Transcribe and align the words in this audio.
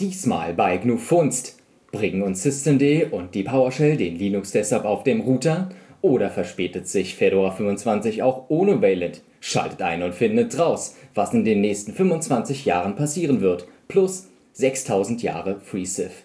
Diesmal 0.00 0.54
bei 0.54 0.78
GNU 0.78 0.96
Funst. 0.96 1.58
Bringen 1.92 2.22
uns 2.22 2.42
Systemd 2.42 3.12
und 3.12 3.34
die 3.34 3.42
PowerShell 3.42 3.98
den 3.98 4.16
Linux-Desktop 4.16 4.86
auf 4.86 5.04
dem 5.04 5.20
Router? 5.20 5.68
Oder 6.00 6.30
verspätet 6.30 6.88
sich 6.88 7.16
Fedora 7.16 7.50
25 7.50 8.22
auch 8.22 8.46
ohne 8.48 8.80
Wayland? 8.80 9.20
Schaltet 9.40 9.82
ein 9.82 10.02
und 10.02 10.14
findet 10.14 10.58
raus, 10.58 10.96
was 11.14 11.34
in 11.34 11.44
den 11.44 11.60
nächsten 11.60 11.92
25 11.92 12.64
Jahren 12.64 12.96
passieren 12.96 13.42
wird. 13.42 13.68
Plus 13.88 14.28
6000 14.54 15.22
Jahre 15.22 15.60
FreeSIF. 15.60 16.22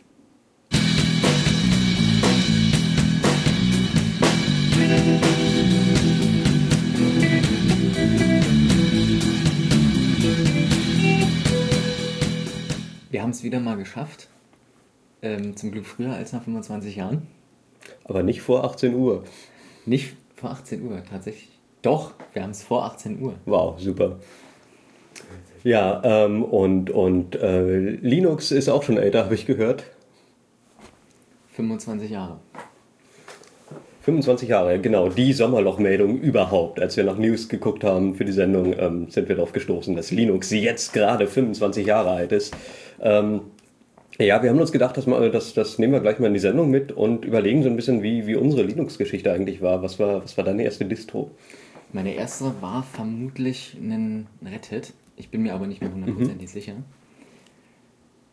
Haben 13.26 13.32
es 13.32 13.44
wieder 13.44 13.60
mal 13.60 13.76
geschafft. 13.76 14.28
Ähm, 15.24 15.58
zum 15.58 15.72
Glück 15.72 15.88
früher 15.88 16.14
als 16.14 16.32
nach 16.32 16.44
25 16.44 16.96
Jahren. 16.96 17.26
Aber 18.04 18.22
nicht 18.22 18.44
vor 18.44 18.64
18 18.64 18.94
Uhr. 18.94 19.24
Nicht 19.88 20.16
vor 20.36 20.52
18 20.52 20.84
Uhr, 20.84 21.04
tatsächlich. 21.04 21.50
Doch, 21.82 22.14
wir 22.34 22.44
haben 22.44 22.52
es 22.52 22.62
vor 22.62 22.86
18 22.86 23.20
Uhr. 23.20 23.34
Wow, 23.46 23.80
super. 23.80 24.20
Ja, 25.64 26.04
ähm, 26.04 26.44
und, 26.44 26.92
und 26.92 27.36
äh, 27.36 27.80
Linux 27.80 28.52
ist 28.52 28.70
auch 28.70 28.84
schon 28.84 28.98
älter, 28.98 29.24
habe 29.24 29.34
ich 29.34 29.48
gehört. 29.48 29.86
25 31.54 32.12
Jahre. 32.12 32.40
25 34.05 34.50
Jahre, 34.50 34.80
genau. 34.80 35.09
Die 35.09 35.34
Sommerlochmeldung 35.34 36.20
überhaupt. 36.20 36.80
Als 36.80 36.95
wir 36.95 37.04
nach 37.04 37.18
News 37.18 37.50
geguckt 37.50 37.84
haben 37.84 38.14
für 38.14 38.23
die 38.23 38.31
Sendung, 38.31 38.76
ähm, 38.78 39.09
sind 39.09 39.28
wir 39.28 39.36
darauf 39.36 39.52
gestoßen, 39.52 39.95
dass 39.95 40.12
Linux 40.12 40.52
jetzt 40.52 40.94
gerade 40.94 41.26
25 41.26 41.88
Jahre 41.88 42.12
alt 42.12 42.31
ist. 42.31 42.55
Ähm, 43.02 43.41
ja, 44.20 44.44
wir 44.44 44.52
haben 44.52 44.59
uns 44.59 44.72
gedacht, 44.72 44.95
dass 44.95 45.08
wir, 45.08 45.30
das, 45.31 45.56
das 45.56 45.80
nehmen 45.80 45.94
wir 45.94 46.02
gleich 46.02 46.20
mal 46.20 46.28
in 46.28 46.36
die 46.36 46.39
Sendung 46.39 46.70
mit 46.70 46.92
und 46.92 47.26
überlegen 47.26 47.64
so 47.64 47.70
ein 47.70 47.76
bisschen, 47.76 48.03
wie, 48.03 48.28
wie 48.28 48.36
unsere 48.36 48.61
Linux-Geschichte 48.61 49.33
eigentlich 49.33 49.64
war. 49.64 49.81
Was, 49.81 49.98
war. 49.98 50.23
was 50.23 50.38
war 50.38 50.44
deine 50.44 50.64
erste 50.64 50.86
Distro? 50.86 51.31
Meine 51.92 52.14
erste 52.14 52.53
war 52.61 52.83
vermutlich 52.83 53.76
ein 53.81 54.28
Red 54.45 54.72
Hat. 54.72 54.94
Ich 55.16 55.30
bin 55.30 55.42
mir 55.42 55.56
aber 55.56 55.66
nicht 55.66 55.81
mehr 55.81 55.92
hundertprozentig 55.92 56.50
mhm. 56.50 56.53
sicher. 56.53 56.73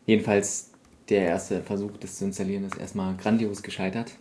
Jedenfalls, 0.05 0.71
der 1.09 1.25
erste 1.25 1.63
Versuch, 1.63 1.97
das 1.99 2.19
zu 2.19 2.25
installieren, 2.25 2.63
ist 2.65 2.77
erstmal 2.77 3.15
grandios 3.17 3.63
gescheitert. 3.63 4.11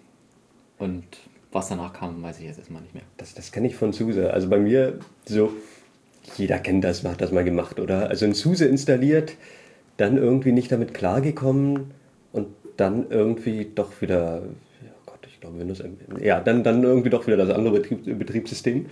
Und 0.79 1.05
was 1.53 1.69
danach 1.69 1.93
kam, 1.93 2.23
weiß 2.23 2.41
ich 2.41 2.47
jetzt 2.47 2.59
erstmal 2.59 2.83
nicht 2.83 2.95
mehr. 2.95 3.05
Das, 3.17 3.35
das 3.35 3.53
kenne 3.53 3.69
ich 3.69 3.77
von 3.77 3.93
SUSE. 3.93 4.33
Also 4.33 4.49
bei 4.49 4.59
mir 4.59 4.99
so, 5.27 5.53
jeder 6.37 6.59
kennt 6.59 6.85
das, 6.85 7.05
hat 7.05 7.21
das 7.21 7.33
mal 7.33 7.45
gemacht, 7.45 7.79
oder? 7.79 8.09
Also 8.09 8.25
ein 8.25 8.35
SUSE 8.35 8.67
installiert, 8.67 9.35
dann 9.97 10.17
irgendwie 10.17 10.53
nicht 10.53 10.73
damit 10.73 10.95
klargekommen 10.95 11.93
und 12.33 12.49
dann 12.77 13.11
irgendwie 13.11 13.71
doch 13.75 14.01
wieder, 14.01 14.43
ja 14.83 14.93
Gott, 15.07 15.21
ich 15.27 15.41
glaube 15.41 15.61
Windows, 15.61 15.83
ja, 16.21 16.41
dann, 16.41 16.65
dann 16.65 16.83
irgendwie 16.83 17.11
doch 17.11 17.27
wieder 17.27 17.37
das 17.37 17.51
andere 17.51 17.81
Betrieb, 17.81 18.19
Betriebssystem. 18.19 18.87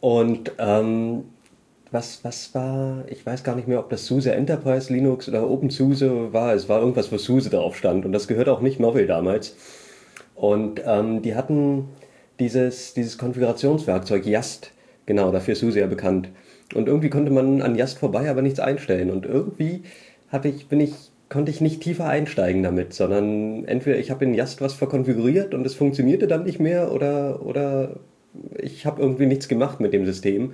Und 0.00 0.52
ähm, 0.58 1.24
was, 1.90 2.22
was 2.24 2.54
war, 2.54 3.04
ich 3.08 3.24
weiß 3.24 3.42
gar 3.42 3.56
nicht 3.56 3.68
mehr, 3.68 3.80
ob 3.80 3.90
das 3.90 4.06
SUSE 4.06 4.32
Enterprise 4.32 4.92
Linux 4.92 5.28
oder 5.28 5.48
OpenSUSE 5.48 6.32
war. 6.32 6.54
Es 6.54 6.68
war 6.68 6.80
irgendwas, 6.80 7.10
wo 7.10 7.16
SUSE 7.16 7.50
drauf 7.50 7.76
stand. 7.76 8.04
Und 8.04 8.12
das 8.12 8.28
gehört 8.28 8.48
auch 8.48 8.60
nicht 8.60 8.80
Novell 8.80 9.06
damals. 9.06 9.56
Und 10.36 10.82
ähm, 10.86 11.22
die 11.22 11.34
hatten 11.34 11.88
dieses, 12.38 12.94
dieses 12.94 13.18
Konfigurationswerkzeug 13.18 14.26
Yast, 14.26 14.70
genau, 15.06 15.32
dafür 15.32 15.52
ist 15.52 15.60
SUSE 15.60 15.80
ja 15.80 15.86
bekannt. 15.86 16.28
Und 16.74 16.88
irgendwie 16.88 17.10
konnte 17.10 17.32
man 17.32 17.62
an 17.62 17.74
Yast 17.74 17.98
vorbei 17.98 18.28
aber 18.28 18.42
nichts 18.42 18.60
einstellen. 18.60 19.10
Und 19.10 19.24
irgendwie 19.24 19.82
hatte 20.28 20.48
ich, 20.48 20.68
bin 20.68 20.80
ich, 20.80 20.92
konnte 21.30 21.50
ich 21.50 21.60
nicht 21.60 21.80
tiefer 21.80 22.06
einsteigen 22.06 22.62
damit, 22.62 22.92
sondern 22.92 23.64
entweder 23.64 23.98
ich 23.98 24.10
habe 24.10 24.24
in 24.24 24.34
Yast 24.34 24.60
was 24.60 24.74
verkonfiguriert 24.74 25.54
und 25.54 25.66
es 25.66 25.74
funktionierte 25.74 26.26
dann 26.26 26.44
nicht 26.44 26.60
mehr 26.60 26.92
oder, 26.92 27.44
oder 27.44 27.96
ich 28.58 28.84
habe 28.84 29.00
irgendwie 29.00 29.26
nichts 29.26 29.48
gemacht 29.48 29.80
mit 29.80 29.92
dem 29.92 30.04
System. 30.04 30.52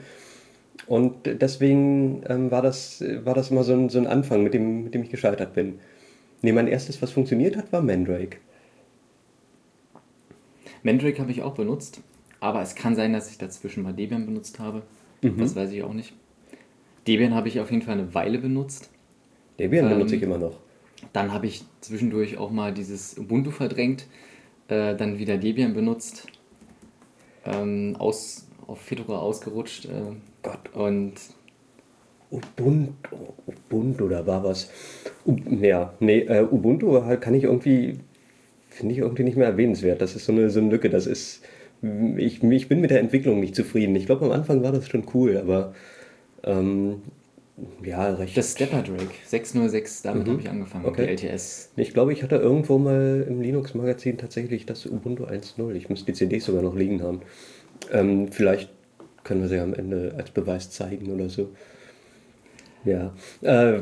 Und 0.86 1.14
deswegen 1.24 2.22
ähm, 2.28 2.50
war, 2.50 2.62
das, 2.62 3.02
war 3.24 3.34
das 3.34 3.50
immer 3.50 3.64
so 3.64 3.72
ein, 3.72 3.88
so 3.88 3.98
ein 3.98 4.06
Anfang, 4.06 4.42
mit 4.42 4.54
dem, 4.54 4.84
mit 4.84 4.94
dem 4.94 5.02
ich 5.02 5.10
gescheitert 5.10 5.54
bin. 5.54 5.80
Nee, 6.42 6.52
mein 6.52 6.68
erstes, 6.68 7.00
was 7.02 7.10
funktioniert 7.10 7.56
hat, 7.56 7.72
war 7.72 7.82
Mandrake. 7.82 8.38
Mandrake 10.82 11.20
habe 11.20 11.30
ich 11.30 11.42
auch 11.42 11.54
benutzt, 11.54 12.00
aber 12.40 12.62
es 12.62 12.74
kann 12.74 12.96
sein, 12.96 13.12
dass 13.12 13.30
ich 13.30 13.38
dazwischen 13.38 13.82
mal 13.82 13.92
Debian 13.92 14.26
benutzt 14.26 14.58
habe. 14.58 14.82
Mhm. 15.22 15.38
Das 15.38 15.54
weiß 15.54 15.70
ich 15.72 15.82
auch 15.82 15.92
nicht. 15.92 16.12
Debian 17.06 17.34
habe 17.34 17.48
ich 17.48 17.60
auf 17.60 17.70
jeden 17.70 17.82
Fall 17.82 17.94
eine 17.94 18.14
Weile 18.14 18.38
benutzt. 18.38 18.90
Debian 19.58 19.86
ähm, 19.86 19.92
benutze 19.98 20.16
ich 20.16 20.22
immer 20.22 20.38
noch. 20.38 20.58
Dann 21.12 21.32
habe 21.32 21.46
ich 21.46 21.64
zwischendurch 21.80 22.38
auch 22.38 22.50
mal 22.50 22.72
dieses 22.72 23.18
Ubuntu 23.18 23.50
verdrängt, 23.50 24.06
äh, 24.68 24.94
dann 24.94 25.18
wieder 25.18 25.36
Debian 25.36 25.74
benutzt, 25.74 26.26
ähm, 27.44 27.96
aus, 27.98 28.46
auf 28.66 28.80
Fedora 28.80 29.18
ausgerutscht. 29.18 29.86
Äh, 29.86 30.14
Gott. 30.42 30.74
Und 30.74 31.14
Ubuntu, 32.30 33.16
Ubuntu, 33.46 34.08
da 34.08 34.26
war 34.26 34.42
was. 34.42 34.70
U 35.26 35.36
ja, 35.60 35.92
nee, 36.00 36.20
äh, 36.20 36.42
Ubuntu 36.42 37.04
halt 37.04 37.20
kann 37.20 37.34
ich 37.34 37.44
irgendwie 37.44 37.98
finde 38.72 38.92
ich 38.92 38.98
irgendwie 38.98 39.24
nicht 39.24 39.36
mehr 39.36 39.46
erwähnenswert. 39.46 40.00
Das 40.00 40.16
ist 40.16 40.24
so 40.24 40.32
eine, 40.32 40.50
so 40.50 40.60
eine 40.60 40.70
Lücke. 40.70 40.90
Das 40.90 41.06
ist, 41.06 41.42
ich, 42.16 42.42
ich 42.42 42.68
bin 42.68 42.80
mit 42.80 42.90
der 42.90 43.00
Entwicklung 43.00 43.40
nicht 43.40 43.54
zufrieden. 43.54 43.94
Ich 43.96 44.06
glaube, 44.06 44.24
am 44.24 44.32
Anfang 44.32 44.62
war 44.62 44.72
das 44.72 44.88
schon 44.88 45.04
cool, 45.14 45.36
aber 45.36 45.74
ähm, 46.44 47.02
ja, 47.84 48.14
recht. 48.14 48.36
Das 48.36 48.52
Stepper 48.52 48.82
Drake 48.82 49.14
606, 49.26 50.02
damit 50.02 50.26
mhm. 50.26 50.30
habe 50.32 50.40
ich 50.40 50.48
angefangen, 50.48 50.86
okay. 50.86 51.10
mit 51.10 51.22
LTS. 51.22 51.70
Ich 51.76 51.92
glaube, 51.92 52.12
ich 52.12 52.22
hatte 52.22 52.36
irgendwo 52.36 52.78
mal 52.78 53.24
im 53.28 53.40
Linux-Magazin 53.40 54.18
tatsächlich 54.18 54.66
das 54.66 54.86
Ubuntu 54.86 55.24
1.0. 55.24 55.72
Ich 55.74 55.88
muss 55.88 56.04
die 56.04 56.12
CDs 56.12 56.44
sogar 56.46 56.62
noch 56.62 56.74
liegen 56.74 57.02
haben. 57.02 57.20
Ähm, 57.92 58.28
vielleicht 58.32 58.70
können 59.24 59.42
wir 59.42 59.48
sie 59.48 59.58
am 59.58 59.74
Ende 59.74 60.14
als 60.16 60.30
Beweis 60.30 60.70
zeigen 60.70 61.12
oder 61.12 61.28
so. 61.28 61.50
Ja. 62.84 63.12
Äh, 63.42 63.80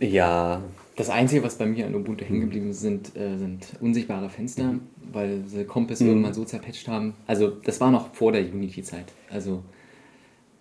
ja, 0.00 0.62
das 0.96 1.10
Einzige, 1.10 1.42
was 1.42 1.56
bei 1.56 1.66
mir 1.66 1.86
an 1.86 1.94
Ubuntu 1.94 2.24
hängen 2.24 2.40
geblieben 2.40 2.70
ist, 2.70 2.80
sind, 2.80 3.14
äh, 3.16 3.36
sind 3.36 3.74
unsichtbare 3.80 4.30
Fenster, 4.30 4.72
mhm. 4.72 4.80
weil 5.12 5.44
sie 5.46 5.64
Compass 5.64 6.00
mhm. 6.00 6.08
irgendwann 6.08 6.34
so 6.34 6.44
zerpatcht 6.44 6.88
haben. 6.88 7.14
Also 7.26 7.50
das 7.50 7.80
war 7.80 7.90
noch 7.90 8.14
vor 8.14 8.32
der 8.32 8.42
Unity-Zeit. 8.42 9.12
Also 9.30 9.62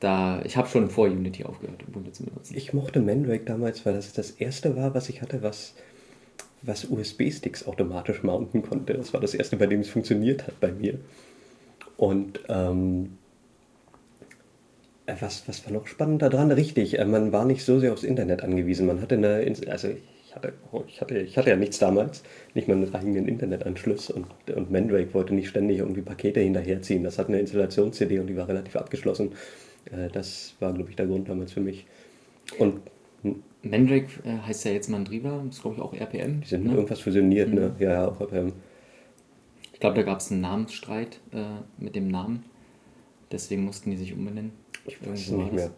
da, 0.02 0.42
ich 0.44 0.58
habe 0.58 0.68
schon 0.68 0.90
vor 0.90 1.08
Unity 1.08 1.46
aufgehört, 1.46 1.88
Ubuntu 1.88 2.12
zu 2.12 2.26
benutzen. 2.26 2.54
Ich 2.56 2.74
mochte 2.74 3.00
Mandrake 3.00 3.46
damals, 3.46 3.86
weil 3.86 3.94
das 3.94 4.12
das 4.12 4.32
erste 4.32 4.76
war, 4.76 4.94
was 4.94 5.08
ich 5.08 5.22
hatte, 5.22 5.42
was, 5.42 5.74
was 6.62 6.84
USB-Sticks 6.84 7.66
automatisch 7.66 8.22
mounten 8.22 8.62
konnte. 8.62 8.94
Das 8.94 9.14
war 9.14 9.22
das 9.22 9.34
erste, 9.34 9.56
bei 9.56 9.68
dem 9.68 9.80
es 9.80 9.90
funktioniert 9.90 10.48
hat 10.48 10.60
bei 10.60 10.72
mir. 10.74 11.00
Und 11.96 12.42
ähm, 12.50 13.18
äh, 15.06 15.16
was, 15.22 15.48
was 15.48 15.66
war 15.66 15.72
noch 15.72 15.88
spannend 15.88 16.22
daran? 16.22 16.52
Richtig, 16.52 17.00
äh, 17.00 17.06
man 17.06 17.32
war 17.32 17.46
nicht 17.46 17.64
so 17.64 17.80
sehr 17.80 17.94
aufs 17.94 18.04
Internet 18.04 18.44
angewiesen. 18.44 18.86
Man 18.86 19.00
hatte 19.00 19.16
eine, 19.16 19.56
also 19.70 19.88
hatte, 20.36 20.54
oh, 20.72 20.84
ich, 20.88 21.02
hatte, 21.02 21.18
ich 21.18 21.38
hatte 21.38 21.50
ja 21.50 21.56
nichts 21.56 21.80
damals, 21.80 22.24
nicht 22.54 22.68
mal 22.68 22.76
einen 22.76 22.94
eigenen 22.94 23.28
Internetanschluss 23.28 24.10
und, 24.10 24.28
und 24.54 24.72
Mandrake 24.72 25.14
wollte 25.14 25.34
nicht 25.34 25.48
ständig 25.48 25.80
irgendwie 25.80 26.02
Pakete 26.02 26.42
hinterherziehen. 26.42 27.04
Das 27.04 27.18
hat 27.18 27.30
eine 27.30 27.40
Installations-CD 27.40 28.20
und 28.20 28.28
die 28.28 28.36
war 28.36 28.48
relativ 28.48 28.76
abgeschlossen. 28.76 29.32
Äh, 29.86 30.10
das 30.12 30.56
war, 30.60 30.74
glaube 30.74 30.90
ich, 30.90 30.96
der 30.96 31.08
Grund 31.08 31.30
damals 31.30 31.54
für 31.54 31.62
mich. 31.62 31.86
Und. 32.60 32.82
Mandrake 33.64 34.08
äh, 34.24 34.38
heißt 34.46 34.66
ja 34.66 34.72
jetzt 34.72 34.90
Mandriva, 34.90 35.42
das 35.46 35.56
ist 35.56 35.62
glaube 35.64 35.78
ich 35.78 35.82
auch 35.82 35.94
RPM. 35.94 36.42
Die 36.42 36.48
sind 36.48 36.66
ne? 36.66 36.74
irgendwas 36.74 37.00
fusioniert, 37.00 37.52
ne? 37.52 37.62
mhm. 37.62 37.68
ne? 37.68 37.76
Ja, 37.80 37.92
ja, 37.92 38.08
auch 38.08 38.22
RPM. 38.22 38.54
Ich 39.74 39.80
glaube, 39.80 39.96
da 39.96 40.04
gab 40.04 40.20
es 40.20 40.32
einen 40.32 40.42
Namensstreit 40.42 41.20
äh, 41.34 41.44
mit 41.78 41.96
dem 41.96 42.08
Namen. 42.08 42.44
Deswegen 43.32 43.66
mussten 43.66 43.90
die 43.90 43.98
sich 43.98 44.14
umbenennen. 44.14 44.52
Ich 44.86 45.02
weiß 45.06 45.20
es 45.20 45.32
nicht 45.32 45.54
mehr. 45.54 45.72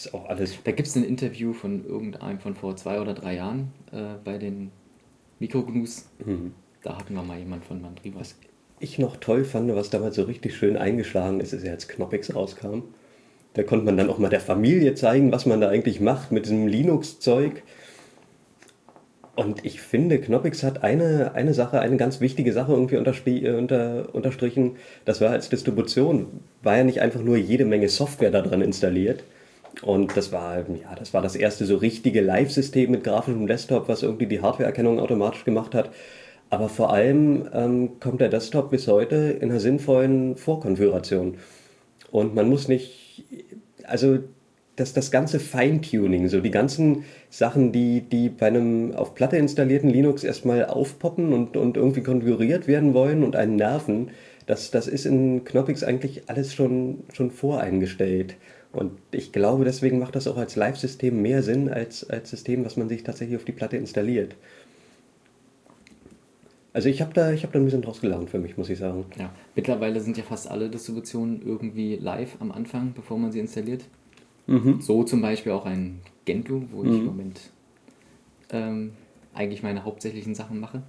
Ist 0.00 0.14
auch 0.14 0.30
alles. 0.30 0.56
Da 0.64 0.72
gibt 0.72 0.88
es 0.88 0.96
ein 0.96 1.04
Interview 1.04 1.52
von 1.52 1.84
irgendeinem 1.84 2.40
von 2.40 2.54
vor 2.54 2.74
zwei 2.74 3.02
oder 3.02 3.12
drei 3.12 3.34
Jahren 3.34 3.70
äh, 3.92 4.14
bei 4.24 4.38
den 4.38 4.70
Mikrognus. 5.40 6.06
Mhm. 6.24 6.54
Da 6.82 6.96
hatten 6.96 7.12
wir 7.12 7.22
mal 7.22 7.38
jemand 7.38 7.66
von 7.66 7.82
Mandriva. 7.82 8.20
Was 8.20 8.34
ich 8.78 8.98
noch 8.98 9.18
toll 9.18 9.44
fand, 9.44 9.74
was 9.74 9.90
damals 9.90 10.16
so 10.16 10.22
richtig 10.22 10.56
schön 10.56 10.78
eingeschlagen 10.78 11.40
ist, 11.40 11.52
ist 11.52 11.66
ja 11.66 11.72
als 11.72 11.86
Knoppix 11.86 12.34
rauskam. 12.34 12.84
Da 13.52 13.62
konnte 13.62 13.84
man 13.84 13.98
dann 13.98 14.08
auch 14.08 14.16
mal 14.16 14.30
der 14.30 14.40
Familie 14.40 14.94
zeigen, 14.94 15.32
was 15.32 15.44
man 15.44 15.60
da 15.60 15.68
eigentlich 15.68 16.00
macht 16.00 16.32
mit 16.32 16.46
diesem 16.46 16.66
Linux-Zeug. 16.66 17.62
Und 19.36 19.66
ich 19.66 19.82
finde, 19.82 20.18
Knoppix 20.18 20.62
hat 20.62 20.82
eine, 20.82 21.32
eine 21.34 21.52
Sache, 21.52 21.78
eine 21.78 21.98
ganz 21.98 22.22
wichtige 22.22 22.54
Sache 22.54 22.72
irgendwie 22.72 23.44
äh, 23.44 23.54
unter, 23.54 24.14
unterstrichen. 24.14 24.76
Das 25.04 25.20
war 25.20 25.28
als 25.28 25.50
Distribution, 25.50 26.40
war 26.62 26.78
ja 26.78 26.84
nicht 26.84 27.02
einfach 27.02 27.20
nur 27.20 27.36
jede 27.36 27.66
Menge 27.66 27.90
Software 27.90 28.30
da 28.30 28.40
dran 28.40 28.62
installiert, 28.62 29.24
und 29.82 30.16
das 30.16 30.32
war, 30.32 30.58
ja, 30.58 30.94
das 30.98 31.14
war 31.14 31.22
das 31.22 31.36
erste 31.36 31.64
so 31.64 31.76
richtige 31.76 32.20
Live-System 32.20 32.90
mit 32.90 33.04
grafischem 33.04 33.46
Desktop, 33.46 33.88
was 33.88 34.02
irgendwie 34.02 34.26
die 34.26 34.40
Hardware-Erkennung 34.40 34.98
automatisch 34.98 35.44
gemacht 35.44 35.74
hat. 35.74 35.90
Aber 36.50 36.68
vor 36.68 36.92
allem 36.92 37.48
ähm, 37.54 38.00
kommt 38.00 38.20
der 38.20 38.28
Desktop 38.28 38.70
bis 38.70 38.88
heute 38.88 39.16
in 39.40 39.50
einer 39.50 39.60
sinnvollen 39.60 40.36
Vorkonfiguration. 40.36 41.36
Und 42.10 42.34
man 42.34 42.48
muss 42.48 42.66
nicht, 42.66 43.24
also 43.84 44.18
das, 44.76 44.92
das 44.92 45.10
ganze 45.10 45.38
Feintuning, 45.38 46.28
so 46.28 46.40
die 46.40 46.50
ganzen 46.50 47.04
Sachen, 47.28 47.70
die, 47.70 48.00
die 48.00 48.28
bei 48.30 48.46
einem 48.48 48.94
auf 48.94 49.14
Platte 49.14 49.36
installierten 49.36 49.90
Linux 49.90 50.24
erstmal 50.24 50.64
aufpoppen 50.66 51.32
und, 51.32 51.56
und 51.56 51.76
irgendwie 51.76 52.02
konfiguriert 52.02 52.66
werden 52.66 52.94
wollen 52.94 53.22
und 53.22 53.36
einen 53.36 53.56
nerven, 53.56 54.10
das, 54.46 54.70
das 54.70 54.88
ist 54.88 55.06
in 55.06 55.44
Knoppix 55.44 55.84
eigentlich 55.84 56.28
alles 56.28 56.52
schon, 56.52 57.04
schon 57.12 57.30
voreingestellt. 57.30 58.34
Und 58.72 58.92
ich 59.10 59.32
glaube, 59.32 59.64
deswegen 59.64 59.98
macht 59.98 60.14
das 60.14 60.28
auch 60.28 60.36
als 60.36 60.54
Live-System 60.56 61.20
mehr 61.20 61.42
Sinn 61.42 61.68
als 61.68 62.08
als 62.08 62.30
System, 62.30 62.64
was 62.64 62.76
man 62.76 62.88
sich 62.88 63.02
tatsächlich 63.02 63.36
auf 63.36 63.44
die 63.44 63.52
Platte 63.52 63.76
installiert. 63.76 64.36
Also 66.72 66.88
ich 66.88 67.00
habe 67.00 67.12
da, 67.12 67.32
hab 67.32 67.52
da 67.52 67.58
ein 67.58 67.64
bisschen 67.64 67.82
draus 67.82 68.00
gelernt 68.00 68.30
für 68.30 68.38
mich, 68.38 68.56
muss 68.56 68.70
ich 68.70 68.78
sagen. 68.78 69.04
Ja, 69.18 69.30
mittlerweile 69.56 70.00
sind 70.00 70.16
ja 70.16 70.22
fast 70.22 70.48
alle 70.48 70.68
Distributionen 70.68 71.42
irgendwie 71.44 71.96
live 71.96 72.36
am 72.38 72.52
Anfang, 72.52 72.92
bevor 72.94 73.18
man 73.18 73.32
sie 73.32 73.40
installiert. 73.40 73.84
Mhm. 74.46 74.80
So 74.80 75.02
zum 75.02 75.20
Beispiel 75.20 75.50
auch 75.50 75.66
ein 75.66 76.00
Gentoo, 76.26 76.62
wo 76.70 76.84
mhm. 76.84 76.92
ich 76.92 76.98
im 76.98 77.06
Moment 77.06 77.40
ähm, 78.52 78.92
eigentlich 79.34 79.64
meine 79.64 79.84
hauptsächlichen 79.84 80.36
Sachen 80.36 80.60
mache. 80.60 80.82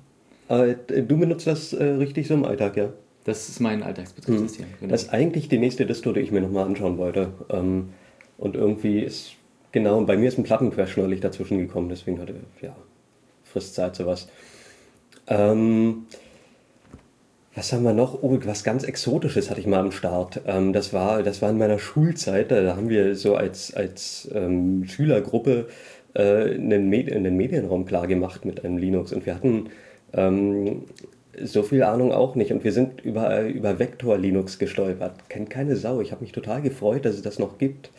Aber 0.47 0.73
du 0.73 1.17
benutzt 1.17 1.47
das 1.47 1.73
äh, 1.73 1.83
richtig 1.83 2.27
so 2.27 2.35
im 2.35 2.45
Alltag, 2.45 2.77
ja? 2.77 2.93
Das 3.31 3.47
ist 3.47 3.61
mein 3.61 3.81
Alltagsbetriebssystem. 3.81 4.65
Mhm. 4.65 4.73
Genau. 4.81 4.91
Das 4.91 5.03
ist 5.03 5.09
eigentlich 5.13 5.47
die 5.47 5.57
nächste 5.57 5.85
Distro, 5.85 6.11
die 6.11 6.19
ich 6.19 6.31
mir 6.31 6.41
nochmal 6.41 6.65
anschauen 6.65 6.97
wollte. 6.97 7.31
Ähm, 7.49 7.93
und 8.37 8.57
irgendwie 8.57 8.99
ist, 8.99 9.35
genau, 9.71 10.01
bei 10.01 10.17
mir 10.17 10.27
ist 10.27 10.37
ein 10.37 10.43
Plattencrash 10.43 10.97
neulich 10.97 11.21
dazwischen 11.21 11.57
gekommen, 11.57 11.87
deswegen 11.87 12.19
hatte, 12.19 12.35
ja, 12.61 12.75
frisst 13.45 13.75
Zeit 13.75 13.95
sowas. 13.95 14.27
Ähm, 15.27 16.07
was 17.55 17.71
haben 17.71 17.83
wir 17.83 17.93
noch? 17.93 18.21
Oh, 18.21 18.37
was 18.43 18.65
ganz 18.65 18.83
Exotisches 18.83 19.49
hatte 19.49 19.61
ich 19.61 19.67
mal 19.67 19.79
am 19.79 19.93
Start. 19.93 20.41
Ähm, 20.45 20.73
das, 20.73 20.91
war, 20.91 21.23
das 21.23 21.41
war 21.41 21.51
in 21.51 21.57
meiner 21.57 21.79
Schulzeit. 21.79 22.51
Da 22.51 22.75
haben 22.75 22.89
wir 22.89 23.15
so 23.15 23.35
als, 23.35 23.73
als 23.73 24.29
ähm, 24.33 24.83
Schülergruppe 24.87 25.69
äh, 26.15 26.55
einen, 26.55 26.89
Medi 26.89 27.13
einen 27.13 27.37
Medienraum 27.37 27.85
klar 27.85 28.07
gemacht 28.07 28.43
mit 28.43 28.65
einem 28.65 28.77
Linux. 28.77 29.13
Und 29.13 29.25
wir 29.25 29.35
hatten 29.35 29.69
ähm, 30.11 30.83
so 31.43 31.63
viel 31.63 31.83
Ahnung 31.83 32.11
auch 32.11 32.35
nicht. 32.35 32.51
Und 32.51 32.63
wir 32.63 32.71
sind 32.71 33.01
über, 33.01 33.41
über 33.43 33.79
Vector 33.79 34.17
Linux 34.17 34.59
gestolpert. 34.59 35.29
Kennt 35.29 35.49
keine 35.49 35.75
Sau. 35.75 36.01
Ich 36.01 36.11
habe 36.11 36.21
mich 36.21 36.31
total 36.31 36.61
gefreut, 36.61 37.05
dass 37.05 37.15
es 37.15 37.21
das 37.21 37.39
noch 37.39 37.57
gibt. 37.57 37.91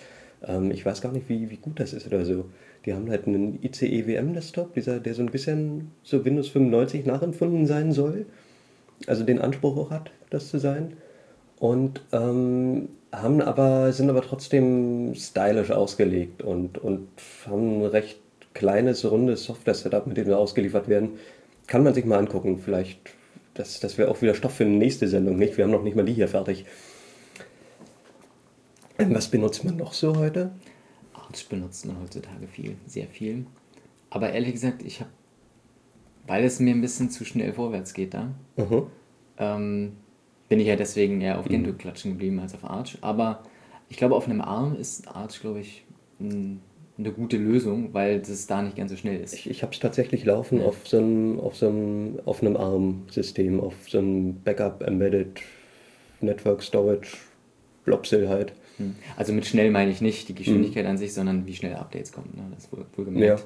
Ähm, 0.47 0.71
ich 0.71 0.85
weiß 0.85 1.01
gar 1.01 1.13
nicht, 1.13 1.29
wie, 1.29 1.51
wie 1.51 1.57
gut 1.57 1.81
das 1.81 1.93
ist 1.93 2.07
oder 2.07 2.25
so. 2.25 2.47
Die 2.85 2.95
haben 2.95 3.11
halt 3.11 3.27
einen 3.27 3.63
ICE 3.63 4.07
WM 4.07 4.35
Desktop, 4.35 4.75
dieser, 4.75 4.99
der 4.99 5.15
so 5.15 5.23
ein 5.23 5.31
bisschen 5.31 5.93
so 6.03 6.25
Windows 6.25 6.49
95 6.49 7.07
nachempfunden 7.07 7.67
sein 7.67 7.93
soll. 7.93 8.27
Also 9.07 9.25
den 9.25 9.41
Anspruch 9.41 9.77
auch 9.77 9.91
hat, 9.91 10.11
das 10.31 10.49
zu 10.49 10.59
sein. 10.59 10.95
Und 11.59 12.03
ähm, 12.13 12.89
haben 13.13 13.41
aber, 13.41 13.93
sind 13.93 14.11
aber 14.11 14.23
trotzdem 14.23 15.15
stylisch 15.15 15.71
ausgelegt 15.71 16.43
und, 16.43 16.79
und 16.79 17.09
haben 17.47 17.83
ein 17.83 17.87
recht 17.87 18.19
kleines, 18.55 19.09
rundes 19.09 19.45
Software-Setup, 19.45 20.07
mit 20.07 20.17
dem 20.17 20.27
wir 20.27 20.39
ausgeliefert 20.39 20.89
werden. 20.89 21.11
Kann 21.67 21.85
man 21.85 21.95
sich 21.95 22.05
mal 22.05 22.19
angucken. 22.19 22.59
Vielleicht 22.59 22.99
das, 23.55 23.81
das 23.81 23.99
wäre 23.99 24.11
auch 24.11 24.23
wieder 24.23 24.35
Stoff 24.35 24.55
für 24.55 24.65
eine 24.65 24.77
nächste 24.77 25.09
Sendung, 25.09 25.37
nicht? 25.37 25.57
Wir 25.57 25.65
haben 25.65 25.71
noch 25.71 25.83
nicht 25.83 25.97
mal 25.97 26.05
die 26.05 26.15
hier 26.15 26.29
fertig. 26.29 26.65
Was 28.99 29.29
benutzt 29.29 29.65
man 29.65 29.77
noch 29.77 29.93
so 29.93 30.17
heute? 30.17 30.53
Arch 31.13 31.49
benutzt 31.49 31.87
man 31.87 32.01
heutzutage 32.01 32.47
viel, 32.47 32.77
sehr 32.87 33.07
viel. 33.07 33.47
Aber 34.11 34.33
ehrlich 34.33 34.53
gesagt, 34.53 34.83
ich 34.83 35.01
habe, 35.01 35.11
weil 36.27 36.45
es 36.45 36.61
mir 36.61 36.75
ein 36.75 36.81
bisschen 36.81 37.11
zu 37.11 37.25
schnell 37.25 37.53
vorwärts 37.53 37.95
geht 37.95 38.15
da, 38.15 38.35
mhm. 38.57 38.87
ähm, 39.39 39.97
bin 40.49 40.61
ich 40.61 40.67
ja 40.67 40.77
deswegen 40.77 41.21
eher 41.21 41.39
auf 41.39 41.47
Gentoo 41.47 41.73
mhm. 41.73 41.79
klatschen 41.79 42.13
geblieben 42.13 42.39
als 42.41 42.55
auf 42.55 42.65
Arch. 42.65 42.99
Aber 43.01 43.43
ich 43.89 43.97
glaube, 43.97 44.15
auf 44.15 44.27
einem 44.27 44.41
Arm 44.41 44.77
ist 44.77 45.09
Arch, 45.09 45.41
glaube 45.41 45.61
ich, 45.61 45.85
ein 46.21 46.61
eine 46.99 47.11
gute 47.11 47.37
Lösung, 47.37 47.95
weil 47.95 48.21
es 48.21 48.47
da 48.47 48.63
nicht 48.63 48.77
ganz 48.77 48.91
so 48.91 48.97
schnell 48.97 49.21
ist. 49.21 49.33
Ich, 49.33 49.49
ich 49.49 49.63
habe 49.63 49.73
es 49.73 49.81
tatsächlich 49.81 50.25
laufen 50.25 50.61
ja. 50.61 50.67
auf 50.67 50.87
so 50.87 50.99
einem, 50.99 51.41
auf 51.41 51.57
so 51.57 51.69
einem, 51.69 52.19
auf 52.27 52.43
einem 52.43 52.57
ARM-System, 52.57 53.61
auf 53.61 53.75
so 53.89 53.99
einem 53.99 54.43
Backup-Embedded 54.43 55.41
Network 56.21 56.63
Storage 56.63 57.17
Blobsil 57.85 58.29
halt. 58.29 58.53
Hm. 58.77 58.95
Also 59.17 59.33
mit 59.33 59.47
schnell 59.47 59.71
meine 59.71 59.91
ich 59.91 60.01
nicht 60.01 60.29
die 60.29 60.35
Geschwindigkeit 60.35 60.85
mhm. 60.85 60.91
an 60.91 60.99
sich, 60.99 61.13
sondern 61.15 61.47
wie 61.47 61.55
schnell 61.55 61.75
Updates 61.75 62.13
kommen. 62.13 62.33
Ne? 62.37 62.43
Das 62.55 62.71
wohl, 62.73 62.85
wohl 62.97 63.07
gemerkt. 63.07 63.45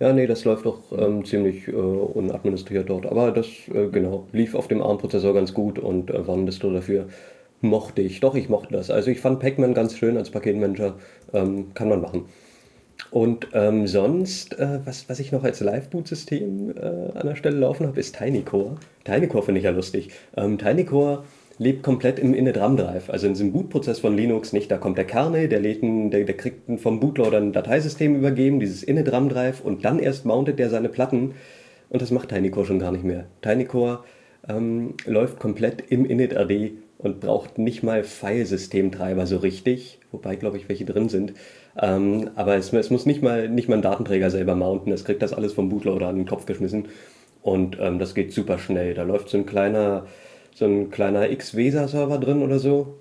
Ja. 0.00 0.08
ja, 0.08 0.12
nee, 0.12 0.26
das 0.26 0.44
läuft 0.44 0.66
auch 0.66 0.80
ähm, 0.96 1.24
ziemlich 1.24 1.68
äh, 1.68 1.72
unadministriert 1.72 2.88
dort. 2.88 3.06
Aber 3.06 3.32
das, 3.32 3.46
äh, 3.72 3.88
genau, 3.88 4.26
lief 4.32 4.54
auf 4.54 4.68
dem 4.68 4.82
ARM-Prozessor 4.82 5.34
ganz 5.34 5.52
gut 5.52 5.78
und 5.78 6.10
äh, 6.10 6.26
war 6.26 6.36
ein 6.36 6.46
Distro 6.46 6.72
dafür. 6.72 7.08
Mochte 7.60 8.02
ich. 8.02 8.20
Doch, 8.20 8.36
ich 8.36 8.48
mochte 8.48 8.72
das. 8.72 8.90
Also 8.90 9.10
ich 9.10 9.20
fand 9.20 9.40
Pacman 9.40 9.74
ganz 9.74 9.96
schön 9.96 10.16
als 10.16 10.30
Paketmanager. 10.30 10.94
Ähm, 11.32 11.74
kann 11.74 11.88
man 11.88 12.00
machen. 12.00 12.26
Und 13.10 13.48
ähm, 13.54 13.86
sonst, 13.86 14.58
äh, 14.58 14.80
was, 14.84 15.08
was 15.08 15.18
ich 15.18 15.32
noch 15.32 15.44
als 15.44 15.60
Live-Boot-System 15.60 16.74
äh, 16.76 17.18
an 17.18 17.26
der 17.26 17.36
Stelle 17.36 17.58
laufen 17.58 17.86
habe, 17.86 17.98
ist 17.98 18.16
TinyCore. 18.16 18.76
TinyCore 19.04 19.44
finde 19.44 19.60
ich 19.60 19.64
ja 19.64 19.70
lustig. 19.70 20.10
Ähm, 20.36 20.58
TinyCore 20.58 21.24
lebt 21.58 21.82
komplett 21.82 22.18
im 22.18 22.34
Init-RAM-Drive, 22.34 23.10
also 23.10 23.26
in 23.26 23.32
diesem 23.32 23.52
Bootprozess 23.52 24.00
von 24.00 24.16
Linux 24.16 24.52
nicht. 24.52 24.70
Da 24.70 24.78
kommt 24.78 24.98
der 24.98 25.06
Kernel, 25.06 25.48
der, 25.48 25.60
lädt 25.60 25.82
einen, 25.82 26.10
der, 26.10 26.24
der 26.24 26.36
kriegt 26.36 26.80
vom 26.80 27.00
Bootloader 27.00 27.38
ein 27.38 27.52
Dateisystem 27.52 28.14
übergeben, 28.14 28.60
dieses 28.60 28.82
Init-RAM-Drive, 28.82 29.60
und 29.60 29.84
dann 29.84 29.98
erst 29.98 30.24
mountet 30.24 30.58
der 30.58 30.70
seine 30.70 30.88
Platten. 30.88 31.34
Und 31.88 32.02
das 32.02 32.10
macht 32.10 32.28
TinyCore 32.28 32.66
schon 32.66 32.78
gar 32.78 32.92
nicht 32.92 33.04
mehr. 33.04 33.24
TinyCore 33.42 34.04
ähm, 34.48 34.94
läuft 35.06 35.40
komplett 35.40 35.82
im 35.90 36.04
Init-RD 36.04 36.72
und 36.98 37.20
braucht 37.20 37.58
nicht 37.58 37.82
mal 37.82 38.04
Filesystemtreiber 38.04 39.26
so 39.26 39.38
richtig, 39.38 39.98
wobei, 40.12 40.36
glaube 40.36 40.58
ich, 40.58 40.68
welche 40.68 40.84
drin 40.84 41.08
sind. 41.08 41.32
Ähm, 41.80 42.30
aber 42.34 42.56
es, 42.56 42.72
es, 42.72 42.90
muss 42.90 43.06
nicht 43.06 43.22
mal, 43.22 43.48
nicht 43.48 43.68
mal 43.68 43.76
ein 43.76 43.82
Datenträger 43.82 44.30
selber 44.30 44.54
mounten, 44.56 44.92
es 44.92 45.04
kriegt 45.04 45.22
das 45.22 45.32
alles 45.32 45.52
vom 45.52 45.68
Bootloader 45.68 46.08
an 46.08 46.16
den 46.16 46.26
Kopf 46.26 46.44
geschmissen 46.46 46.88
und 47.42 47.78
ähm, 47.80 47.98
das 47.98 48.14
geht 48.14 48.32
super 48.32 48.58
schnell. 48.58 48.94
Da 48.94 49.02
läuft 49.02 49.28
so 49.28 49.38
ein 49.38 49.46
kleiner, 49.46 50.06
so 50.54 50.64
ein 50.64 50.90
kleiner 50.90 51.30
X-Vesa-Server 51.30 52.18
drin 52.18 52.42
oder 52.42 52.58
so 52.58 52.98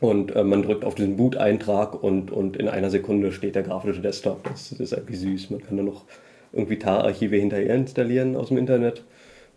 und 0.00 0.34
äh, 0.36 0.44
man 0.44 0.62
drückt 0.62 0.84
auf 0.84 0.94
diesen 0.94 1.16
Boot-Eintrag 1.16 2.02
und, 2.02 2.30
und 2.30 2.56
in 2.56 2.68
einer 2.68 2.90
Sekunde 2.90 3.32
steht 3.32 3.54
der 3.54 3.62
grafische 3.62 4.00
Desktop. 4.00 4.44
Das, 4.44 4.70
das 4.70 4.80
ist 4.80 4.92
irgendwie 4.92 5.16
süß. 5.16 5.50
Man 5.50 5.62
kann 5.62 5.76
da 5.78 5.82
noch 5.82 6.04
irgendwie 6.52 6.78
TAR-Archive 6.78 7.36
hinterher 7.36 7.74
installieren 7.74 8.36
aus 8.36 8.48
dem 8.48 8.58
Internet. 8.58 9.04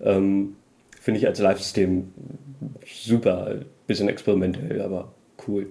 Ähm, 0.02 0.56
Finde 1.02 1.20
ich 1.20 1.28
als 1.28 1.40
Live-System 1.40 2.14
super. 2.86 3.56
Bisschen 3.88 4.08
experimentell, 4.08 4.82
aber 4.82 5.12
cool. 5.48 5.68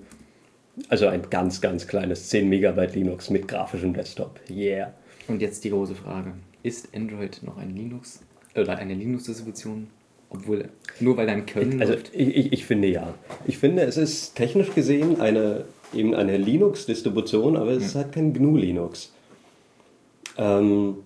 Also 0.89 1.07
ein 1.07 1.29
ganz, 1.31 1.61
ganz 1.61 1.87
kleines 1.87 2.29
10 2.29 2.49
Megabyte 2.49 2.95
Linux 2.95 3.31
mit 3.31 3.49
grafischem 3.49 3.95
Desktop. 3.95 4.41
Yeah. 4.51 4.95
Und 5.27 5.43
jetzt 5.43 5.65
die 5.65 5.71
große 5.71 5.95
Frage. 5.95 6.33
Ist 6.63 6.95
Android 6.95 7.41
noch 7.43 7.57
ein 7.59 7.75
Linux 7.75 8.21
oder 8.57 8.77
eine 8.79 8.95
Linux-Distribution? 8.95 9.89
Obwohl, 10.31 10.69
nur 11.01 11.17
weil 11.17 11.27
dein 11.27 11.47
Köln 11.47 11.81
Also 11.81 11.95
läuft? 11.95 12.15
Ich, 12.15 12.37
ich, 12.37 12.53
ich 12.53 12.67
finde 12.67 12.89
ja. 12.89 13.15
Ich 13.47 13.59
finde, 13.59 13.83
es 13.83 13.97
ist 13.97 14.35
technisch 14.35 14.75
gesehen 14.75 15.21
eine, 15.21 15.65
eben 15.95 16.15
eine 16.15 16.37
Linux-Distribution, 16.37 17.57
aber 17.57 17.71
es 17.71 17.83
ja. 17.83 17.87
ist 17.87 17.95
halt 17.95 18.13
kein 18.13 18.35
GNU-Linux. 18.35 19.13
Ähm, 20.37 20.97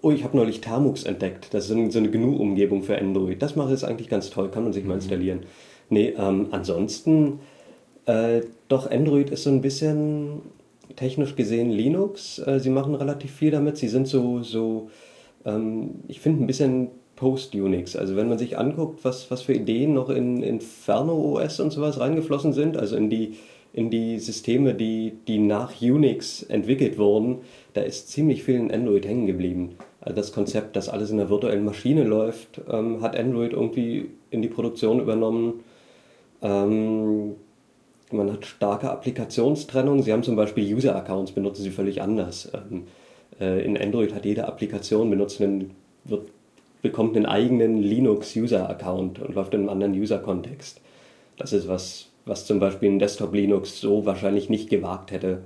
oh, 0.00 0.10
ich 0.10 0.24
habe 0.24 0.36
neulich 0.36 0.60
Tamux 0.60 1.04
entdeckt. 1.04 1.54
Das 1.54 1.70
ist 1.70 1.92
so 1.92 1.98
eine 1.98 2.10
GNU-Umgebung 2.10 2.82
für 2.82 2.98
Android. 2.98 3.40
Das 3.40 3.54
mache 3.54 3.74
ich 3.74 3.84
eigentlich 3.84 4.08
ganz 4.08 4.30
toll, 4.30 4.50
kann 4.50 4.64
man 4.64 4.72
sich 4.72 4.84
mal 4.84 4.94
mhm. 4.94 5.00
installieren. 5.00 5.40
Nee, 5.90 6.14
ähm, 6.18 6.48
ansonsten 6.50 7.40
äh, 8.08 8.40
doch, 8.68 8.90
Android 8.90 9.30
ist 9.30 9.42
so 9.42 9.50
ein 9.50 9.60
bisschen 9.60 10.40
technisch 10.96 11.36
gesehen 11.36 11.70
Linux. 11.70 12.38
Äh, 12.38 12.58
sie 12.58 12.70
machen 12.70 12.94
relativ 12.94 13.30
viel 13.32 13.50
damit. 13.50 13.76
Sie 13.76 13.88
sind 13.88 14.08
so, 14.08 14.42
so 14.42 14.90
ähm, 15.44 16.00
ich 16.08 16.20
finde, 16.20 16.42
ein 16.42 16.46
bisschen 16.46 16.88
Post-Unix. 17.16 17.96
Also 17.96 18.16
wenn 18.16 18.28
man 18.28 18.38
sich 18.38 18.56
anguckt, 18.56 19.04
was, 19.04 19.30
was 19.30 19.42
für 19.42 19.52
Ideen 19.52 19.92
noch 19.92 20.08
in 20.08 20.42
Inferno 20.42 21.36
OS 21.36 21.60
und 21.60 21.70
sowas 21.70 22.00
reingeflossen 22.00 22.54
sind, 22.54 22.78
also 22.78 22.96
in 22.96 23.10
die, 23.10 23.34
in 23.74 23.90
die 23.90 24.18
Systeme, 24.18 24.74
die, 24.74 25.18
die 25.26 25.38
nach 25.38 25.82
Unix 25.82 26.42
entwickelt 26.42 26.96
wurden, 26.96 27.40
da 27.74 27.82
ist 27.82 28.08
ziemlich 28.08 28.42
viel 28.42 28.54
in 28.54 28.72
Android 28.72 29.06
hängen 29.06 29.26
geblieben. 29.26 29.74
Also 30.00 30.16
das 30.16 30.32
Konzept, 30.32 30.76
dass 30.76 30.88
alles 30.88 31.10
in 31.10 31.20
einer 31.20 31.28
virtuellen 31.28 31.64
Maschine 31.64 32.04
läuft, 32.04 32.62
ähm, 32.70 33.02
hat 33.02 33.18
Android 33.18 33.52
irgendwie 33.52 34.06
in 34.30 34.40
die 34.40 34.48
Produktion 34.48 34.98
übernommen. 34.98 35.64
Ähm, 36.40 37.34
man 38.12 38.32
hat 38.32 38.46
starke 38.46 38.90
Applikationstrennung. 38.90 40.02
Sie 40.02 40.12
haben 40.12 40.22
zum 40.22 40.36
Beispiel 40.36 40.74
User-Accounts, 40.74 41.32
benutzen 41.32 41.62
sie 41.62 41.70
völlig 41.70 42.02
anders. 42.02 42.50
Ähm, 42.54 42.84
äh, 43.40 43.64
in 43.64 43.76
Android 43.76 44.14
hat 44.14 44.24
jede 44.24 44.46
Applikation 44.46 45.10
benutzt 45.10 45.40
einen, 45.40 45.72
wird, 46.04 46.28
bekommt 46.82 47.16
einen 47.16 47.26
eigenen 47.26 47.82
Linux-User-Account 47.82 49.18
und 49.20 49.34
läuft 49.34 49.54
in 49.54 49.60
einem 49.60 49.68
anderen 49.68 49.94
User-Kontext. 49.94 50.80
Das 51.36 51.52
ist 51.52 51.68
was, 51.68 52.06
was 52.24 52.46
zum 52.46 52.60
Beispiel 52.60 52.90
ein 52.90 52.98
Desktop-Linux 52.98 53.80
so 53.80 54.04
wahrscheinlich 54.06 54.48
nicht 54.48 54.70
gewagt 54.70 55.10
hätte. 55.10 55.42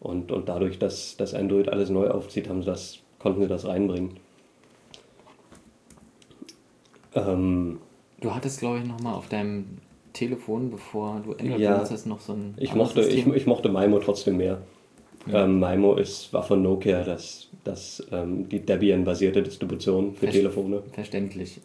Und, 0.00 0.32
und 0.32 0.48
dadurch, 0.48 0.78
dass, 0.78 1.16
dass 1.16 1.34
Android 1.34 1.68
alles 1.68 1.88
neu 1.90 2.08
aufzieht, 2.08 2.48
haben 2.48 2.62
sie 2.62 2.66
das, 2.66 2.98
konnten 3.18 3.42
sie 3.42 3.48
das 3.48 3.66
reinbringen. 3.66 4.18
Ähm, 7.14 7.78
du 8.20 8.34
hattest, 8.34 8.58
glaube 8.58 8.78
ich, 8.78 8.84
nochmal 8.84 9.14
auf 9.14 9.28
deinem 9.28 9.78
Telefon, 10.14 10.70
bevor 10.70 11.20
du 11.22 11.32
Android 11.32 11.58
Ja. 11.60 11.72
benutzt 11.74 11.92
hast, 11.92 12.06
noch 12.06 12.20
so 12.20 12.32
ein 12.32 12.54
Ich 12.56 12.74
mochte, 12.74 13.02
ich, 13.02 13.26
ich 13.26 13.46
mochte 13.46 13.68
Maimo 13.68 13.98
trotzdem 13.98 14.38
mehr. 14.38 14.62
Ähm, 15.30 15.58
Maimo 15.58 15.96
ist, 15.96 16.32
war 16.32 16.42
von 16.42 16.62
Nokia 16.62 17.02
das, 17.02 17.48
das, 17.64 18.02
ähm, 18.12 18.48
die 18.48 18.60
Debian-basierte 18.60 19.42
Distribution 19.42 20.14
für 20.14 20.26
Verst- 20.26 20.32
Telefone. 20.32 20.82
Verständlich. 20.92 21.60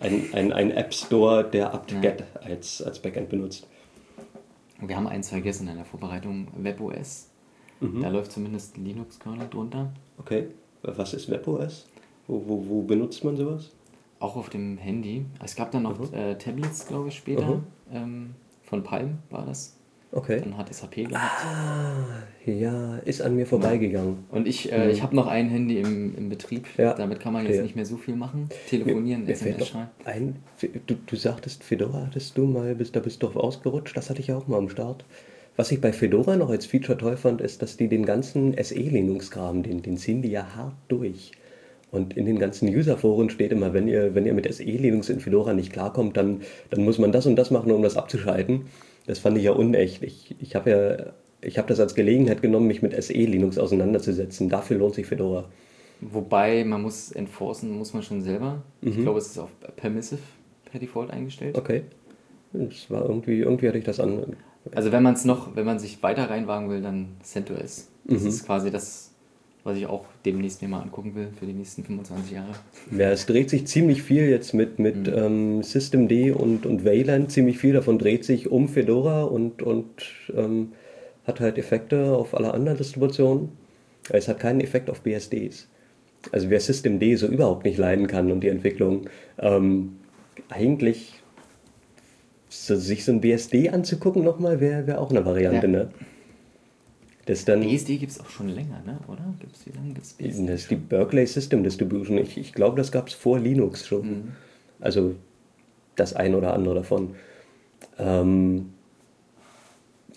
Ein, 0.00 0.24
ein, 0.32 0.52
ein 0.52 0.70
App 0.70 0.94
Store, 0.94 1.42
der 1.44 1.74
apt-get 1.74 2.20
Ja. 2.20 2.40
als, 2.42 2.80
als 2.82 2.98
Backend 3.00 3.28
benutzt. 3.30 3.66
Wir 4.80 4.94
haben 4.96 5.08
eins 5.08 5.28
vergessen 5.30 5.66
in 5.68 5.74
der 5.76 5.84
Vorbereitung, 5.84 6.48
WebOS. 6.56 7.30
Mhm. 7.80 8.00
Da 8.02 8.08
läuft 8.08 8.30
zumindest 8.32 8.76
Linux-Kernel 8.76 9.48
drunter. 9.48 9.90
Okay, 10.18 10.48
was 10.82 11.14
ist 11.14 11.28
WebOS? 11.30 11.86
Wo, 12.28 12.42
wo, 12.46 12.64
wo 12.68 12.82
benutzt 12.82 13.24
man 13.24 13.36
sowas? 13.36 13.70
Auch 14.20 14.36
auf 14.36 14.50
dem 14.50 14.76
Handy. 14.78 15.24
Es 15.42 15.56
gab 15.56 15.70
dann 15.72 15.84
noch 15.84 15.98
Mhm. 15.98 16.14
äh, 16.14 16.34
Tablets, 16.36 16.86
glaube 16.86 17.08
ich, 17.08 17.16
später. 17.16 17.46
Mhm. 17.56 17.62
Ähm, 17.92 18.34
von 18.62 18.82
Palm 18.82 19.18
war 19.30 19.46
das. 19.46 19.74
Okay. 20.10 20.40
Dann 20.42 20.56
hat 20.56 20.72
SAP 20.72 21.06
gehabt. 21.08 21.44
Ja, 22.46 22.96
ist 23.04 23.20
an 23.20 23.36
mir 23.36 23.46
vorbeigegangen. 23.46 24.24
Und 24.30 24.48
ich, 24.48 24.72
äh, 24.72 24.90
ich 24.90 25.02
habe 25.02 25.14
noch 25.14 25.26
ein 25.26 25.50
Handy 25.50 25.78
im, 25.80 26.16
im 26.16 26.28
Betrieb. 26.30 26.66
Ja. 26.78 26.94
Damit 26.94 27.20
kann 27.20 27.34
man 27.34 27.44
jetzt 27.44 27.56
Ja. 27.56 27.62
nicht 27.62 27.76
mehr 27.76 27.84
so 27.84 27.98
viel 27.98 28.16
machen. 28.16 28.48
Telefonieren, 28.70 29.24
Mir 29.26 29.32
SMS 29.32 29.68
schreiben. 29.68 29.88
ein, 30.06 30.36
du, 30.86 30.94
du 30.94 31.16
sagtest, 31.16 31.62
Fedora 31.62 32.06
hattest 32.06 32.38
du 32.38 32.46
mal, 32.46 32.74
bist, 32.74 32.96
da 32.96 33.00
bist 33.00 33.22
du 33.22 33.26
drauf 33.26 33.36
ausgerutscht, 33.36 33.96
das 33.98 34.08
hatte 34.08 34.20
ich 34.20 34.28
ja 34.28 34.38
auch 34.38 34.46
mal 34.48 34.56
am 34.56 34.70
Start. 34.70 35.04
Was 35.56 35.72
ich 35.72 35.80
bei 35.80 35.92
Fedora 35.92 36.36
noch 36.36 36.48
als 36.50 36.64
Feature 36.64 36.96
toll 36.96 37.16
fand, 37.18 37.40
ist, 37.42 37.60
dass 37.60 37.76
die 37.76 37.88
den 37.88 38.06
ganzen 38.06 38.54
SE-Linux-Kram, 38.56 39.62
den, 39.62 39.82
den 39.82 39.98
ziehen 39.98 40.22
die 40.22 40.30
ja 40.30 40.54
hart 40.56 40.74
durch. 40.88 41.32
Und 41.90 42.16
in 42.16 42.26
den 42.26 42.38
ganzen 42.38 42.68
User-Foren 42.68 43.30
steht 43.30 43.50
immer, 43.50 43.72
wenn 43.72 43.88
ihr, 43.88 44.14
wenn 44.14 44.26
ihr 44.26 44.34
mit 44.34 44.52
SE-Linux 44.52 45.08
in 45.08 45.20
Fedora 45.20 45.54
nicht 45.54 45.72
klarkommt, 45.72 46.16
dann, 46.16 46.42
dann 46.70 46.84
muss 46.84 46.98
man 46.98 47.12
das 47.12 47.24
und 47.26 47.36
das 47.36 47.50
machen, 47.50 47.72
um 47.72 47.82
das 47.82 47.96
abzuschalten. 47.96 48.66
Das 49.06 49.18
fand 49.20 49.38
ich 49.38 49.44
ja 49.44 49.52
unecht. 49.52 50.02
Ich, 50.02 50.34
ich 50.38 50.54
habe 50.54 50.70
ja, 50.70 51.12
ich 51.40 51.56
habe 51.56 51.68
das 51.68 51.80
als 51.80 51.94
Gelegenheit 51.94 52.42
genommen, 52.42 52.66
mich 52.66 52.82
mit 52.82 52.92
SE-Linux 53.02 53.56
auseinanderzusetzen. 53.58 54.48
Dafür 54.50 54.76
lohnt 54.78 54.94
sich 54.96 55.06
Fedora. 55.06 55.46
Wobei 56.00 56.62
man 56.64 56.82
muss 56.82 57.10
enforcen, 57.10 57.70
muss 57.72 57.94
man 57.94 58.02
schon 58.02 58.22
selber. 58.22 58.62
Ich 58.82 58.96
Mhm. 58.96 59.02
glaube, 59.02 59.18
es 59.18 59.28
ist 59.28 59.38
auf 59.38 59.50
Permissive 59.76 60.20
per 60.70 60.78
Default 60.78 61.10
eingestellt. 61.10 61.56
Okay. 61.56 61.82
Das 62.52 62.90
war 62.90 63.08
irgendwie, 63.08 63.38
irgendwie 63.40 63.68
hatte 63.68 63.78
ich 63.78 63.84
das 63.84 63.98
an. 63.98 64.36
Also 64.74 64.92
wenn 64.92 65.02
man 65.02 65.14
es 65.14 65.24
noch, 65.24 65.56
wenn 65.56 65.64
man 65.64 65.78
sich 65.78 66.02
weiter 66.02 66.28
reinwagen 66.30 66.68
will, 66.70 66.82
dann 66.82 67.08
CentOS. 67.22 67.88
Das 68.04 68.22
Mhm. 68.22 68.28
ist 68.28 68.46
quasi 68.46 68.70
das, 68.70 69.12
was 69.64 69.76
ich 69.76 69.86
auch 69.86 70.04
demnächst 70.24 70.62
mir 70.62 70.68
mal 70.68 70.80
angucken 70.80 71.14
will 71.14 71.28
für 71.38 71.46
die 71.46 71.52
nächsten 71.52 71.84
25 71.84 72.32
Jahre. 72.32 72.52
Ja, 72.96 73.10
es 73.10 73.26
dreht 73.26 73.50
sich 73.50 73.66
ziemlich 73.66 74.02
viel 74.02 74.28
jetzt 74.28 74.54
mit, 74.54 74.78
mit 74.78 75.08
ähm, 75.08 75.62
Systemd 75.62 76.10
und, 76.34 76.64
und 76.64 76.84
Wayland. 76.84 77.30
Ziemlich 77.30 77.58
viel 77.58 77.74
davon 77.74 77.98
dreht 77.98 78.24
sich 78.24 78.50
um 78.50 78.68
Fedora 78.68 79.24
und, 79.24 79.62
und 79.62 79.86
ähm, 80.34 80.72
hat 81.26 81.40
halt 81.40 81.58
Effekte 81.58 82.16
auf 82.16 82.34
alle 82.34 82.54
anderen 82.54 82.78
Distributionen. 82.78 83.50
Es 84.10 84.28
hat 84.28 84.38
keinen 84.40 84.60
Effekt 84.60 84.88
auf 84.88 85.02
BSDs. 85.02 85.68
Also 86.32 86.50
wer 86.50 86.60
Systemd 86.60 87.02
so 87.18 87.26
überhaupt 87.26 87.64
nicht 87.64 87.78
leiden 87.78 88.06
kann 88.06 88.32
und 88.32 88.40
die 88.40 88.48
Entwicklung, 88.48 89.08
ähm, 89.38 89.96
eigentlich 90.48 91.20
so, 92.48 92.76
sich 92.76 93.04
so 93.04 93.12
ein 93.12 93.20
BSD 93.20 93.68
anzugucken 93.70 94.24
nochmal, 94.24 94.60
wäre 94.60 94.86
wär 94.86 95.00
auch 95.00 95.10
eine 95.10 95.24
Variante, 95.24 95.66
Ja. 95.66 95.72
ne? 95.72 95.90
Das 97.28 97.44
dann... 97.44 97.60
BSD 97.60 97.98
gibt 97.98 98.12
es 98.12 98.20
auch 98.20 98.30
schon 98.30 98.48
länger, 98.48 98.82
ne? 98.86 98.98
oder? 99.06 99.22
Gibt's, 99.38 99.66
wie 99.66 99.76
lange 99.76 99.92
gibt 99.92 100.06
es 100.06 100.14
BSD? 100.14 100.46
Das 100.46 100.62
ist 100.62 100.70
die 100.70 100.76
Berkeley 100.76 101.26
System 101.26 101.62
Distribution. 101.62 102.16
Ich, 102.16 102.38
ich 102.38 102.54
glaube, 102.54 102.78
das 102.78 102.90
gab 102.90 103.08
es 103.08 103.12
vor 103.12 103.38
Linux 103.38 103.86
schon. 103.86 104.08
Mhm. 104.08 104.32
Also 104.80 105.14
das 105.94 106.14
ein 106.14 106.34
oder 106.34 106.54
andere 106.54 106.76
davon. 106.76 107.16
Ähm, 107.98 108.70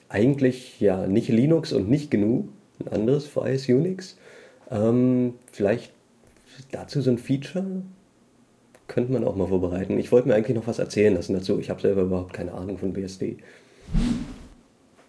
eigentlich 0.08 0.80
ja 0.80 1.06
nicht 1.06 1.28
Linux 1.28 1.74
und 1.74 1.90
nicht 1.90 2.12
GNU, 2.12 2.48
ein 2.80 2.94
anderes 2.94 3.28
freies 3.28 3.68
Unix. 3.68 4.18
Ähm, 4.70 5.34
vielleicht 5.52 5.92
dazu 6.72 7.02
so 7.02 7.12
ein 7.12 7.18
Feature 7.18 7.82
könnte 8.88 9.12
man 9.12 9.26
auch 9.26 9.36
mal 9.36 9.48
vorbereiten. 9.48 10.00
Ich 10.00 10.14
wollte 10.14 10.30
mir 10.30 10.36
eigentlich 10.36 10.56
noch 10.56 10.68
was 10.68 10.80
erzählen 10.80 11.14
lassen 11.14 11.34
dazu. 11.34 11.60
Ich 11.60 11.70
habe 11.70 11.82
selber 11.82 12.04
überhaupt 12.04 12.32
keine 12.32 12.54
Ahnung 12.54 12.78
von 12.78 12.94
BSD. 12.94 13.36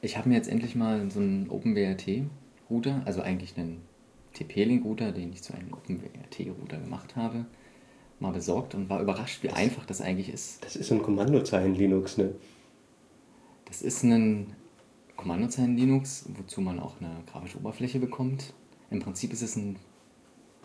Ich 0.04 0.18
habe 0.18 0.28
mir 0.28 0.34
jetzt 0.34 0.48
endlich 0.48 0.74
mal 0.74 1.08
so 1.12 1.20
einen 1.20 1.48
OpenWRT-Router, 1.48 3.02
also 3.04 3.22
eigentlich 3.22 3.56
einen 3.56 3.82
TP-Link-Router, 4.34 5.12
den 5.12 5.32
ich 5.32 5.44
zu 5.44 5.54
einem 5.54 5.72
OpenWRT-Router 5.72 6.78
gemacht 6.78 7.14
habe, 7.14 7.46
mal 8.18 8.32
besorgt 8.32 8.74
und 8.74 8.90
war 8.90 9.00
überrascht, 9.00 9.44
wie 9.44 9.50
einfach 9.50 9.86
das 9.86 10.00
eigentlich 10.00 10.28
ist. 10.28 10.64
Das 10.64 10.74
ist 10.74 10.90
ein 10.90 11.02
Kommandozeilen 11.02 11.76
Linux, 11.76 12.18
ne? 12.18 12.34
Das 13.66 13.80
ist 13.80 14.02
ein 14.02 14.54
Kommandozeilen 15.16 15.76
Linux, 15.76 16.28
wozu 16.36 16.60
man 16.62 16.80
auch 16.80 17.00
eine 17.00 17.22
grafische 17.30 17.58
Oberfläche 17.58 18.00
bekommt. 18.00 18.54
Im 18.90 18.98
Prinzip 18.98 19.32
ist 19.32 19.42
es 19.42 19.54
ein 19.54 19.76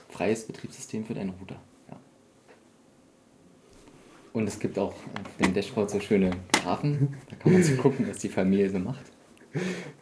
freies 0.10 0.48
Betriebssystem 0.48 1.06
für 1.06 1.14
deinen 1.14 1.30
Router. 1.30 1.62
Ja. 1.92 1.98
Und 4.34 4.48
es 4.48 4.60
gibt 4.60 4.80
auch 4.80 4.94
auf 4.94 5.38
dem 5.40 5.54
Dashboard 5.54 5.92
so 5.92 6.00
schöne 6.00 6.32
Graphen. 6.54 7.16
Da 7.30 7.36
kann 7.36 7.54
man 7.54 7.64
so 7.64 7.76
gucken, 7.82 8.08
was 8.10 8.18
die 8.18 8.30
Familie 8.30 8.72
so 8.72 8.80
macht. 8.80 9.12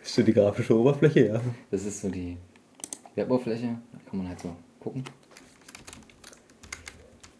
Ist 0.03 0.15
so 0.15 0.23
die 0.23 0.33
grafische 0.33 0.77
Oberfläche, 0.77 1.27
ja. 1.27 1.41
Das 1.71 1.85
ist 1.85 2.01
so 2.01 2.09
die 2.09 2.37
Weboberfläche. 3.15 3.77
Da 3.91 3.99
kann 4.09 4.17
man 4.19 4.27
halt 4.29 4.39
so 4.39 4.55
gucken. 4.79 5.03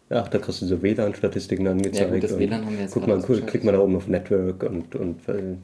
Ach, 0.08 0.28
da 0.28 0.38
kriegst 0.38 0.62
du 0.62 0.66
so 0.66 0.80
WLAN-Statistiken 0.82 1.66
angezeigt. 1.66 1.96
Ja, 2.08 2.14
gut, 2.14 2.22
das 2.22 2.38
WLAN 2.38 2.64
haben 2.64 2.74
wir 2.76 2.82
jetzt 2.84 2.92
Guck 2.94 3.02
mal, 3.06 3.14
guck, 3.14 3.22
ausgeschaltet. 3.24 3.50
klick 3.50 3.64
mal 3.64 3.72
da 3.72 3.80
oben 3.80 3.96
auf 3.96 4.06
Network 4.06 4.62
und, 4.62 4.94
und 4.94 5.28
äh, 5.28 5.56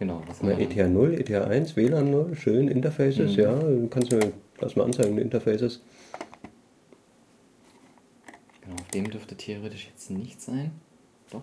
Genau. 0.00 0.22
Was 0.26 0.40
haben 0.40 0.48
wir 0.48 0.58
ETH 0.58 0.76
0, 0.90 1.14
ETH 1.14 1.30
1, 1.30 1.76
WLAN 1.76 2.10
0, 2.10 2.34
schön, 2.34 2.68
Interfaces, 2.68 3.32
Mhm. 3.36 3.42
ja. 3.42 3.54
Du 3.58 3.86
kannst 3.88 4.10
mir, 4.10 4.32
lass 4.60 4.74
mal 4.74 4.84
anzeigen, 4.84 5.14
die 5.16 5.22
Interfaces. 5.22 5.82
Genau, 8.62 8.74
auf 8.76 8.88
dem 8.88 9.10
dürfte 9.10 9.36
theoretisch 9.36 9.86
jetzt 9.86 10.10
nicht 10.10 10.40
sein. 10.40 10.72
Doch. 11.30 11.42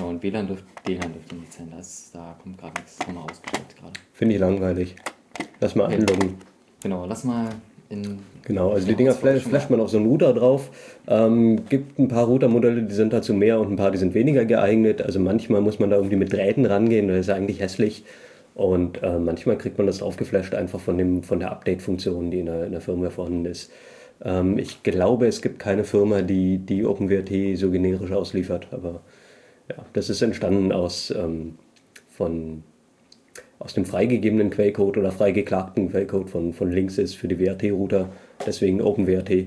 Genau, 0.00 0.12
und 0.12 0.22
WLAN 0.22 0.46
dürfte, 0.46 0.64
WLAN 0.86 1.12
dürfte 1.12 1.34
nicht 1.34 1.52
sein. 1.52 1.68
Das, 1.76 2.10
da 2.14 2.34
kommt 2.42 2.56
gerade 2.56 2.72
nichts. 2.80 2.98
Haben 3.06 3.16
wir 3.16 3.20
ausgeschaltet 3.24 3.76
gerade. 3.78 3.92
Finde 4.14 4.34
ich 4.34 4.40
langweilig. 4.40 4.96
Lass 5.60 5.74
mal 5.74 5.90
Ja. 5.90 5.98
einloggen. 5.98 6.36
Genau, 6.82 7.04
lass 7.04 7.24
mal 7.24 7.50
in. 7.90 8.20
Genau, 8.44 8.70
also 8.70 8.86
die 8.86 8.92
Ja, 8.92 8.96
Dinger 8.96 9.12
flash, 9.12 9.42
flasht 9.42 9.68
man 9.68 9.78
auf 9.78 9.90
so 9.90 9.98
einen 9.98 10.06
Router 10.06 10.32
drauf. 10.32 10.70
Ähm, 11.06 11.68
gibt 11.68 11.98
ein 11.98 12.08
paar 12.08 12.24
Routermodelle, 12.24 12.82
die 12.84 12.94
sind 12.94 13.12
dazu 13.12 13.34
mehr 13.34 13.60
und 13.60 13.70
ein 13.72 13.76
paar, 13.76 13.90
die 13.90 13.98
sind 13.98 14.14
weniger 14.14 14.46
geeignet. 14.46 15.02
Also 15.02 15.20
manchmal 15.20 15.60
muss 15.60 15.78
man 15.78 15.90
da 15.90 15.96
irgendwie 15.96 16.16
mit 16.16 16.32
Drähten 16.32 16.64
rangehen, 16.64 17.08
das 17.08 17.18
ist 17.18 17.26
ja 17.26 17.34
eigentlich 17.34 17.60
hässlich. 17.60 18.02
Und 18.54 19.02
äh, 19.02 19.18
manchmal 19.18 19.58
kriegt 19.58 19.76
man 19.76 19.86
das 19.86 19.98
draufgeflasht 19.98 20.54
einfach 20.54 20.80
von, 20.80 20.96
dem, 20.96 21.22
von 21.22 21.40
der 21.40 21.52
Update-Funktion, 21.52 22.30
die 22.30 22.40
in 22.40 22.46
der, 22.46 22.64
in 22.64 22.72
der 22.72 22.80
Firmware 22.80 23.10
vorhanden 23.10 23.44
ist. 23.44 23.70
Ähm, 24.24 24.56
ich 24.58 24.82
glaube, 24.82 25.26
es 25.26 25.42
gibt 25.42 25.58
keine 25.58 25.84
Firma, 25.84 26.22
die, 26.22 26.56
die 26.56 26.86
OpenWRT 26.86 27.58
so 27.58 27.70
generisch 27.70 28.12
ausliefert, 28.12 28.68
aber 28.70 29.02
ja, 29.70 29.84
das 29.92 30.10
ist 30.10 30.22
entstanden 30.22 30.72
aus, 30.72 31.10
ähm, 31.16 31.56
von, 32.10 32.62
aus 33.58 33.74
dem 33.74 33.84
freigegebenen 33.84 34.50
Quellcode 34.50 34.98
oder 34.98 35.12
freigeklagten 35.12 35.90
Quellcode 35.90 36.28
von, 36.30 36.52
von 36.52 36.70
Linksys 36.70 37.14
für 37.14 37.28
die 37.28 37.38
WRT-Router, 37.38 38.08
deswegen 38.46 38.80
OpenWRT. 38.82 39.46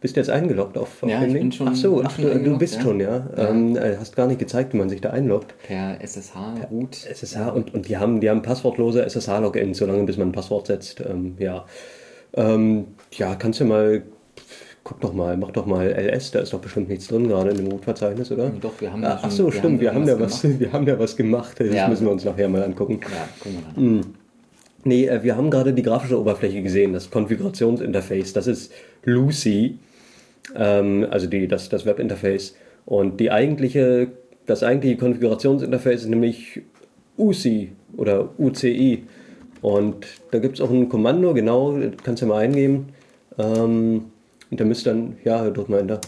Bist 0.00 0.16
du 0.16 0.20
jetzt 0.20 0.28
eingeloggt 0.28 0.76
auf, 0.76 1.02
auf 1.02 1.08
Ja, 1.08 1.20
den 1.20 1.28
ich 1.28 1.32
Link? 1.32 1.44
bin 1.44 1.52
schon- 1.52 1.68
ach 1.68 1.74
so, 1.76 2.02
ach, 2.04 2.14
du, 2.18 2.38
du 2.38 2.58
bist 2.58 2.74
ja. 2.76 2.80
schon, 2.82 3.00
ja. 3.00 3.26
Ja. 3.36 3.48
Ähm, 3.48 3.74
äh, 3.76 3.96
hast 3.98 4.14
gar 4.14 4.26
nicht 4.26 4.38
gezeigt, 4.38 4.74
wie 4.74 4.76
man 4.76 4.90
sich 4.90 5.00
da 5.00 5.10
einloggt. 5.10 5.54
Per 5.66 5.98
SSH-Root. 6.02 7.06
SSH 7.06 7.48
und, 7.54 7.72
und 7.72 7.88
die 7.88 7.96
haben, 7.96 8.20
die 8.20 8.28
haben 8.28 8.42
passwortlose 8.42 9.02
SSH-Login, 9.02 9.72
solange 9.72 10.02
bis 10.04 10.18
man 10.18 10.28
ein 10.28 10.32
Passwort 10.32 10.66
setzt. 10.66 11.00
Ähm, 11.00 11.36
ja. 11.38 11.64
Ähm, 12.34 12.88
ja, 13.12 13.34
kannst 13.34 13.60
du 13.60 13.64
mal, 13.64 14.02
guck 14.84 15.00
doch 15.00 15.12
mal, 15.14 15.36
mach 15.36 15.50
doch 15.50 15.66
mal 15.66 15.86
LS, 15.90 16.30
da 16.32 16.40
ist 16.40 16.52
doch 16.52 16.60
bestimmt 16.60 16.88
nichts 16.90 17.08
drin 17.08 17.26
gerade 17.26 17.50
in 17.50 17.56
dem 17.56 17.66
Root-Verzeichnis, 17.68 18.30
oder? 18.30 18.50
Doch, 18.60 18.72
wir 18.80 18.92
haben 18.92 19.02
Ah, 19.04 19.14
da 19.14 19.20
Ach 19.22 19.30
so, 19.30 19.46
wir 19.46 19.52
stimmt, 19.52 19.64
haben 19.64 19.80
wir 19.80 19.94
haben, 19.94 20.02
ja 20.04 20.08
irgendwas 20.10 20.32
was, 20.34 20.42
gemacht. 20.42 20.60
wir 20.60 20.72
haben 20.72 20.86
ja 20.86 20.98
was 20.98 21.16
gemacht. 21.16 21.60
Das 21.60 21.74
Ja. 21.74 21.88
müssen 21.88 22.04
wir 22.06 22.12
uns 22.12 22.24
nachher 22.24 22.48
mal 22.48 22.62
angucken. 22.62 23.00
Ja, 23.02 23.28
gucken 23.42 23.58
wir 23.58 23.74
dann. 23.74 23.94
Mhm. 23.96 24.00
Nee, 24.84 25.06
äh, 25.06 25.22
wir 25.22 25.36
haben 25.36 25.50
gerade 25.50 25.72
die 25.72 25.82
grafische 25.82 26.20
Oberfläche 26.20 26.62
gesehen, 26.62 26.92
das 26.92 27.10
Konfigurationsinterface. 27.10 28.34
Das 28.34 28.46
ist 28.46 28.70
Lucy, 29.04 29.78
ähm, 30.54 31.06
also 31.10 31.26
die, 31.26 31.48
das, 31.48 31.70
das 31.70 31.86
Webinterface. 31.86 32.54
Und 32.84 33.18
die 33.18 33.30
eigentliche, 33.30 34.08
das 34.44 34.62
eigentliche 34.62 34.98
Konfigurationsinterface 34.98 36.02
ist 36.02 36.08
nämlich 36.10 36.60
UCI 37.16 37.72
oder 37.96 38.28
UCI. 38.38 39.04
Und 39.62 40.06
da 40.30 40.38
gibt 40.38 40.56
es 40.56 40.60
auch 40.60 40.70
ein 40.70 40.90
Kommando, 40.90 41.32
genau, 41.32 41.78
das 41.78 41.92
kannst 42.04 42.20
du 42.22 42.26
mal 42.26 42.40
eingeben. 42.42 42.90
Ähm, 43.38 44.04
und 44.54 44.60
da 44.60 44.64
müsst 44.64 44.86
dann, 44.86 45.16
ja, 45.24 45.50
drück 45.50 45.68
mal 45.68 45.80
Enter. 45.80 46.00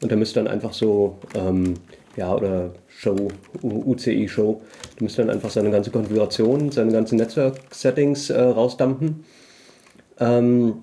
Und 0.00 0.10
da 0.10 0.16
müsst 0.16 0.34
dann 0.36 0.48
einfach 0.48 0.72
so, 0.72 1.18
ähm, 1.36 1.74
ja, 2.16 2.34
oder 2.34 2.72
Show, 2.88 3.28
U- 3.62 3.92
UCI 3.92 4.26
Show, 4.26 4.60
du 4.96 5.04
müsst 5.04 5.20
dann 5.20 5.30
einfach 5.30 5.50
seine 5.50 5.70
ganze 5.70 5.92
Konfiguration, 5.92 6.72
seine 6.72 6.90
ganzen 6.90 7.14
Netzwerk-Settings 7.18 8.30
äh, 8.30 8.40
rausdumpen. 8.40 9.22
Ähm, 10.18 10.74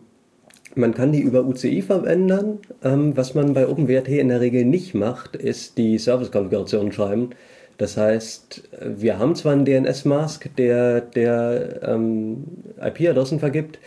man 0.75 0.93
kann 0.93 1.11
die 1.11 1.19
über 1.19 1.43
UCI 1.43 1.81
verändern. 1.81 2.59
Ähm, 2.85 3.17
was 3.17 3.35
man 3.35 3.53
bei 3.53 3.67
OpenWrt 3.67 4.07
in 4.07 4.29
der 4.29 4.39
Regel 4.39 4.63
nicht 4.63 4.95
macht, 4.95 5.35
ist 5.35 5.77
die 5.77 5.97
Service-Konfiguration 5.97 6.93
schreiben. 6.93 7.31
Das 7.77 7.97
heißt, 7.97 8.69
wir 8.95 9.19
haben 9.19 9.35
zwar 9.35 9.51
einen 9.51 9.65
DNS-Mask, 9.65 10.55
der, 10.55 11.01
der 11.01 11.81
ähm, 11.83 12.45
IP-Adressen 12.81 13.39
vergibt, 13.41 13.77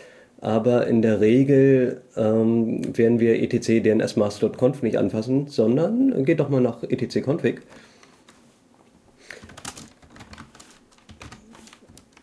aber 0.43 0.85
in 0.87 1.01
der 1.01 1.21
Regel 1.21 2.01
ähm, 2.17 2.81
werden 2.97 3.21
wir 3.21 3.41
etc 3.41 3.81
dnsmask.conf 3.81 4.83
nicht 4.83 4.97
anfassen, 4.97 5.47
sondern 5.47 6.25
geht 6.25 6.41
doch 6.41 6.49
mal 6.49 6.59
nach 6.59 6.83
etc-config. 6.83 7.61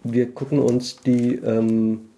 Wir 0.05 0.33
gucken 0.33 0.59
uns 0.59 1.01
die 1.01 1.37
ähm, 1.37 2.11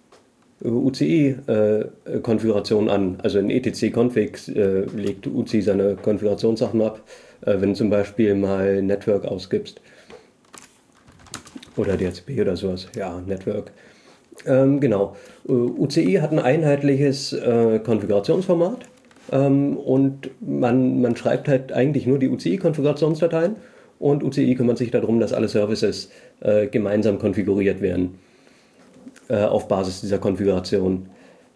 UCI-Konfiguration 0.61 2.89
äh, 2.89 2.91
an. 2.91 3.19
Also 3.23 3.39
in 3.39 3.49
etc-config 3.49 4.53
äh, 4.57 4.81
legt 4.81 5.25
UCI 5.25 5.61
seine 5.61 5.95
Konfigurationssachen 5.95 6.81
ab, 6.81 7.01
äh, 7.45 7.61
wenn 7.61 7.69
du 7.69 7.75
zum 7.75 7.89
Beispiel 7.89 8.35
mal 8.35 8.81
Network 8.81 9.23
ausgibst. 9.23 9.79
Oder 11.77 11.95
DHCP 11.95 12.41
oder 12.41 12.57
sowas. 12.57 12.89
Ja, 12.93 13.21
Network. 13.25 13.71
Ähm, 14.45 14.79
genau. 14.79 15.15
UCI 15.47 16.19
hat 16.21 16.31
ein 16.31 16.39
einheitliches 16.39 17.33
äh, 17.33 17.79
Konfigurationsformat 17.79 18.79
ähm, 19.31 19.77
und 19.77 20.29
man, 20.41 21.01
man 21.01 21.15
schreibt 21.15 21.47
halt 21.47 21.71
eigentlich 21.71 22.05
nur 22.07 22.19
die 22.19 22.29
UCI-Konfigurationsdateien 22.29 23.55
und 23.99 24.23
UCI 24.23 24.55
kümmert 24.55 24.77
sich 24.77 24.91
darum, 24.91 25.19
dass 25.19 25.33
alle 25.33 25.47
Services 25.47 26.11
äh, 26.41 26.67
gemeinsam 26.67 27.19
konfiguriert 27.19 27.81
werden 27.81 28.19
äh, 29.29 29.43
auf 29.43 29.67
Basis 29.67 30.01
dieser 30.01 30.17
Konfiguration. 30.17 31.07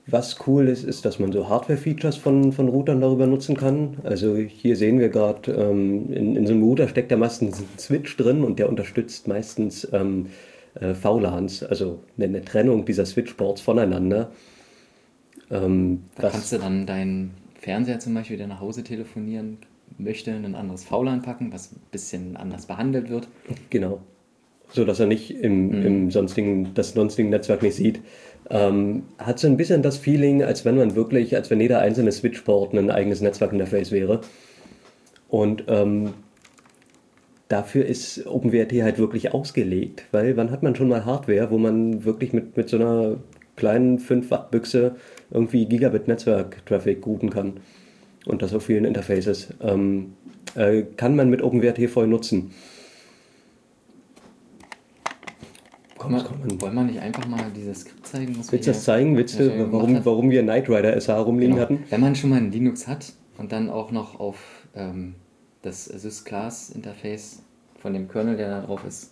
Was 0.09 0.37
cool 0.47 0.69
ist, 0.69 0.85
ist, 0.85 1.03
dass 1.03 1.19
man 1.19 1.33
so 1.33 1.49
Hardware-Features 1.49 2.15
von, 2.15 2.53
von 2.53 2.69
Routern 2.69 3.01
darüber 3.01 3.27
nutzen 3.27 3.57
kann. 3.57 3.97
Also 4.03 4.37
hier 4.37 4.77
sehen 4.77 4.99
wir 4.99 5.09
gerade, 5.09 5.51
ähm, 5.51 6.13
in, 6.13 6.37
in 6.37 6.47
so 6.47 6.53
einem 6.53 6.63
Router 6.63 6.87
steckt 6.87 7.11
da 7.11 7.17
meistens 7.17 7.59
ein 7.59 7.67
Switch 7.77 8.15
drin 8.15 8.45
und 8.45 8.57
der 8.57 8.69
unterstützt 8.69 9.27
meistens 9.27 9.85
ähm, 9.91 10.27
äh, 10.79 10.93
VLANs, 10.93 11.63
also 11.63 12.03
eine, 12.17 12.43
Trennung 12.43 12.85
dieser 12.85 13.05
Switchboards 13.05 13.61
voneinander. 13.61 14.31
Ähm, 15.49 16.03
da 16.15 16.29
kannst 16.29 16.51
du 16.51 16.57
dann 16.57 16.85
deinen 16.85 17.33
Fernseher 17.59 17.99
zum 17.99 18.13
Beispiel, 18.13 18.37
der 18.37 18.47
nach 18.47 18.59
Hause 18.59 18.83
telefonieren 18.83 19.57
möchte, 19.97 20.31
ein 20.31 20.55
anderes 20.55 20.83
VLAN 20.83 21.21
packen, 21.21 21.51
was 21.53 21.71
ein 21.71 21.81
bisschen 21.91 22.37
anders 22.37 22.65
behandelt 22.65 23.09
wird. 23.09 23.27
Genau. 23.69 24.01
So 24.69 24.83
dass 24.83 24.99
er 24.99 25.05
nicht 25.05 25.31
im, 25.31 25.69
mhm. 25.69 25.85
im 25.85 26.11
sonstigen, 26.11 26.73
das 26.73 26.91
sonstige 26.91 27.29
Netzwerk 27.29 27.63
nicht 27.63 27.75
sieht. 27.75 28.01
Ähm, 28.49 29.03
hat 29.17 29.39
so 29.39 29.47
ein 29.47 29.57
bisschen 29.57 29.81
das 29.81 29.97
Feeling, 29.97 30.43
als 30.43 30.65
wenn 30.65 30.75
man 30.75 30.95
wirklich, 30.95 31.35
als 31.35 31.49
wenn 31.49 31.61
jeder 31.61 31.79
einzelne 31.79 32.11
Switchport 32.11 32.73
ein 32.73 32.91
eigenes 32.91 33.21
Netzwerkinterface 33.21 33.91
wäre. 33.91 34.21
Und 35.29 35.65
ähm, 35.67 36.13
dafür 37.47 37.85
ist 37.85 38.25
OpenWrt 38.27 38.73
halt 38.73 38.97
wirklich 38.97 39.33
ausgelegt, 39.33 40.05
weil 40.11 40.37
wann 40.37 40.51
hat 40.51 40.63
man 40.63 40.75
schon 40.75 40.89
mal 40.89 41.05
Hardware, 41.05 41.49
wo 41.51 41.57
man 41.57 42.03
wirklich 42.03 42.33
mit, 42.33 42.57
mit 42.57 42.69
so 42.69 42.77
einer 42.77 43.17
kleinen 43.55 43.99
5 43.99 44.29
Watt 44.31 44.51
Büchse 44.51 44.95
irgendwie 45.31 45.65
Gigabit 45.65 46.07
Netzwerk-Traffic 46.07 47.05
routen 47.05 47.29
kann 47.29 47.59
und 48.25 48.41
das 48.41 48.53
auf 48.53 48.65
vielen 48.65 48.85
Interfaces. 48.85 49.53
Ähm, 49.61 50.13
äh, 50.55 50.83
kann 50.95 51.15
man 51.15 51.29
mit 51.29 51.41
OpenWrt 51.41 51.89
voll 51.89 52.07
nutzen. 52.07 52.51
Komm, 55.97 56.11
man, 56.11 56.23
komm, 56.23 56.61
wollen 56.61 56.75
wir 56.75 56.83
nicht 56.83 57.01
einfach 57.01 57.27
mal 57.27 57.45
dieses 57.55 57.81
Skript 57.81 58.05
zeigen? 58.05 58.35
Willst 58.35 58.53
du 58.53 58.71
das 58.71 58.83
zeigen? 58.83 59.17
Willst 59.17 59.39
du, 59.39 59.71
warum, 59.71 60.05
warum 60.05 60.29
wir 60.29 60.43
Knight 60.43 60.69
Rider 60.69 60.99
SH 60.99 61.09
rumliegen 61.09 61.55
genau. 61.55 61.63
hatten? 61.63 61.83
Wenn 61.89 62.01
man 62.01 62.15
schon 62.15 62.29
mal 62.29 62.37
ein 62.37 62.51
Linux 62.51 62.87
hat 62.87 63.13
und 63.37 63.51
dann 63.51 63.69
auch 63.69 63.91
noch 63.91 64.19
auf 64.19 64.37
ähm, 64.75 65.15
das 65.67 65.85
Sys-Class-Interface 65.85 67.43
von 67.79 67.93
dem 67.93 68.07
Kernel, 68.07 68.37
der 68.37 68.49
da 68.49 68.61
drauf 68.65 68.83
ist, 68.85 69.11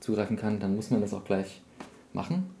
zugreifen 0.00 0.36
kann, 0.36 0.60
dann 0.60 0.76
muss 0.76 0.90
man 0.90 1.00
das 1.00 1.14
auch 1.14 1.24
gleich 1.24 1.62
machen. 2.12 2.54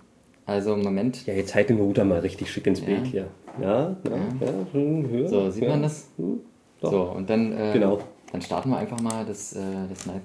Also 0.46 0.74
im 0.74 0.82
Moment. 0.82 1.26
Ja, 1.26 1.34
jetzt 1.34 1.54
halt 1.54 1.70
den 1.70 1.78
Router 1.78 2.04
mal 2.04 2.20
richtig 2.20 2.50
schick 2.50 2.66
ins 2.66 2.80
Bild 2.80 3.06
hier. 3.06 3.28
Ja, 3.60 3.96
ja, 4.08 4.16
ja. 4.40 5.28
so, 5.28 5.50
sieht 5.50 5.68
man 5.68 5.82
das? 5.82 6.08
Hm, 6.16 6.40
so, 6.80 7.02
und 7.02 7.30
dann, 7.30 7.52
äh, 7.52 7.72
genau. 7.72 8.00
dann 8.32 8.42
starten 8.42 8.70
wir 8.70 8.78
einfach 8.78 9.00
mal 9.00 9.24
das, 9.24 9.54
äh, 9.54 9.60
das 9.88 10.06
Night 10.06 10.22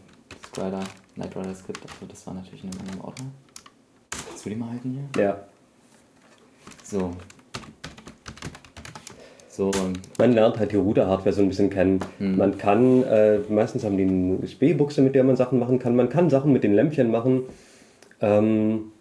Rider, 0.57 0.81
Night 1.15 1.35
Rider 1.35 1.53
Skript. 1.53 1.81
Also 1.83 2.05
das 2.07 2.25
war 2.27 2.33
natürlich 2.33 2.63
in 2.63 2.71
einem 2.71 3.01
Ordner. 3.01 3.27
Kannst 4.09 4.45
du 4.45 4.49
die 4.49 4.55
mal 4.55 4.71
halten 4.71 5.09
hier? 5.13 5.23
Ja. 5.23 5.39
So, 6.83 7.11
so. 9.59 9.71
Man 10.17 10.33
lernt 10.33 10.57
halt 10.57 10.71
die 10.71 10.77
Router-Hardware 10.77 11.33
so 11.33 11.41
ein 11.41 11.49
bisschen 11.49 11.69
kennen. 11.69 11.99
Hm. 12.17 12.37
Man 12.37 12.57
kann, 12.57 13.03
äh, 13.03 13.39
meistens 13.49 13.83
haben 13.83 13.97
die 13.97 14.03
eine 14.03 14.37
USB-Buchse, 14.41 15.01
mit 15.01 15.13
der 15.15 15.23
man 15.23 15.35
Sachen 15.35 15.59
machen 15.59 15.77
kann. 15.77 15.95
Man 15.95 16.09
kann 16.09 16.29
Sachen 16.29 16.53
mit 16.53 16.63
den 16.63 16.73
Lämpchen 16.73 17.11
machen. 17.11 17.43
Ähm, 18.21 18.91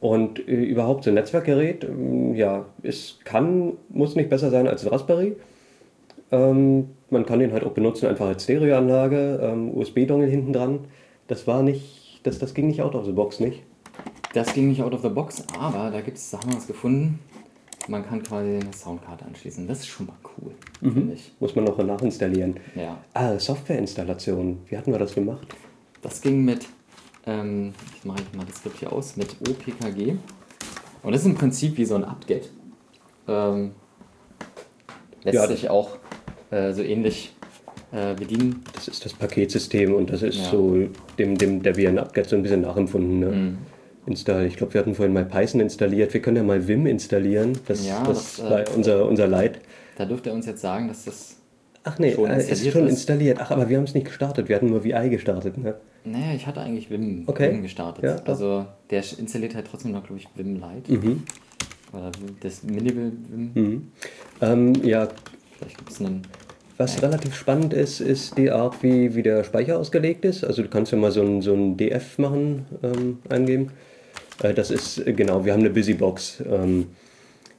und 0.00 0.46
äh, 0.46 0.52
überhaupt 0.52 1.04
so 1.04 1.10
ein 1.10 1.14
Netzwerkgerät, 1.14 1.84
äh, 1.84 2.36
ja, 2.36 2.66
es 2.82 3.18
kann, 3.24 3.72
muss 3.88 4.14
nicht 4.14 4.28
besser 4.28 4.50
sein 4.50 4.68
als 4.68 4.84
ein 4.84 4.90
Raspberry. 4.90 5.36
Ähm, 6.30 6.90
man 7.08 7.24
kann 7.24 7.38
den 7.38 7.52
halt 7.52 7.64
auch 7.64 7.72
benutzen, 7.72 8.06
einfach 8.06 8.26
als 8.26 8.44
Stereoanlage, 8.44 9.40
ähm, 9.42 9.74
USB-Dongle 9.74 10.26
hinten 10.26 10.52
dran. 10.52 10.80
Das 11.28 11.46
war 11.46 11.62
nicht, 11.62 12.20
das, 12.24 12.38
das 12.38 12.52
ging 12.52 12.66
nicht 12.66 12.82
out 12.82 12.94
of 12.94 13.06
the 13.06 13.12
box, 13.12 13.40
nicht? 13.40 13.62
Das 14.34 14.52
ging 14.52 14.68
nicht 14.68 14.82
out 14.82 14.92
of 14.92 15.00
the 15.00 15.08
box, 15.08 15.44
aber 15.58 15.90
da 15.90 16.00
gibt 16.02 16.18
es, 16.18 16.30
da 16.30 16.40
haben 16.40 16.50
wir 16.50 16.56
was 16.56 16.66
gefunden, 16.66 17.20
man 17.88 18.04
kann 18.04 18.22
quasi 18.22 18.56
eine 18.56 18.72
Soundkarte 18.72 19.24
anschließen. 19.24 19.66
Das 19.66 19.80
ist 19.80 19.86
schon 19.88 20.06
mal 20.06 20.16
cool, 20.38 20.52
mhm. 20.80 20.92
finde 20.92 21.14
ich. 21.14 21.32
Muss 21.40 21.54
man 21.54 21.64
noch 21.64 21.78
nachinstallieren. 21.78 22.58
Ja. 22.74 22.98
Ah, 23.12 23.38
Softwareinstallation. 23.38 24.60
Wie 24.68 24.76
hatten 24.76 24.92
wir 24.92 24.98
das 24.98 25.14
gemacht? 25.14 25.46
Das 26.02 26.20
ging 26.20 26.44
mit, 26.44 26.66
ähm, 27.26 27.72
ich 27.96 28.04
mache 28.04 28.22
mal 28.36 28.46
das 28.46 28.56
Skript 28.56 28.78
hier 28.78 28.92
aus, 28.92 29.16
mit 29.16 29.36
OPKG. 29.40 30.16
Und 31.02 31.12
das 31.12 31.22
ist 31.22 31.26
im 31.26 31.34
Prinzip 31.34 31.76
wie 31.76 31.84
so 31.84 31.94
ein 31.96 32.04
Update. 32.04 32.50
Ähm, 33.28 33.72
lässt 35.22 35.34
ja, 35.34 35.46
sich 35.46 35.68
auch 35.68 35.98
äh, 36.50 36.72
so 36.72 36.82
ähnlich 36.82 37.34
äh, 37.92 38.14
bedienen. 38.14 38.62
Das 38.74 38.88
ist 38.88 39.04
das 39.04 39.12
Paketsystem 39.12 39.94
und 39.94 40.10
das 40.10 40.22
ist 40.22 40.38
ja. 40.38 40.50
so 40.50 40.88
dem, 41.18 41.36
dem 41.36 41.62
Debian 41.62 41.98
Update 41.98 42.28
so 42.28 42.36
ein 42.36 42.42
bisschen 42.42 42.62
nachempfunden. 42.62 43.18
Ne? 43.18 43.26
Mhm 43.26 43.58
installiert. 44.06 44.52
Ich 44.52 44.56
glaube, 44.56 44.74
wir 44.74 44.80
hatten 44.80 44.94
vorhin 44.94 45.12
mal 45.12 45.24
Python 45.24 45.60
installiert. 45.60 46.12
Wir 46.14 46.22
können 46.22 46.36
ja 46.36 46.42
mal 46.42 46.66
Vim 46.66 46.86
installieren. 46.86 47.58
Das, 47.66 47.86
ja, 47.86 48.02
das, 48.04 48.36
das 48.36 48.50
war 48.50 48.60
äh, 48.60 48.64
unser, 48.74 49.06
unser 49.06 49.26
Leid. 49.26 49.60
Da 49.96 50.04
dürfte 50.04 50.30
er 50.30 50.34
uns 50.34 50.46
jetzt 50.46 50.60
sagen, 50.60 50.88
dass 50.88 51.04
das. 51.04 51.36
Ach 51.84 51.98
nee, 51.98 52.12
schon 52.12 52.30
äh, 52.30 52.36
es 52.36 52.50
ist 52.50 52.72
schon 52.72 52.88
installiert. 52.88 53.38
Ach, 53.40 53.50
aber 53.50 53.68
wir 53.68 53.76
haben 53.76 53.84
es 53.84 53.94
nicht 53.94 54.06
gestartet. 54.06 54.48
Wir 54.48 54.56
hatten 54.56 54.70
nur 54.70 54.84
VI 54.84 55.08
gestartet. 55.10 55.58
Ne? 55.58 55.74
Naja, 56.04 56.34
ich 56.34 56.46
hatte 56.46 56.60
eigentlich 56.60 56.90
Vim, 56.90 57.24
okay. 57.26 57.52
Vim 57.52 57.62
gestartet. 57.62 58.04
Ja, 58.04 58.16
also 58.24 58.66
der 58.90 59.02
installiert 59.18 59.54
halt 59.54 59.66
trotzdem 59.70 59.92
noch, 59.92 60.04
glaube 60.04 60.20
ich, 60.20 60.28
Vim 60.34 60.54
Lite. 60.54 60.92
Mhm. 60.92 61.22
Oder 61.92 62.10
das 62.40 62.62
Minimal 62.62 63.12
Vim. 63.28 63.50
Mhm. 63.54 63.92
Ähm, 64.40 64.74
ja. 64.82 65.08
Vielleicht 65.56 65.78
gibt 65.78 65.90
es 65.90 66.00
einen. 66.00 66.22
Was 66.76 66.96
ja. 66.96 67.02
relativ 67.02 67.36
spannend 67.36 67.72
ist, 67.72 68.00
ist 68.00 68.36
die 68.36 68.50
Art, 68.50 68.82
wie, 68.82 69.14
wie 69.14 69.22
der 69.22 69.44
Speicher 69.44 69.78
ausgelegt 69.78 70.24
ist. 70.24 70.42
Also 70.42 70.62
du 70.62 70.68
kannst 70.68 70.90
ja 70.90 70.98
mal 70.98 71.12
so 71.12 71.22
ein, 71.22 71.40
so 71.40 71.54
ein 71.54 71.76
DF 71.76 72.18
machen, 72.18 72.66
ähm, 72.82 73.18
eingeben. 73.28 73.70
Äh, 74.42 74.54
das 74.54 74.70
ist, 74.70 74.98
äh, 74.98 75.12
genau, 75.12 75.44
wir 75.44 75.52
haben 75.52 75.60
eine 75.60 75.70
Busybox. 75.70 76.42
Ähm, 76.50 76.88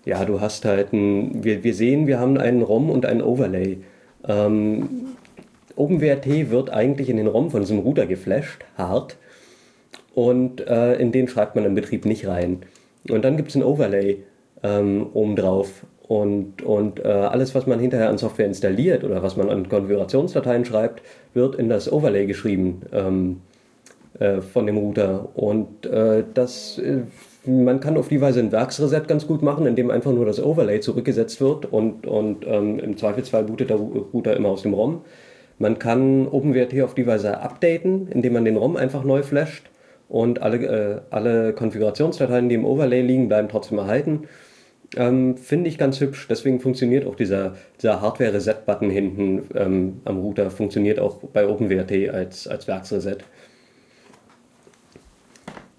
ja, 0.05 0.23
du 0.25 0.39
hast 0.39 0.65
halt 0.65 0.93
ein, 0.93 1.43
wir, 1.43 1.63
wir 1.63 1.73
sehen, 1.73 2.07
wir 2.07 2.19
haben 2.19 2.37
einen 2.37 2.61
ROM 2.61 2.89
und 2.89 3.05
einen 3.05 3.21
Overlay. 3.21 3.79
Ähm, 4.27 5.07
OpenWrt 5.75 6.27
wird 6.51 6.69
eigentlich 6.69 7.09
in 7.09 7.17
den 7.17 7.27
ROM 7.27 7.51
von 7.51 7.61
diesem 7.61 7.79
Router 7.79 8.05
geflasht, 8.05 8.63
hart. 8.77 9.17
Und 10.13 10.65
äh, 10.67 10.95
in 10.95 11.11
den 11.11 11.27
schreibt 11.27 11.55
man 11.55 11.65
im 11.65 11.75
Betrieb 11.75 12.05
nicht 12.05 12.27
rein. 12.27 12.61
Und 13.09 13.25
dann 13.25 13.35
gibt 13.35 13.49
es 13.49 13.55
ein 13.55 13.63
Overlay 13.63 14.23
ähm, 14.63 15.07
obendrauf. 15.13 15.85
Und, 16.07 16.61
und 16.61 17.03
äh, 17.03 17.07
alles, 17.07 17.55
was 17.55 17.65
man 17.65 17.79
hinterher 17.79 18.09
an 18.09 18.19
Software 18.19 18.45
installiert 18.45 19.03
oder 19.03 19.23
was 19.23 19.37
man 19.37 19.49
an 19.49 19.67
Konfigurationsdateien 19.67 20.63
schreibt, 20.63 21.01
wird 21.33 21.55
in 21.55 21.67
das 21.67 21.91
Overlay 21.91 22.27
geschrieben. 22.27 22.83
Ähm, 22.93 23.41
äh, 24.19 24.41
von 24.41 24.65
dem 24.65 24.77
Router. 24.77 25.29
Und 25.35 25.85
äh, 25.85 26.23
das, 26.33 26.77
äh, 26.77 27.01
man 27.45 27.79
kann 27.79 27.97
auf 27.97 28.07
die 28.07 28.21
Weise 28.21 28.39
ein 28.39 28.51
Werksreset 28.51 29.07
ganz 29.07 29.27
gut 29.27 29.41
machen, 29.41 29.65
indem 29.65 29.91
einfach 29.91 30.11
nur 30.11 30.25
das 30.25 30.43
Overlay 30.43 30.79
zurückgesetzt 30.79 31.41
wird 31.41 31.65
und, 31.71 32.07
und 32.07 32.45
ähm, 32.47 32.79
im 32.79 32.97
Zweifelsfall 32.97 33.43
bootet 33.43 33.69
der 33.69 33.77
Router 33.77 34.35
immer 34.35 34.49
aus 34.49 34.63
dem 34.63 34.73
ROM. 34.73 35.01
Man 35.57 35.79
kann 35.79 36.27
OpenWrt 36.27 36.81
auf 36.81 36.95
die 36.95 37.07
Weise 37.07 37.39
updaten, 37.39 38.07
indem 38.09 38.33
man 38.33 38.45
den 38.45 38.57
ROM 38.57 38.75
einfach 38.75 39.03
neu 39.03 39.23
flasht 39.23 39.69
und 40.09 40.41
alle, 40.41 40.57
äh, 40.57 41.01
alle 41.09 41.53
Konfigurationsdateien, 41.53 42.49
die 42.49 42.55
im 42.55 42.65
Overlay 42.65 43.01
liegen, 43.01 43.27
bleiben 43.27 43.49
trotzdem 43.49 43.77
erhalten. 43.77 44.27
Ähm, 44.95 45.37
Finde 45.37 45.69
ich 45.69 45.77
ganz 45.77 45.99
hübsch. 45.99 46.27
Deswegen 46.29 46.59
funktioniert 46.59 47.05
auch 47.05 47.15
dieser, 47.15 47.55
dieser 47.81 48.01
Hardware-Reset-Button 48.01 48.89
hinten 48.89 49.43
ähm, 49.55 50.01
am 50.05 50.19
Router, 50.19 50.51
funktioniert 50.51 50.99
auch 50.99 51.17
bei 51.17 51.47
OpenWrt 51.47 51.91
als, 52.13 52.47
als 52.47 52.67
Werksreset. 52.67 53.23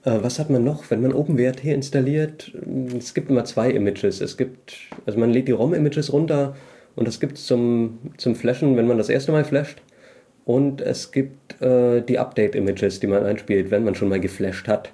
Äh, 0.07 0.23
was 0.23 0.39
hat 0.39 0.49
man 0.49 0.65
noch, 0.65 0.91
wenn 0.91 1.03
man 1.03 1.13
OpenWrt 1.13 1.65
installiert? 1.65 2.53
Es 2.97 3.13
gibt 3.13 3.29
immer 3.29 3.45
zwei 3.45 3.71
Images. 3.71 4.23
Es 4.23 4.39
gibt, 4.39 4.77
also 5.05 5.19
man 5.19 5.31
lädt 5.31 5.49
die 5.49 5.53
ROM-Images 5.53 6.13
runter 6.13 6.57
und 6.95 7.07
das 7.07 7.21
gibt 7.21 7.37
es 7.37 7.45
zum, 7.45 7.99
zum 8.17 8.35
Flashen, 8.35 8.77
wenn 8.77 8.87
man 8.87 8.97
das 8.97 9.11
erste 9.11 9.33
Mal 9.33 9.45
flasht. 9.45 9.83
Und 10.47 10.81
es 10.81 11.11
gibt 11.11 11.61
äh, 11.61 12.01
die 12.03 12.21
Update-Images, 12.21 13.01
die 13.01 13.09
man 13.09 13.25
einspielt, 13.25 13.73
wenn 13.73 13.85
man 13.85 13.97
schon 13.97 14.09
mal 14.09 14.21
geflasht 14.21 14.69
hat. 14.69 14.93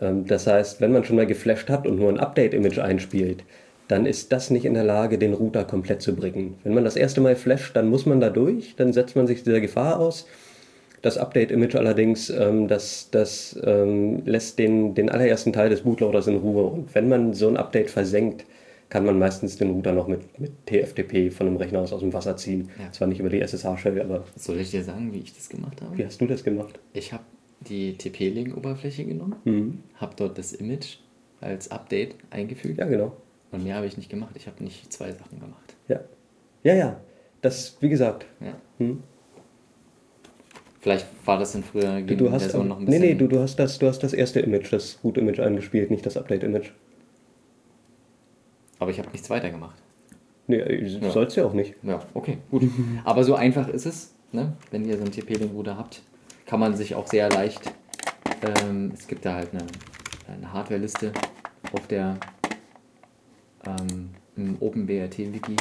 Ähm, 0.00 0.26
das 0.26 0.46
heißt, 0.46 0.80
wenn 0.80 0.92
man 0.92 1.04
schon 1.04 1.16
mal 1.16 1.26
geflasht 1.26 1.68
hat 1.68 1.86
und 1.86 1.98
nur 1.98 2.08
ein 2.08 2.20
Update-Image 2.20 2.78
einspielt, 2.78 3.42
dann 3.88 4.06
ist 4.06 4.32
das 4.32 4.50
nicht 4.50 4.64
in 4.64 4.74
der 4.74 4.84
Lage, 4.84 5.18
den 5.18 5.34
Router 5.34 5.64
komplett 5.64 6.02
zu 6.02 6.14
bringen. 6.14 6.58
Wenn 6.62 6.74
man 6.74 6.84
das 6.84 6.96
erste 6.96 7.20
Mal 7.20 7.34
flasht, 7.36 7.74
dann 7.76 7.88
muss 7.88 8.06
man 8.06 8.20
da 8.20 8.30
durch, 8.30 8.74
dann 8.76 8.92
setzt 8.92 9.16
man 9.16 9.26
sich 9.26 9.42
dieser 9.42 9.60
Gefahr 9.60 9.98
aus 9.98 10.26
das 11.02 11.18
Update-Image 11.18 11.76
allerdings, 11.76 12.30
ähm, 12.30 12.68
das, 12.68 13.10
das 13.10 13.58
ähm, 13.64 14.22
lässt 14.24 14.58
den, 14.58 14.94
den 14.94 15.10
allerersten 15.10 15.52
Teil 15.52 15.70
des 15.70 15.82
Bootloaders 15.82 16.26
in 16.26 16.36
Ruhe. 16.36 16.64
Und 16.64 16.94
wenn 16.94 17.08
man 17.08 17.34
so 17.34 17.48
ein 17.48 17.56
Update 17.56 17.90
versenkt, 17.90 18.44
kann 18.88 19.04
man 19.04 19.18
meistens 19.18 19.56
den 19.56 19.70
Router 19.70 19.92
noch 19.92 20.06
mit, 20.06 20.38
mit 20.38 20.52
TFTP 20.66 21.32
von 21.32 21.48
einem 21.48 21.56
Rechner 21.56 21.80
aus, 21.80 21.92
aus 21.92 22.00
dem 22.00 22.12
Wasser 22.12 22.36
ziehen. 22.36 22.70
Ja. 22.78 22.92
Zwar 22.92 23.08
nicht 23.08 23.20
über 23.20 23.28
die 23.28 23.40
SSH-Shell, 23.40 24.00
aber. 24.00 24.24
Soll 24.36 24.60
ich 24.60 24.70
dir 24.70 24.84
sagen, 24.84 25.12
wie 25.12 25.18
ich 25.18 25.34
das 25.34 25.48
gemacht 25.48 25.82
habe? 25.82 25.96
Wie 25.98 26.06
hast 26.06 26.20
du 26.20 26.26
das 26.26 26.44
gemacht? 26.44 26.78
Ich 26.92 27.12
habe 27.12 27.24
die 27.68 27.96
TP-Link-Oberfläche 27.96 29.04
genommen, 29.04 29.36
mhm. 29.44 29.82
habe 29.96 30.14
dort 30.16 30.38
das 30.38 30.52
Image 30.52 30.98
als 31.40 31.70
Update 31.70 32.14
eingefügt. 32.30 32.78
Ja, 32.78 32.86
genau. 32.86 33.16
Und 33.50 33.64
mehr 33.64 33.76
habe 33.76 33.86
ich 33.86 33.96
nicht 33.96 34.10
gemacht. 34.10 34.34
Ich 34.36 34.46
habe 34.46 34.62
nicht 34.62 34.92
zwei 34.92 35.12
Sachen 35.12 35.40
gemacht. 35.40 35.74
Ja. 35.88 36.00
Ja, 36.62 36.74
ja. 36.74 37.00
Das, 37.42 37.76
wie 37.80 37.88
gesagt. 37.88 38.26
Ja. 38.40 38.54
Hm. 38.78 39.02
Vielleicht 40.86 41.08
war 41.24 41.36
das 41.36 41.52
in 41.56 41.64
früher 41.64 42.00
du, 42.00 42.16
du 42.16 42.30
hast, 42.30 42.54
noch 42.54 42.78
ein 42.78 42.86
bisschen. 42.86 43.00
Nee, 43.00 43.08
nee, 43.08 43.14
du, 43.16 43.26
du, 43.26 43.40
hast 43.40 43.56
das, 43.56 43.76
du 43.80 43.88
hast 43.88 44.04
das 44.04 44.12
erste 44.12 44.38
Image, 44.38 44.72
das 44.72 44.94
Boot-Image 45.02 45.40
eingespielt, 45.40 45.90
nicht 45.90 46.06
das 46.06 46.16
Update-Image. 46.16 46.70
Aber 48.78 48.92
ich 48.92 49.00
habe 49.00 49.10
nichts 49.10 49.28
weiter 49.28 49.50
gemacht. 49.50 49.74
Nee, 50.46 50.62
ja. 50.84 51.10
sollst 51.10 51.36
ja 51.36 51.44
auch 51.44 51.54
nicht. 51.54 51.74
Ja, 51.82 52.06
okay, 52.14 52.38
gut. 52.52 52.62
Aber 53.04 53.24
so 53.24 53.34
einfach 53.34 53.66
ist 53.66 53.84
es, 53.84 54.14
ne? 54.30 54.52
wenn 54.70 54.84
ihr 54.84 54.96
so 54.96 55.02
einen 55.02 55.10
TP-Link-Router 55.10 55.76
habt, 55.76 56.02
kann 56.44 56.60
man 56.60 56.76
sich 56.76 56.94
auch 56.94 57.08
sehr 57.08 57.30
leicht. 57.30 57.62
Ähm, 58.62 58.92
es 58.94 59.08
gibt 59.08 59.24
da 59.24 59.34
halt 59.34 59.48
eine, 59.52 59.66
eine 60.32 60.52
Hardware-Liste 60.52 61.10
auf 61.72 61.88
der 61.88 62.16
ähm, 63.66 64.56
OpenBRT-Wiki 64.60 65.56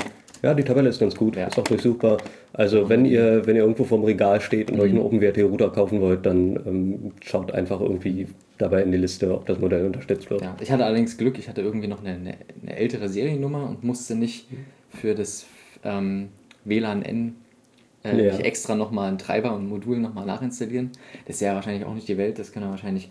ja, 0.46 0.54
die 0.54 0.64
Tabelle 0.64 0.90
ist 0.90 1.00
ganz 1.00 1.16
gut, 1.16 1.36
ja. 1.36 1.48
ist 1.48 1.58
auch 1.58 1.64
durchsuchbar. 1.64 2.18
Also 2.54 2.88
wenn 2.88 3.04
ihr, 3.04 3.48
wenn 3.48 3.56
ihr 3.56 3.64
irgendwo 3.64 3.84
vorm 3.84 4.04
Regal 4.04 4.40
steht 4.40 4.70
und 4.70 4.78
mhm. 4.78 4.84
euch 4.84 4.90
einen 4.92 5.00
OpenWrt-Router 5.00 5.72
kaufen 5.72 6.02
wollt, 6.02 6.24
dann 6.24 6.56
ähm, 6.68 7.12
schaut 7.24 7.52
einfach 7.52 7.82
irgendwie 7.82 8.28
dabei 8.60 8.84
in 8.84 8.92
die 8.92 9.00
Liste, 9.00 9.34
ob 9.34 9.48
das 9.48 9.58
Modell 9.58 9.88
unterstützt 9.88 10.30
wird. 10.30 10.42
Ja, 10.42 10.56
ich 10.62 10.72
hatte 10.72 10.86
allerdings 10.86 11.18
Glück, 11.18 11.40
ich 11.40 11.50
hatte 11.50 11.62
irgendwie 11.62 11.88
noch 11.88 12.02
eine, 12.02 12.12
eine, 12.12 12.36
eine 12.62 12.78
ältere 12.78 13.10
Seriennummer 13.10 13.68
und 13.68 13.84
musste 13.84 14.16
nicht 14.16 14.48
für 14.90 15.16
das 15.16 15.48
ähm, 15.84 16.30
WLAN-N 16.64 17.36
äh, 18.04 18.28
ja. 18.28 18.38
extra 18.38 18.76
nochmal 18.76 19.10
einen 19.10 19.18
Treiber 19.18 19.56
und 19.56 19.64
ein 19.64 19.68
Modul 19.68 19.98
nochmal 19.98 20.28
nachinstallieren. 20.28 20.92
Das 21.26 21.38
ist 21.38 21.42
ja 21.42 21.56
wahrscheinlich 21.56 21.86
auch 21.86 21.96
nicht 21.96 22.08
die 22.08 22.20
Welt, 22.20 22.38
das 22.38 22.52
kann 22.52 22.62
er 22.62 22.70
wahrscheinlich 22.70 23.10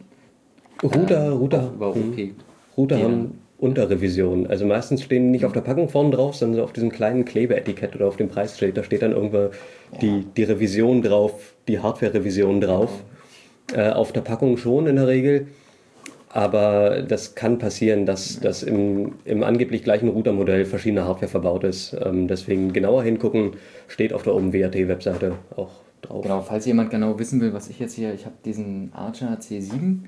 Router, 0.85 1.16
äh, 1.16 1.29
Router, 1.31 1.73
über 1.75 1.90
OP. 1.90 2.16
Hm. 2.16 2.37
Router 2.77 3.03
haben 3.03 3.38
Unterrevision. 3.64 4.46
Also 4.46 4.66
meistens 4.66 5.03
stehen 5.03 5.31
nicht 5.31 5.44
auf 5.44 5.53
der 5.53 5.62
Packung 5.62 5.88
vorne 5.88 6.11
drauf, 6.11 6.37
sondern 6.37 6.62
auf 6.62 6.72
diesem 6.72 6.90
kleinen 6.90 7.24
Klebeetikett 7.24 7.96
oder 7.96 8.07
auf 8.07 8.16
dem 8.16 8.29
Preisschild. 8.29 8.77
Da 8.77 8.85
steht 8.85 9.03
dann 9.03 9.12
irgendwo 9.12 9.50
die, 10.00 10.27
die 10.37 10.44
Revision 10.44 11.03
drauf, 11.03 11.55
die 11.66 11.81
Hardware-Revision 11.81 12.61
drauf. 12.61 12.90
Äh, 13.74 13.90
auf 13.90 14.12
der 14.12 14.20
Packung 14.20 14.59
schon 14.59 14.87
in 14.87 14.96
der 14.96 15.09
Regel. 15.09 15.48
Aber 16.29 17.03
das 17.03 17.35
kann 17.35 17.59
passieren, 17.59 18.07
dass, 18.07 18.40
dass 18.40 18.62
im, 18.62 19.12
im 19.24 19.42
angeblich 19.42 19.85
gleichen 19.85 20.09
Routermodell 20.09 20.64
verschiedene 20.64 21.05
Hardware 21.05 21.29
verbaut 21.29 21.64
ist. 21.64 21.96
Ähm, 22.05 22.29
deswegen 22.29 22.72
genauer 22.72 23.05
hingucken, 23.05 23.53
steht 23.88 24.12
auf 24.12 24.24
der 24.24 24.35
OpenWrt-Webseite 24.35 25.33
auch 25.57 25.70
drauf. 26.03 26.22
Genau, 26.22 26.42
falls 26.42 26.66
jemand 26.66 26.90
genau 26.90 27.18
wissen 27.18 27.40
will, 27.40 27.55
was 27.55 27.70
ich 27.70 27.79
jetzt 27.79 27.94
hier, 27.94 28.12
ich 28.12 28.27
habe 28.27 28.35
diesen 28.44 28.92
Archer 28.92 29.38
C7 29.40 30.00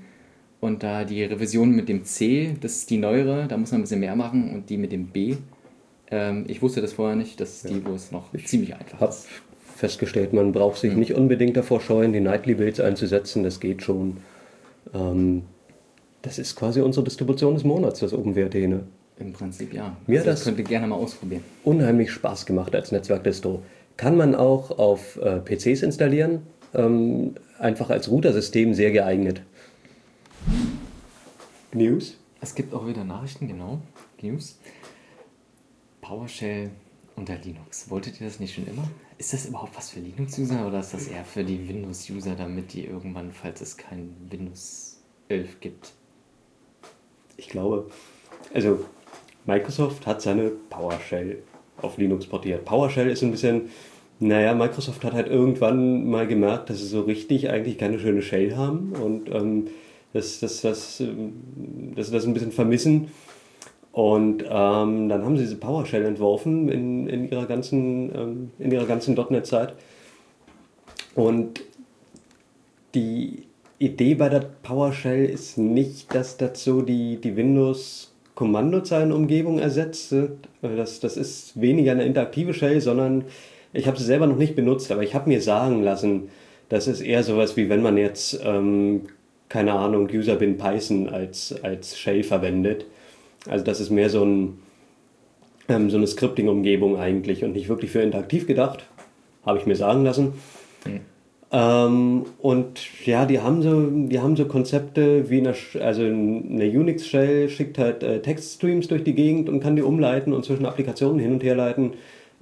und 0.61 0.83
da 0.83 1.05
die 1.05 1.23
Revision 1.23 1.71
mit 1.71 1.89
dem 1.89 2.05
C, 2.05 2.57
das 2.61 2.77
ist 2.77 2.91
die 2.91 2.99
neuere, 2.99 3.47
da 3.47 3.57
muss 3.57 3.71
man 3.73 3.81
ein 3.81 3.85
bisschen 3.85 4.01
mehr 4.01 4.17
machen. 4.17 4.55
Und 4.55 4.71
die 4.71 4.79
mit 4.79 4.93
dem 4.93 5.09
B, 5.09 5.37
ähm, 6.11 6.45
ich 6.49 6.63
wusste 6.63 6.81
das 6.81 6.95
vorher 6.95 7.17
nicht, 7.17 7.41
das 7.41 7.57
ist 7.57 7.65
ja. 7.65 7.71
die, 7.71 7.85
wo 7.85 7.93
es 7.93 8.11
noch 8.11 8.33
ich 8.33 8.47
ziemlich 8.47 8.75
einfach 8.75 9.01
hab 9.01 9.11
ist. 9.11 9.27
festgestellt, 9.75 10.33
man 10.33 10.53
braucht 10.53 10.79
sich 10.79 10.93
mhm. 10.93 10.99
nicht 10.99 11.15
unbedingt 11.15 11.57
davor 11.57 11.81
scheuen, 11.81 12.13
die 12.13 12.21
Nightly 12.21 12.55
Builds 12.55 12.81
einzusetzen, 12.81 13.43
das 13.43 13.61
geht 13.61 13.83
schon. 13.83 14.19
Ähm, 14.95 15.43
das 16.23 16.39
ist 16.39 16.57
quasi 16.57 16.81
unsere 16.81 17.05
Distribution 17.05 17.55
des 17.55 17.63
Monats, 17.63 18.01
das 18.01 18.13
OpenWrt. 18.13 18.55
Ne? 18.55 18.81
Im 19.19 19.33
Prinzip 19.33 19.73
ja. 19.73 19.97
Mir 20.07 20.21
also 20.21 20.31
das 20.31 20.45
könnt 20.45 20.59
ihr 20.59 20.65
gerne 20.65 20.87
mal 20.87 20.97
ausprobieren. 20.97 21.43
Unheimlich 21.63 22.11
Spaß 22.11 22.47
gemacht 22.47 22.75
als 22.75 22.93
Netzwerkdistro. 22.93 23.63
Kann 23.97 24.17
man 24.17 24.35
auch 24.35 24.79
auf 24.79 25.19
äh, 25.23 25.39
PCs 25.41 25.83
installieren, 25.83 26.41
ähm, 26.75 27.35
einfach 27.59 27.91
als 27.91 28.11
Routersystem 28.11 28.75
sehr 28.75 28.91
geeignet. 28.91 29.43
News? 31.77 32.19
Es 32.41 32.55
gibt 32.55 32.75
auch 32.75 32.87
wieder 32.87 33.05
Nachrichten, 33.05 33.49
genau. 33.49 33.81
News. 34.21 34.59
PowerShell 36.01 36.71
unter 37.17 37.37
Linux. 37.37 37.91
Wolltet 37.91 38.21
ihr 38.21 38.27
das 38.27 38.41
nicht 38.41 38.55
schon 38.55 38.67
immer? 38.67 38.89
Ist 39.19 39.33
das 39.33 39.47
überhaupt 39.47 39.77
was 39.77 39.91
für 39.91 40.01
Linux-User 40.01 40.67
oder 40.67 40.81
ist 40.81 40.93
das 40.93 41.09
eher 41.09 41.25
für 41.25 41.45
die 41.45 41.69
Windows-User, 41.69 42.35
damit 42.35 42.73
die 42.73 42.85
irgendwann, 42.85 43.33
falls 43.33 43.61
es 43.61 43.77
kein 43.77 44.15
Windows 44.31 45.03
11 45.29 45.61
gibt? 45.61 45.93
Ich 47.37 47.49
glaube, 47.49 47.91
also 48.55 48.85
Microsoft 49.47 50.07
hat 50.07 50.23
seine 50.23 50.51
PowerShell 50.51 51.43
auf 51.81 51.99
Linux 51.99 52.27
portiert. 52.27 52.65
PowerShell 52.65 53.11
ist 53.11 53.23
ein 53.23 53.31
bisschen, 53.31 53.71
naja, 54.19 54.55
Microsoft 54.55 55.05
hat 55.05 55.13
halt 55.13 55.29
irgendwann 55.29 56.09
mal 56.09 56.27
gemerkt, 56.27 56.71
dass 56.71 56.79
sie 56.79 56.87
so 56.87 57.03
richtig 57.03 57.51
eigentlich 57.51 57.79
keine 57.79 57.99
schöne 57.99 58.23
Shell 58.23 58.57
haben 58.57 58.93
und 58.93 59.29
ähm, 59.31 59.69
dass, 60.13 60.41
dass, 60.41 60.63
dass, 60.63 60.99
dass 60.99 62.07
sie 62.07 62.13
das 62.13 62.27
ein 62.27 62.35
bisschen 62.35 62.53
vermissen. 62.53 63.09
Und 63.93 64.43
ähm, 64.43 65.09
dann 65.09 65.25
haben 65.25 65.37
sie 65.37 65.45
diese 65.45 65.57
PowerShell 65.57 66.05
entworfen 66.05 66.69
in, 66.69 67.09
in 67.09 67.31
ihrer 67.31 67.47
ganzen, 67.47 68.51
ähm, 68.59 68.87
ganzen 68.87 69.15
.NET-Zeit. 69.15 69.73
Und 71.15 71.63
die 72.95 73.45
Idee 73.79 74.15
bei 74.15 74.29
der 74.29 74.45
PowerShell 74.63 75.25
ist 75.27 75.59
nicht, 75.59 76.15
dass 76.15 76.37
das 76.37 76.63
so 76.63 76.83
die, 76.83 77.19
die 77.21 77.35
Windows-Kommandozeilenumgebung 77.37 79.59
ersetzt. 79.59 80.15
Das, 80.61 81.01
das 81.01 81.17
ist 81.17 81.59
weniger 81.59 81.93
eine 81.93 82.05
interaktive 82.05 82.53
Shell, 82.53 82.83
sondern 82.83 83.25
ich 83.73 83.87
habe 83.87 83.97
sie 83.99 84.05
selber 84.05 84.27
noch 84.27 84.37
nicht 84.37 84.57
benutzt, 84.57 84.93
aber 84.93 85.03
ich 85.03 85.15
habe 85.15 85.27
mir 85.29 85.41
sagen 85.41 85.83
lassen, 85.83 86.29
das 86.69 86.89
ist 86.89 87.01
eher 87.01 87.23
sowas 87.23 87.57
wie 87.57 87.69
wenn 87.69 87.83
man 87.83 87.97
jetzt 87.97 88.41
ähm, 88.43 89.03
keine 89.49 89.73
Ahnung, 89.73 90.09
User 90.13 90.37
bin 90.37 90.59
Python 90.59 91.09
als, 91.09 91.55
als 91.63 91.99
Shell 91.99 92.23
verwendet. 92.23 92.87
Also 93.49 93.65
das 93.65 93.81
ist 93.81 93.91
mehr 93.91 94.11
so, 94.11 94.25
ein, 94.25 94.59
ähm, 95.69 95.91
so 95.91 95.97
eine 95.97 96.07
Scripting-Umgebung 96.07 96.99
eigentlich 96.99 97.45
und 97.45 97.53
nicht 97.53 97.69
wirklich 97.69 97.91
für 97.91 98.01
interaktiv 98.01 98.47
gedacht, 98.47 98.85
habe 99.45 99.59
ich 99.59 99.67
mir 99.67 99.77
sagen 99.77 100.05
lassen. 100.05 100.35
Mhm. 100.85 101.01
Ähm, 101.53 102.27
und 102.39 103.07
ja, 103.07 103.25
die 103.25 103.41
haben 103.41 103.63
so, 103.63 103.89
die 103.89 104.19
haben 104.19 104.35
so 104.35 104.47
Konzepte 104.47 105.31
wie 105.31 105.39
eine, 105.39 105.55
also 105.81 106.03
eine 106.03 106.69
Unix-Shell 106.69 107.49
schickt 107.49 107.79
halt 107.79 108.03
äh, 108.03 108.21
Textstreams 108.21 108.89
durch 108.89 109.05
die 109.05 109.15
Gegend 109.15 109.49
und 109.49 109.61
kann 109.61 109.77
die 109.77 109.83
umleiten 109.83 110.33
und 110.33 110.45
zwischen 110.45 110.67
Applikationen 110.67 111.21
hin 111.21 111.33
und 111.33 111.45
her 111.45 111.55
leiten. 111.55 111.93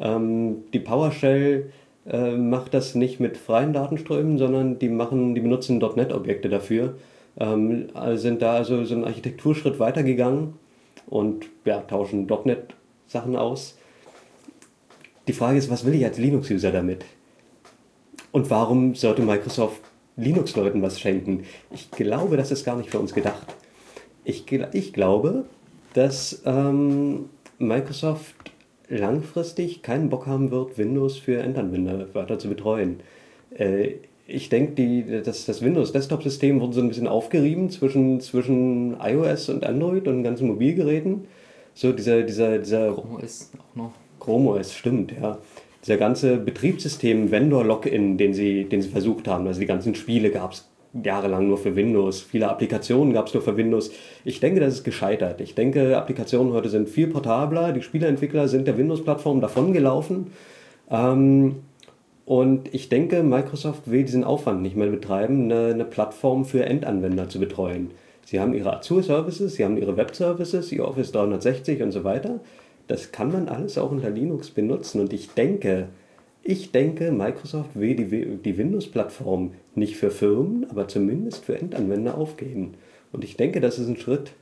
Ähm, 0.01 0.65
die 0.73 0.79
PowerShell 0.79 1.71
äh, 2.07 2.37
macht 2.37 2.75
das 2.75 2.95
nicht 2.95 3.21
mit 3.21 3.37
freien 3.37 3.73
Datenströmen, 3.73 4.39
sondern 4.39 4.79
die 4.79 4.89
machen, 4.89 5.35
die 5.35 5.41
benutzen 5.41 5.79
.NET-Objekte 5.79 6.49
dafür, 6.49 6.97
ähm, 7.39 7.89
sind 8.15 8.43
da 8.43 8.55
also 8.55 8.85
so 8.85 8.95
einen 8.95 9.05
Architekturschritt 9.05 9.79
weitergegangen 9.79 10.55
und 11.07 11.47
ja, 11.65 11.81
tauschen 11.81 12.27
.NET-Sachen 12.27 13.37
aus. 13.37 13.79
Die 15.27 15.33
Frage 15.33 15.59
ist, 15.59 15.71
was 15.71 15.87
will 15.87 15.95
ich 15.95 16.05
als 16.05 16.19
Linux-User 16.19 16.71
damit? 16.71 17.05
Und 18.33 18.51
warum 18.51 18.95
sollte 18.95 19.23
Microsoft 19.23 19.81
Linux-Leuten 20.17 20.83
was 20.83 21.01
schenken? 21.01 21.45
Ich 21.71 21.91
glaube, 21.91 22.37
das 22.37 22.51
ist 22.51 22.65
gar 22.65 22.77
nicht 22.77 22.91
für 22.91 22.99
uns 22.99 23.15
gedacht. 23.15 23.47
Ich, 24.25 24.45
ich 24.73 24.93
glaube, 24.93 25.45
dass 25.95 26.43
ähm, 26.45 27.31
Microsoft 27.59 28.53
langfristig 28.89 29.83
keinen 29.83 30.11
Bock 30.11 30.27
haben 30.27 30.51
wird, 30.51 30.79
Windows 30.79 31.17
für 31.17 31.39
Endanwender 31.39 32.15
weiter 32.15 32.39
zu 32.39 32.49
betreuen. 32.49 33.01
Äh, 33.57 33.95
ich 34.27 34.49
denke, 34.49 35.23
das, 35.23 35.45
das 35.45 35.63
Windows-Desktop-System 35.63 36.61
wurde 36.61 36.75
so 36.75 36.81
ein 36.81 36.89
bisschen 36.89 37.09
aufgerieben 37.09 37.69
zwischen, 37.69 38.21
zwischen 38.21 38.97
iOS 38.99 39.51
und 39.51 39.65
Android 39.65 40.09
und 40.09 40.23
ganzen 40.23 40.47
Mobilgeräten. 40.49 41.27
So 41.75 41.93
dieser, 41.93 42.23
dieser, 42.23 42.59
dieser 42.59 42.93
Chrome 42.95 43.23
OS 43.23 43.51
auch 43.59 43.77
noch. 43.77 43.93
Chrome 44.21 44.51
OS, 44.51 44.75
stimmt, 44.75 45.13
ja. 45.13 45.39
Dieser 45.83 45.99
ganze 45.99 46.39
Betriebssystem-Vendor-Login, 46.39 48.17
den 48.17 48.33
sie, 48.33 48.65
den 48.65 48.81
sie 48.81 48.89
versucht 48.89 49.29
haben, 49.29 49.47
also 49.47 49.61
die 49.61 49.67
ganzen 49.67 49.95
Spiele 49.95 50.31
gab 50.31 50.53
es 50.53 50.67
jahrelang 51.03 51.49
nur 51.49 51.59
für 51.59 51.75
Windows. 51.75 52.23
Viele 52.23 52.49
Applikationen 52.49 53.13
gab 53.13 53.27
es 53.27 53.35
nur 53.35 53.43
für 53.43 53.57
Windows. 53.57 53.91
Ich 54.25 54.41
denke, 54.41 54.61
das 54.61 54.75
ist 54.75 54.85
gescheitert. 54.85 55.41
Ich 55.41 55.55
denke, 55.55 55.97
Applikationen 55.97 56.53
heute 56.53 56.69
sind 56.69 56.89
viel 56.89 57.09
portabler. 57.09 57.73
Die 57.73 57.83
Spieleentwickler 57.83 58.49
sind 58.49 58.67
der 58.67 58.79
Windows-Plattform 58.79 59.41
davongelaufen. 59.41 60.29
Ähm, 60.91 61.57
und 62.27 62.73
ich 62.73 62.89
denke, 62.89 63.23
Microsoft 63.23 63.91
will 63.91 64.05
diesen 64.05 64.25
Aufwand 64.25 64.63
nicht 64.63 64.77
mehr 64.77 64.89
betreiben, 64.89 65.45
eine, 65.45 65.73
eine 65.75 65.85
Plattform 65.85 66.45
für 66.45 66.65
Endanwender 66.65 67.29
zu 67.29 67.39
betreuen. 67.39 67.91
Sie 68.25 68.41
haben 68.41 68.55
ihre 68.55 68.79
Azure-Services, 68.79 69.55
sie 69.55 69.65
haben 69.65 69.77
ihre 69.77 69.97
Web-Services, 69.97 70.73
ihr 70.73 70.87
Office 70.87 71.13
360 71.13 71.83
und 71.83 71.93
so 71.93 72.05
weiter. 72.05 72.41
Das 72.87 73.13
kann 73.13 73.31
man 73.31 73.49
alles 73.49 73.77
auch 73.77 73.91
unter 73.91 74.11
Linux 74.11 74.51
benutzen. 74.51 75.01
Und 75.01 75.13
ich 75.13 75.31
denke, 75.31 75.89
ich 76.45 76.73
denke, 76.73 77.11
Microsoft 77.11 77.71
will 77.75 77.97
die, 77.97 78.37
die 78.37 78.59
Windows-Plattform 78.59 79.53
nicht 79.75 79.97
für 79.97 80.11
Firmen, 80.11 80.67
aber 80.71 80.87
zumindest 80.89 81.47
für 81.47 81.59
Endanwender 81.59 82.19
aufgeben. 82.19 82.75
Und 83.13 83.25
ich 83.25 83.37
denke, 83.39 83.61
das 83.61 83.79
ist 83.79 83.89
ein 83.89 83.97
Schritt, 83.97 84.33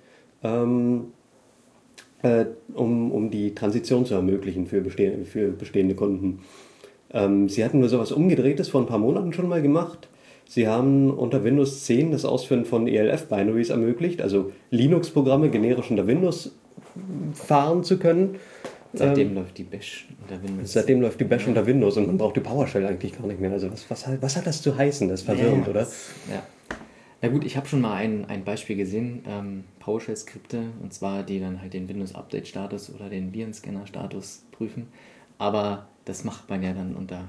ähm, 0.42 1.12
äh, 2.22 2.46
um, 2.74 3.12
um 3.12 3.30
die 3.30 3.54
Transition 3.54 4.04
zu 4.04 4.14
ermöglichen 4.14 4.66
für, 4.66 4.80
besteh 4.80 5.24
für 5.24 5.52
bestehende 5.52 5.94
Kunden. 5.94 6.40
Ähm, 7.12 7.48
sie 7.48 7.64
hatten 7.64 7.78
nur 7.78 7.88
sowas 7.88 8.10
Umgedrehtes 8.10 8.68
vor 8.68 8.80
ein 8.80 8.86
paar 8.86 8.98
Monaten 8.98 9.32
schon 9.32 9.48
mal 9.48 9.62
gemacht. 9.62 10.08
Sie 10.48 10.66
haben 10.66 11.10
unter 11.10 11.44
Windows 11.44 11.84
10 11.84 12.10
das 12.10 12.24
Ausführen 12.24 12.64
von 12.64 12.88
ELF-Binaries 12.88 13.70
ermöglicht, 13.70 14.20
also 14.20 14.50
Linux-Programme 14.70 15.50
generisch 15.50 15.90
unter 15.90 16.08
Windows 16.08 16.52
fahren 17.32 17.84
zu 17.84 17.98
können. 17.98 18.36
Seitdem 18.94 19.28
ähm, 19.28 19.34
läuft 19.36 19.56
die 19.58 19.64
Bash 19.64 20.06
unter 20.20 20.42
Windows. 20.42 20.72
Seitdem 20.72 21.00
läuft 21.00 21.20
die 21.20 21.24
Bash 21.24 21.42
ja. 21.42 21.48
unter 21.48 21.66
Windows 21.66 21.96
und 21.96 22.06
man 22.06 22.18
braucht 22.18 22.36
die 22.36 22.40
PowerShell 22.40 22.86
eigentlich 22.86 23.16
gar 23.16 23.26
nicht 23.26 23.40
mehr. 23.40 23.50
Also 23.50 23.70
was, 23.72 23.88
was, 23.90 24.06
was 24.20 24.36
hat 24.36 24.46
das 24.46 24.60
zu 24.60 24.76
heißen? 24.76 25.08
Das 25.08 25.20
ist 25.20 25.26
verwirrend, 25.26 25.64
ja, 25.64 25.70
oder? 25.70 25.80
ja. 26.30 26.42
Na 27.22 27.28
gut, 27.28 27.44
ich 27.44 27.56
habe 27.56 27.68
schon 27.68 27.80
mal 27.80 27.94
ein, 27.94 28.24
ein 28.26 28.44
Beispiel 28.44 28.76
gesehen, 28.76 29.22
ähm, 29.28 29.64
PowerShell-Skripte, 29.78 30.60
und 30.82 30.92
zwar 30.92 31.22
die 31.22 31.38
dann 31.38 31.62
halt 31.62 31.72
den 31.72 31.88
Windows-Update-Status 31.88 32.92
oder 32.94 33.08
den 33.08 33.32
Virenscanner-Status 33.32 34.44
prüfen. 34.50 34.88
Aber 35.38 35.86
das 36.04 36.24
macht 36.24 36.50
man 36.50 36.62
ja 36.62 36.72
dann 36.72 36.96
unter 36.96 37.28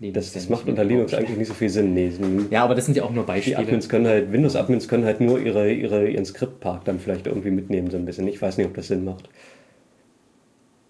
Linux. 0.00 0.32
Das, 0.32 0.32
das 0.32 0.48
macht 0.48 0.68
unter 0.68 0.82
Linux 0.82 1.14
eigentlich 1.14 1.38
nicht 1.38 1.48
so 1.48 1.54
viel 1.54 1.68
Sinn. 1.68 1.94
Nee, 1.94 2.12
ja, 2.50 2.64
aber 2.64 2.74
das 2.74 2.86
sind 2.86 2.96
ja 2.96 3.04
auch 3.04 3.12
nur 3.12 3.24
Beispiele. 3.24 3.56
Die 3.56 3.62
Admins 3.62 3.88
können 3.88 4.06
halt, 4.06 4.32
Windows-Admins 4.32 4.88
können 4.88 5.04
halt 5.04 5.20
nur 5.20 5.40
ihre, 5.40 5.72
ihre, 5.72 6.08
ihren 6.08 6.24
Skriptpark 6.24 6.84
dann 6.84 6.98
vielleicht 6.98 7.26
irgendwie 7.28 7.52
mitnehmen, 7.52 7.90
so 7.90 7.96
ein 7.96 8.04
bisschen. 8.04 8.26
Ich 8.26 8.42
weiß 8.42 8.58
nicht, 8.58 8.66
ob 8.66 8.74
das 8.74 8.88
Sinn 8.88 9.04
macht. 9.04 9.28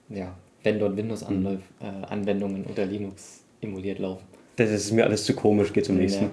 Ja, 0.08 0.34
wenn 0.62 0.78
dort 0.78 0.96
Windows-Anwendungen 0.96 2.60
mhm. 2.60 2.64
äh, 2.64 2.68
unter 2.68 2.86
Linux 2.86 3.44
emuliert 3.60 3.98
laufen. 3.98 4.24
Das 4.56 4.70
ist 4.70 4.92
mir 4.92 5.04
alles 5.04 5.24
zu 5.24 5.34
komisch, 5.34 5.72
geht 5.72 5.84
zum 5.86 5.96
nächsten. 5.96 6.24
Ja. 6.24 6.30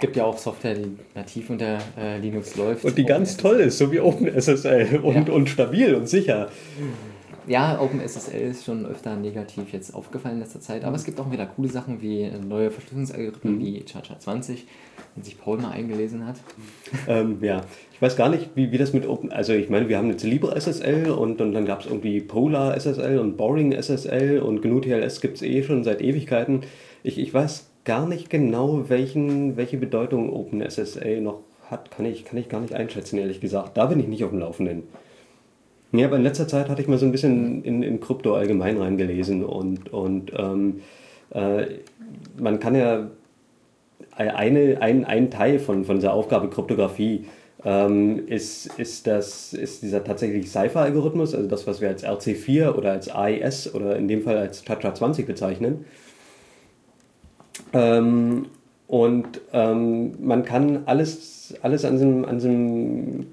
gibt 0.00 0.16
ja 0.16 0.24
auch 0.24 0.38
Software, 0.38 0.74
die 0.74 0.96
nativ 1.14 1.50
unter 1.50 1.78
äh, 1.98 2.18
Linux 2.18 2.56
läuft. 2.56 2.84
Und 2.84 2.96
die 2.96 3.04
ganz 3.04 3.36
toll 3.36 3.60
ist, 3.60 3.78
so 3.78 3.90
wie 3.92 4.00
OpenSSL 4.00 5.00
und, 5.02 5.28
ja. 5.28 5.34
und 5.34 5.48
stabil 5.48 5.94
und 5.94 6.08
sicher 6.08 6.48
ja, 7.50 7.80
OpenSSL 7.80 8.50
ist 8.50 8.64
schon 8.64 8.86
öfter 8.86 9.16
negativ 9.16 9.72
jetzt 9.72 9.92
aufgefallen 9.92 10.36
in 10.36 10.40
letzter 10.40 10.60
Zeit, 10.60 10.84
aber 10.84 10.96
es 10.96 11.04
gibt 11.04 11.18
auch 11.18 11.30
wieder 11.32 11.46
coole 11.46 11.68
Sachen 11.68 12.00
wie 12.00 12.22
äh, 12.22 12.38
neue 12.38 12.70
Verschlüsselungsalgorithmen 12.70 13.56
mhm. 13.56 13.60
wie 13.60 13.82
ChaCha20, 13.82 14.58
wenn 15.14 15.24
sich 15.24 15.38
Paul 15.38 15.58
mal 15.58 15.72
eingelesen 15.72 16.26
hat. 16.26 16.36
Ähm, 17.08 17.38
ja, 17.42 17.62
ich 18.00 18.02
weiß 18.02 18.16
gar 18.16 18.30
nicht, 18.30 18.52
wie, 18.54 18.72
wie 18.72 18.78
das 18.78 18.94
mit 18.94 19.06
Open, 19.06 19.30
also 19.30 19.52
ich 19.52 19.68
meine, 19.68 19.90
wir 19.90 19.98
haben 19.98 20.08
jetzt 20.08 20.24
LibreSSL 20.24 21.10
und, 21.10 21.38
und 21.42 21.52
dann 21.52 21.66
gab 21.66 21.80
es 21.80 21.86
irgendwie 21.86 22.22
Polar 22.22 22.74
SSL 22.74 23.18
und 23.18 23.36
Boring 23.36 23.72
SSL 23.72 24.38
und 24.38 24.62
GNU 24.62 24.80
TLS 24.80 25.20
gibt 25.20 25.36
es 25.36 25.42
eh 25.42 25.62
schon 25.62 25.84
seit 25.84 26.00
Ewigkeiten. 26.00 26.62
Ich, 27.02 27.18
ich 27.18 27.34
weiß 27.34 27.66
gar 27.84 28.08
nicht 28.08 28.30
genau, 28.30 28.88
welchen, 28.88 29.58
welche 29.58 29.76
Bedeutung 29.76 30.32
OpenSSL 30.32 31.20
noch 31.20 31.40
hat, 31.70 31.90
kann 31.90 32.06
ich, 32.06 32.24
kann 32.24 32.38
ich 32.38 32.48
gar 32.48 32.62
nicht 32.62 32.72
einschätzen, 32.72 33.18
ehrlich 33.18 33.42
gesagt. 33.42 33.76
Da 33.76 33.84
bin 33.84 34.00
ich 34.00 34.08
nicht 34.08 34.24
auf 34.24 34.30
dem 34.30 34.38
Laufenden. 34.38 34.84
Ja, 35.92 36.06
aber 36.06 36.16
in 36.16 36.22
letzter 36.22 36.48
Zeit 36.48 36.70
hatte 36.70 36.80
ich 36.80 36.88
mal 36.88 36.96
so 36.96 37.04
ein 37.04 37.12
bisschen 37.12 37.62
in, 37.64 37.82
in 37.82 38.00
Krypto 38.00 38.34
allgemein 38.34 38.78
reingelesen 38.78 39.44
und, 39.44 39.92
und 39.92 40.32
ähm, 40.38 40.80
äh, 41.34 41.66
man 42.38 42.60
kann 42.60 42.74
ja 42.74 43.10
eine, 44.16 44.80
ein, 44.80 45.04
ein 45.04 45.30
Teil 45.30 45.58
von, 45.58 45.84
von 45.84 45.96
dieser 45.96 46.14
Aufgabe 46.14 46.48
Kryptographie 46.48 47.26
ähm, 47.64 48.26
ist, 48.26 48.66
ist, 48.78 49.06
das, 49.06 49.52
ist 49.52 49.82
dieser 49.82 50.02
tatsächlich 50.04 50.50
Cipher-Algorithmus, 50.50 51.34
also 51.34 51.48
das, 51.48 51.66
was 51.66 51.80
wir 51.80 51.88
als 51.88 52.04
RC4 52.04 52.72
oder 52.74 52.92
als 52.92 53.08
AES 53.08 53.74
oder 53.74 53.96
in 53.96 54.08
dem 54.08 54.22
Fall 54.22 54.38
als 54.38 54.64
TACHA20 54.64 55.26
bezeichnen. 55.26 55.84
Ähm, 57.72 58.46
und 58.86 59.40
ähm, 59.52 60.14
man 60.20 60.44
kann 60.44 60.82
alles, 60.86 61.54
alles 61.62 61.84
an 61.84 61.92
diesem, 61.92 62.24
an 62.24 62.38
diesem 62.38 63.26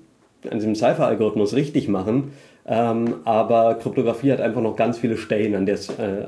an 0.50 0.60
diesem 0.60 0.76
Cipher-Algorithmus 0.76 1.54
richtig 1.54 1.88
machen, 1.88 2.32
ähm, 2.66 3.16
aber 3.26 3.76
Kryptographie 3.76 4.32
hat 4.32 4.42
einfach 4.42 4.62
noch 4.62 4.76
ganz 4.76 4.98
viele 4.98 5.18
Stellen, 5.18 5.56
an, 5.56 5.68
äh, 5.68 5.74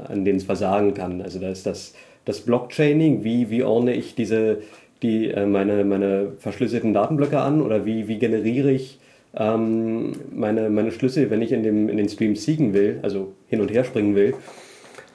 an 0.07 0.25
denen 0.25 0.37
es 0.37 0.45
versagen 0.45 0.93
kann. 0.93 1.21
Also 1.21 1.39
da 1.39 1.49
ist 1.49 1.65
das, 1.65 1.93
das 2.25 2.41
Blockchaining, 2.41 3.23
wie, 3.23 3.49
wie 3.49 3.63
ordne 3.63 3.93
ich 3.93 4.15
diese, 4.15 4.59
die, 5.01 5.31
äh, 5.31 5.45
meine, 5.45 5.83
meine 5.83 6.33
verschlüsselten 6.37 6.93
Datenblöcke 6.93 7.39
an 7.39 7.61
oder 7.61 7.85
wie, 7.85 8.07
wie 8.07 8.17
generiere 8.17 8.71
ich 8.71 8.99
ähm, 9.35 10.13
meine, 10.31 10.69
meine 10.69 10.91
Schlüssel, 10.91 11.29
wenn 11.29 11.41
ich 11.41 11.51
in, 11.51 11.63
dem, 11.63 11.89
in 11.89 11.97
den 11.97 12.09
Stream 12.09 12.35
seeken 12.35 12.73
will, 12.73 12.99
also 13.01 13.33
hin 13.47 13.61
und 13.61 13.71
her 13.71 13.83
springen 13.83 14.15
will. 14.15 14.33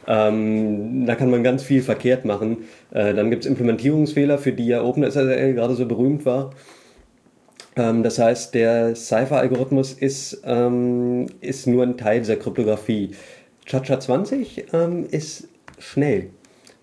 Ähm, 0.07 1.07
da 1.07 1.15
kann 1.15 1.31
man 1.31 1.43
ganz 1.43 1.63
viel 1.63 1.83
verkehrt 1.83 2.25
machen. 2.25 2.59
Äh, 2.93 3.15
dann 3.15 3.31
gibt 3.31 3.45
es 3.45 3.51
Implementierungsfehler, 3.51 4.39
für 4.39 4.53
die 4.53 4.67
ja 4.67 4.83
OpenSSL 4.83 5.55
gerade 5.55 5.75
so 5.75 5.87
berühmt 5.87 6.27
war. 6.27 6.51
Ähm, 7.77 8.03
das 8.03 8.19
heißt, 8.19 8.55
der 8.55 8.95
Cipher-Algorithmus 8.95 9.93
ist, 9.95 10.43
ähm, 10.45 11.27
ist 11.41 11.67
nur 11.67 11.83
ein 11.83 11.97
Teil 11.97 12.21
dieser 12.21 12.37
Kryptographie. 12.37 13.13
Chacha20 13.67 14.75
ähm, 14.75 15.07
ist 15.11 15.49
schnell. 15.79 16.29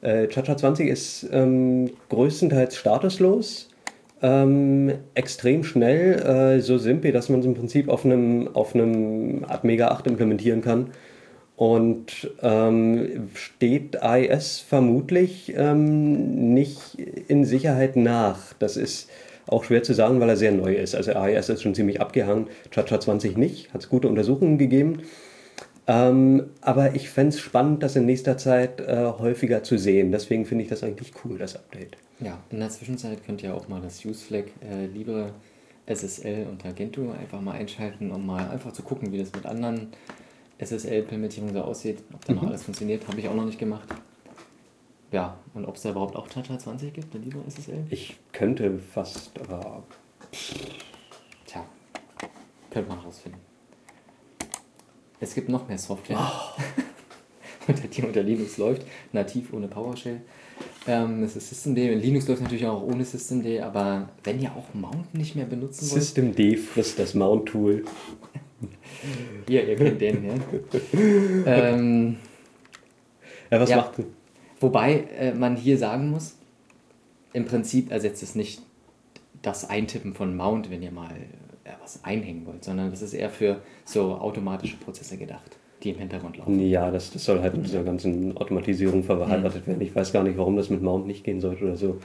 Äh, 0.01 0.23
Chacha20 0.25 0.85
ist 0.85 1.29
ähm, 1.31 1.91
größtenteils 2.09 2.75
statuslos, 2.75 3.69
ähm, 4.21 4.93
extrem 5.13 5.63
schnell, 5.63 6.57
äh, 6.57 6.59
so 6.61 6.77
simpel, 6.77 7.11
dass 7.11 7.29
man 7.29 7.39
es 7.39 7.45
im 7.45 7.53
Prinzip 7.53 7.89
auf 7.89 8.05
einem, 8.05 8.49
auf 8.53 8.75
einem 8.75 9.45
Atmega 9.47 9.89
8 9.89 10.07
implementieren 10.07 10.61
kann. 10.61 10.87
Und 11.55 12.31
ähm, 12.41 13.29
steht 13.35 14.01
AES 14.01 14.59
vermutlich 14.59 15.53
ähm, 15.55 16.53
nicht 16.55 16.97
in 17.27 17.45
Sicherheit 17.45 17.95
nach. 17.95 18.53
Das 18.57 18.77
ist 18.77 19.11
auch 19.45 19.63
schwer 19.63 19.83
zu 19.83 19.93
sagen, 19.93 20.19
weil 20.19 20.29
er 20.29 20.37
sehr 20.37 20.51
neu 20.51 20.73
ist. 20.73 20.95
Also 20.95 21.13
AES 21.13 21.49
ist 21.49 21.61
schon 21.61 21.75
ziemlich 21.75 22.01
abgehangen, 22.01 22.47
Chacha 22.71 22.99
20 22.99 23.37
nicht, 23.37 23.71
hat 23.73 23.81
es 23.81 23.89
gute 23.89 24.07
Untersuchungen 24.07 24.57
gegeben. 24.57 25.03
Ähm, 25.87 26.51
aber 26.61 26.95
ich 26.95 27.09
fände 27.09 27.35
es 27.35 27.39
spannend, 27.39 27.83
das 27.83 27.95
in 27.95 28.05
nächster 28.05 28.37
Zeit 28.37 28.79
äh, 28.79 29.05
häufiger 29.17 29.63
zu 29.63 29.77
sehen. 29.77 30.11
Deswegen 30.11 30.45
finde 30.45 30.63
ich 30.63 30.69
das 30.69 30.83
eigentlich 30.83 31.11
cool, 31.25 31.37
das 31.37 31.55
Update. 31.55 31.97
Ja, 32.19 32.37
in 32.49 32.59
der 32.59 32.69
Zwischenzeit 32.69 33.25
könnt 33.25 33.41
ihr 33.41 33.53
auch 33.53 33.67
mal 33.67 33.81
das 33.81 34.05
UseFlag 34.05 34.45
äh, 34.63 34.85
Libre 34.85 35.33
SSL 35.87 36.45
unter 36.49 36.71
Gentoo 36.73 37.11
einfach 37.11 37.41
mal 37.41 37.53
einschalten, 37.53 38.11
um 38.11 38.25
mal 38.25 38.47
einfach 38.49 38.71
zu 38.73 38.83
gucken, 38.83 39.11
wie 39.11 39.17
das 39.17 39.33
mit 39.33 39.45
anderen 39.45 39.87
SSL-Implementierungen 40.59 41.55
so 41.55 41.61
aussieht. 41.61 42.03
Ob 42.13 42.23
da 42.25 42.33
mhm. 42.33 42.39
noch 42.39 42.47
alles 42.49 42.63
funktioniert, 42.63 43.07
habe 43.07 43.19
ich 43.19 43.27
auch 43.27 43.35
noch 43.35 43.45
nicht 43.45 43.59
gemacht. 43.59 43.89
Ja, 45.11 45.37
und 45.53 45.65
ob 45.65 45.75
es 45.75 45.81
da 45.81 45.89
überhaupt 45.89 46.15
auch 46.15 46.27
Tata 46.27 46.57
20 46.57 46.93
gibt, 46.93 47.13
in 47.15 47.23
dieser 47.23 47.45
SSL? 47.45 47.85
Ich 47.89 48.17
könnte 48.31 48.79
fast, 48.79 49.31
aber. 49.41 49.83
Tja, 51.45 51.65
könnte 52.69 52.87
man 52.87 52.99
rausfinden. 52.99 53.50
Es 55.21 55.35
gibt 55.35 55.49
noch 55.49 55.67
mehr 55.67 55.77
Software, 55.77 56.17
oh. 56.19 56.61
unter 57.67 57.87
die 57.87 58.01
unter 58.01 58.23
Linux 58.23 58.57
läuft, 58.57 58.85
nativ 59.13 59.53
ohne 59.53 59.67
PowerShell. 59.67 60.21
Ähm, 60.87 61.21
das 61.21 61.35
ist 61.35 61.49
Systemd. 61.49 61.77
Linux 61.77 62.27
läuft 62.27 62.41
natürlich 62.41 62.65
auch 62.65 62.81
ohne 62.81 63.05
Systemd, 63.05 63.45
aber 63.61 64.09
wenn 64.23 64.41
ihr 64.41 64.51
auch 64.51 64.73
Mount 64.73 65.13
nicht 65.13 65.35
mehr 65.35 65.45
benutzen 65.45 65.89
wollt. 65.91 66.01
Systemd 66.01 66.59
frisst 66.59 66.97
das 66.97 67.13
Mount-Tool. 67.13 67.85
Hier, 69.47 69.67
ihr 69.67 69.75
kennt 69.75 70.01
den, 70.01 70.25
ja. 70.25 70.33
ähm, 71.45 72.17
ja, 73.49 73.59
was 73.59 73.69
ja. 73.69 73.77
macht 73.77 73.97
du? 73.99 74.05
Wobei 74.59 75.07
äh, 75.17 75.33
man 75.33 75.55
hier 75.55 75.77
sagen 75.77 76.09
muss, 76.09 76.35
im 77.33 77.45
Prinzip 77.45 77.91
ersetzt 77.91 78.21
es 78.21 78.35
nicht 78.35 78.61
das 79.41 79.69
Eintippen 79.69 80.13
von 80.13 80.35
Mount, 80.35 80.69
wenn 80.69 80.83
ihr 80.83 80.91
mal 80.91 81.15
was 81.81 82.03
einhängen 82.03 82.45
wollt, 82.45 82.63
sondern 82.63 82.89
das 82.91 83.01
ist 83.01 83.13
eher 83.13 83.29
für 83.29 83.61
so 83.85 84.15
automatische 84.15 84.77
Prozesse 84.77 85.17
gedacht, 85.17 85.57
die 85.83 85.91
im 85.91 85.97
Hintergrund 85.97 86.37
laufen. 86.37 86.59
Ja, 86.59 86.91
das, 86.91 87.11
das 87.11 87.25
soll 87.25 87.41
halt 87.41 87.55
mit 87.55 87.65
dieser 87.65 87.83
ganzen 87.83 88.35
Automatisierung 88.37 89.03
verheiratet 89.03 89.65
mhm. 89.65 89.71
werden. 89.71 89.81
Ich 89.81 89.95
weiß 89.95 90.13
gar 90.13 90.23
nicht, 90.23 90.37
warum 90.37 90.55
das 90.55 90.69
mit 90.69 90.81
Mount 90.81 91.07
nicht 91.07 91.23
gehen 91.23 91.41
sollte 91.41 91.63
oder 91.63 91.75
so. 91.75 91.97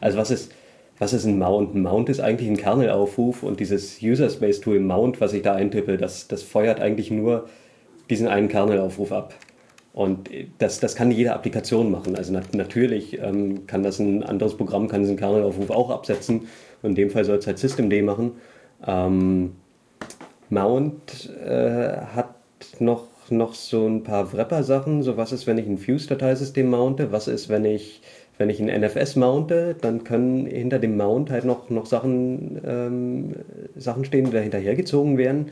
Also 0.00 0.18
was 0.18 0.30
ist, 0.30 0.52
was 0.98 1.12
ist 1.12 1.24
ein 1.24 1.38
Mount? 1.38 1.74
Ein 1.74 1.82
Mount 1.82 2.08
ist 2.08 2.20
eigentlich 2.20 2.48
ein 2.48 2.56
Kernelaufruf 2.56 3.42
und 3.42 3.60
dieses 3.60 4.00
User 4.02 4.30
Space 4.30 4.60
Tool 4.60 4.80
Mount, 4.80 5.20
was 5.20 5.32
ich 5.32 5.42
da 5.42 5.54
eintippe, 5.54 5.96
das, 5.96 6.28
das 6.28 6.42
feuert 6.42 6.80
eigentlich 6.80 7.10
nur 7.10 7.48
diesen 8.10 8.28
einen 8.28 8.48
Kernelaufruf 8.48 9.12
ab. 9.12 9.34
Und 9.92 10.28
das, 10.58 10.80
das 10.80 10.96
kann 10.96 11.12
jede 11.12 11.32
Applikation 11.32 11.90
machen. 11.90 12.16
Also 12.16 12.32
nat 12.32 12.52
natürlich 12.52 13.20
ähm, 13.20 13.66
kann 13.68 13.84
das 13.84 14.00
ein 14.00 14.24
anderes 14.24 14.56
Programm, 14.56 14.88
kann 14.88 15.02
diesen 15.02 15.16
Kernelaufruf 15.16 15.70
auch 15.70 15.90
absetzen. 15.90 16.48
Und 16.82 16.90
in 16.90 16.94
dem 16.96 17.10
Fall 17.10 17.24
soll 17.24 17.38
es 17.38 17.46
halt 17.46 17.58
Systemd 17.58 17.94
machen. 18.02 18.32
Ähm, 18.86 19.56
Mount 20.50 21.30
äh, 21.44 21.96
hat 22.14 22.34
noch, 22.78 23.08
noch 23.30 23.54
so 23.54 23.86
ein 23.86 24.02
paar 24.02 24.32
Wrapper-Sachen. 24.32 25.02
So 25.02 25.16
was 25.16 25.32
ist, 25.32 25.46
wenn 25.46 25.58
ich 25.58 25.66
ein 25.66 25.78
Fuse-Dateisystem 25.78 26.68
mounte? 26.68 27.12
Was 27.12 27.28
ist, 27.28 27.48
wenn 27.48 27.64
ich, 27.64 28.02
wenn 28.38 28.50
ich 28.50 28.60
ein 28.60 28.68
NFS 28.80 29.16
mounte? 29.16 29.76
Dann 29.80 30.04
können 30.04 30.46
hinter 30.46 30.78
dem 30.78 30.96
Mount 30.96 31.30
halt 31.30 31.44
noch, 31.44 31.70
noch 31.70 31.86
Sachen, 31.86 32.60
ähm, 32.64 33.32
Sachen 33.76 34.04
stehen, 34.04 34.26
die 34.26 34.32
da 34.32 34.38
hinterhergezogen 34.38 35.18
werden. 35.18 35.50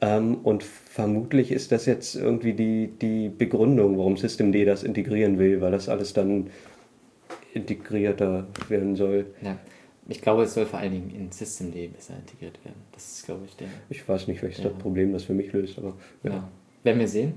Ähm, 0.00 0.38
und 0.42 0.62
vermutlich 0.62 1.52
ist 1.52 1.72
das 1.72 1.86
jetzt 1.86 2.16
irgendwie 2.16 2.52
die, 2.52 2.88
die 3.00 3.28
Begründung, 3.28 3.96
warum 3.98 4.16
Systemd 4.16 4.54
das 4.66 4.82
integrieren 4.82 5.38
will, 5.38 5.60
weil 5.60 5.72
das 5.72 5.88
alles 5.88 6.12
dann 6.12 6.48
integrierter 7.54 8.46
werden 8.68 8.96
soll. 8.96 9.26
Ja. 9.42 9.56
Ich 10.08 10.20
glaube, 10.20 10.42
es 10.42 10.54
soll 10.54 10.66
vor 10.66 10.78
allen 10.78 10.92
Dingen 10.92 11.10
in 11.10 11.32
Systemd 11.32 11.74
besser 11.94 12.14
integriert 12.16 12.62
werden. 12.64 12.76
Das 12.92 13.10
ist, 13.16 13.24
glaube 13.24 13.46
ich, 13.46 13.56
der. 13.56 13.68
Ich 13.88 14.06
weiß 14.06 14.28
nicht, 14.28 14.42
welches 14.42 14.62
Ja. 14.62 14.70
das 14.70 14.78
Problem 14.78 15.12
das 15.12 15.24
für 15.24 15.32
mich 15.32 15.52
löst, 15.52 15.78
aber 15.78 15.94
ja. 16.22 16.30
Ja. 16.32 16.48
Werden 16.82 16.98
wir 17.00 17.08
sehen. 17.08 17.34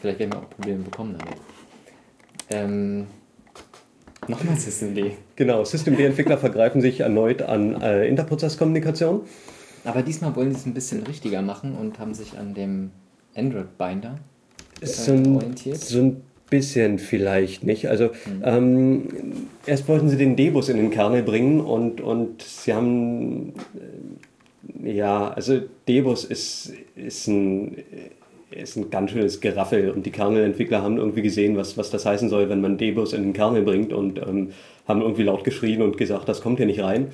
Vielleicht 0.00 0.18
werden 0.18 0.32
wir 0.32 0.38
auch 0.38 0.48
Probleme 0.50 0.82
bekommen 0.84 1.16
damit. 1.18 1.36
Ähm, 2.50 3.06
Nochmal 4.26 4.56
Systemd. 4.56 5.12
Genau, 5.36 5.64
Systemd-Entwickler 5.64 6.38
vergreifen 6.38 6.80
sich 6.80 7.00
erneut 7.00 7.42
an 7.42 7.80
äh, 7.80 8.06
Interprozesskommunikation. 8.08 9.22
Aber 9.84 10.02
diesmal 10.02 10.34
wollen 10.36 10.52
sie 10.52 10.58
es 10.58 10.66
ein 10.66 10.74
bisschen 10.74 11.02
richtiger 11.04 11.40
machen 11.40 11.74
und 11.74 11.98
haben 11.98 12.12
sich 12.14 12.36
an 12.38 12.52
dem 12.54 12.90
Android-Binder 13.34 14.18
äh, 14.80 15.10
orientiert. 15.10 15.76
so 15.78 15.98
ein 16.00 16.22
bisschen 16.50 16.98
vielleicht 16.98 17.64
nicht. 17.64 17.88
Also 17.88 18.10
ähm, 18.42 19.08
erst 19.66 19.88
wollten 19.88 20.08
sie 20.08 20.16
den 20.16 20.36
Debus 20.36 20.68
in 20.68 20.76
den 20.76 20.90
Kernel 20.90 21.22
bringen 21.22 21.60
und, 21.60 22.00
und 22.00 22.42
sie 22.42 22.72
haben 22.74 23.54
äh, 24.84 24.92
ja, 24.92 25.28
also 25.28 25.60
Debus 25.86 26.24
ist, 26.24 26.72
ist 26.94 27.26
ein 27.26 27.78
ist 28.50 28.76
ein 28.76 28.90
ganz 28.90 29.10
schönes 29.10 29.40
Geraffel 29.40 29.90
und 29.90 30.06
die 30.06 30.10
Kernel-Entwickler 30.10 30.82
haben 30.82 30.96
irgendwie 30.96 31.22
gesehen, 31.22 31.56
was, 31.56 31.76
was 31.76 31.90
das 31.90 32.06
heißen 32.06 32.28
soll, 32.28 32.48
wenn 32.48 32.60
man 32.60 32.78
Debus 32.78 33.12
in 33.12 33.22
den 33.22 33.32
Kernel 33.32 33.62
bringt 33.62 33.92
und 33.92 34.18
ähm, 34.18 34.50
haben 34.86 35.02
irgendwie 35.02 35.22
laut 35.22 35.44
geschrien 35.44 35.82
und 35.82 35.98
gesagt, 35.98 36.28
das 36.28 36.40
kommt 36.40 36.56
hier 36.58 36.66
nicht 36.66 36.80
rein. 36.80 37.08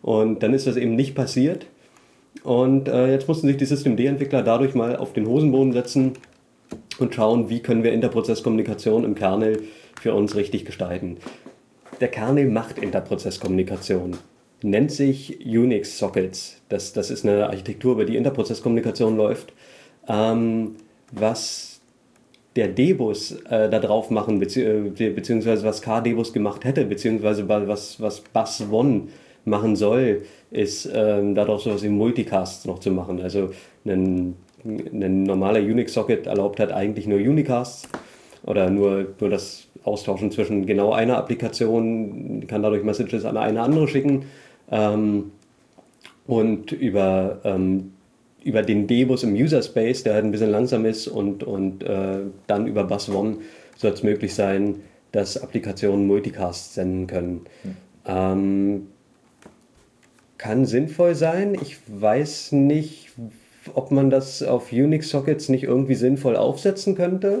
Und 0.00 0.42
dann 0.42 0.54
ist 0.54 0.66
das 0.66 0.76
eben 0.76 0.96
nicht 0.96 1.14
passiert. 1.14 1.66
Und 2.42 2.88
äh, 2.88 3.12
jetzt 3.12 3.28
mussten 3.28 3.46
sich 3.46 3.58
die 3.58 3.66
Systemd-Entwickler 3.66 4.42
dadurch 4.42 4.74
mal 4.74 4.96
auf 4.96 5.12
den 5.12 5.26
Hosenboden 5.26 5.72
setzen 5.72 6.12
und 6.98 7.14
schauen, 7.14 7.48
wie 7.48 7.60
können 7.60 7.82
wir 7.82 7.92
Interprozesskommunikation 7.92 9.04
im 9.04 9.14
Kernel 9.14 9.62
für 10.00 10.14
uns 10.14 10.36
richtig 10.36 10.64
gestalten. 10.64 11.18
Der 12.00 12.08
Kernel 12.08 12.48
macht 12.48 12.78
Interprozesskommunikation, 12.78 14.16
nennt 14.62 14.90
sich 14.90 15.44
Unix 15.46 15.98
Sockets. 15.98 16.60
Das, 16.68 16.92
das 16.92 17.10
ist 17.10 17.24
eine 17.24 17.46
Architektur, 17.46 17.92
über 17.92 18.04
die 18.04 18.16
Interprozesskommunikation 18.16 19.16
läuft. 19.16 19.52
Ähm, 20.08 20.76
was 21.12 21.80
der 22.56 22.68
Debus 22.68 23.32
äh, 23.48 23.70
da 23.70 23.78
drauf 23.78 24.10
machen, 24.10 24.38
bezieh 24.38 24.62
äh, 24.62 25.10
beziehungsweise 25.10 25.64
was 25.64 25.80
KDebus 25.80 26.32
gemacht 26.32 26.64
hätte, 26.64 26.84
beziehungsweise 26.84 27.48
wa- 27.48 27.66
was, 27.66 28.00
was 28.00 28.20
Bus 28.20 28.64
One 28.70 29.08
machen 29.44 29.76
soll, 29.76 30.22
ist 30.50 30.88
ähm, 30.92 31.34
darauf 31.34 31.62
sowas 31.62 31.82
wie 31.82 31.88
Multicasts 31.88 32.64
noch 32.64 32.78
zu 32.78 32.90
machen. 32.90 33.20
Also 33.20 33.50
ein, 33.84 34.36
ein 34.64 35.24
normaler 35.24 35.60
Unix-Socket 35.60 36.26
erlaubt 36.26 36.60
hat 36.60 36.72
eigentlich 36.72 37.06
nur 37.06 37.18
Unicasts 37.18 37.88
oder 38.44 38.70
nur, 38.70 39.06
nur 39.18 39.30
das 39.30 39.66
Austauschen 39.84 40.30
zwischen 40.30 40.66
genau 40.66 40.92
einer 40.92 41.16
Applikation, 41.16 42.46
kann 42.46 42.62
dadurch 42.62 42.84
Messages 42.84 43.24
an 43.24 43.36
eine 43.36 43.62
andere 43.62 43.88
schicken. 43.88 44.26
Ähm, 44.70 45.32
und 46.26 46.72
über, 46.72 47.40
ähm, 47.44 47.92
über 48.44 48.62
den 48.62 48.86
Debus 48.86 49.22
im 49.24 49.34
User 49.34 49.62
Space, 49.62 50.02
der 50.04 50.14
halt 50.14 50.24
ein 50.24 50.30
bisschen 50.30 50.50
langsam 50.50 50.84
ist, 50.84 51.08
und, 51.08 51.42
und 51.42 51.82
äh, 51.82 52.18
dann 52.46 52.66
über 52.66 52.84
Bus 52.84 53.08
One 53.08 53.38
soll 53.76 53.92
es 53.92 54.02
möglich 54.02 54.34
sein, 54.34 54.76
dass 55.10 55.36
Applikationen 55.36 56.06
Multicasts 56.06 56.74
senden 56.74 57.06
können. 57.06 57.40
Ähm, 58.06 58.88
kann 60.38 60.64
sinnvoll 60.66 61.14
sein. 61.14 61.54
Ich 61.54 61.78
weiß 61.86 62.52
nicht, 62.52 63.01
ob 63.74 63.90
man 63.90 64.10
das 64.10 64.42
auf 64.42 64.72
Unix-Sockets 64.72 65.48
nicht 65.48 65.64
irgendwie 65.64 65.94
sinnvoll 65.94 66.36
aufsetzen 66.36 66.94
könnte. 66.94 67.40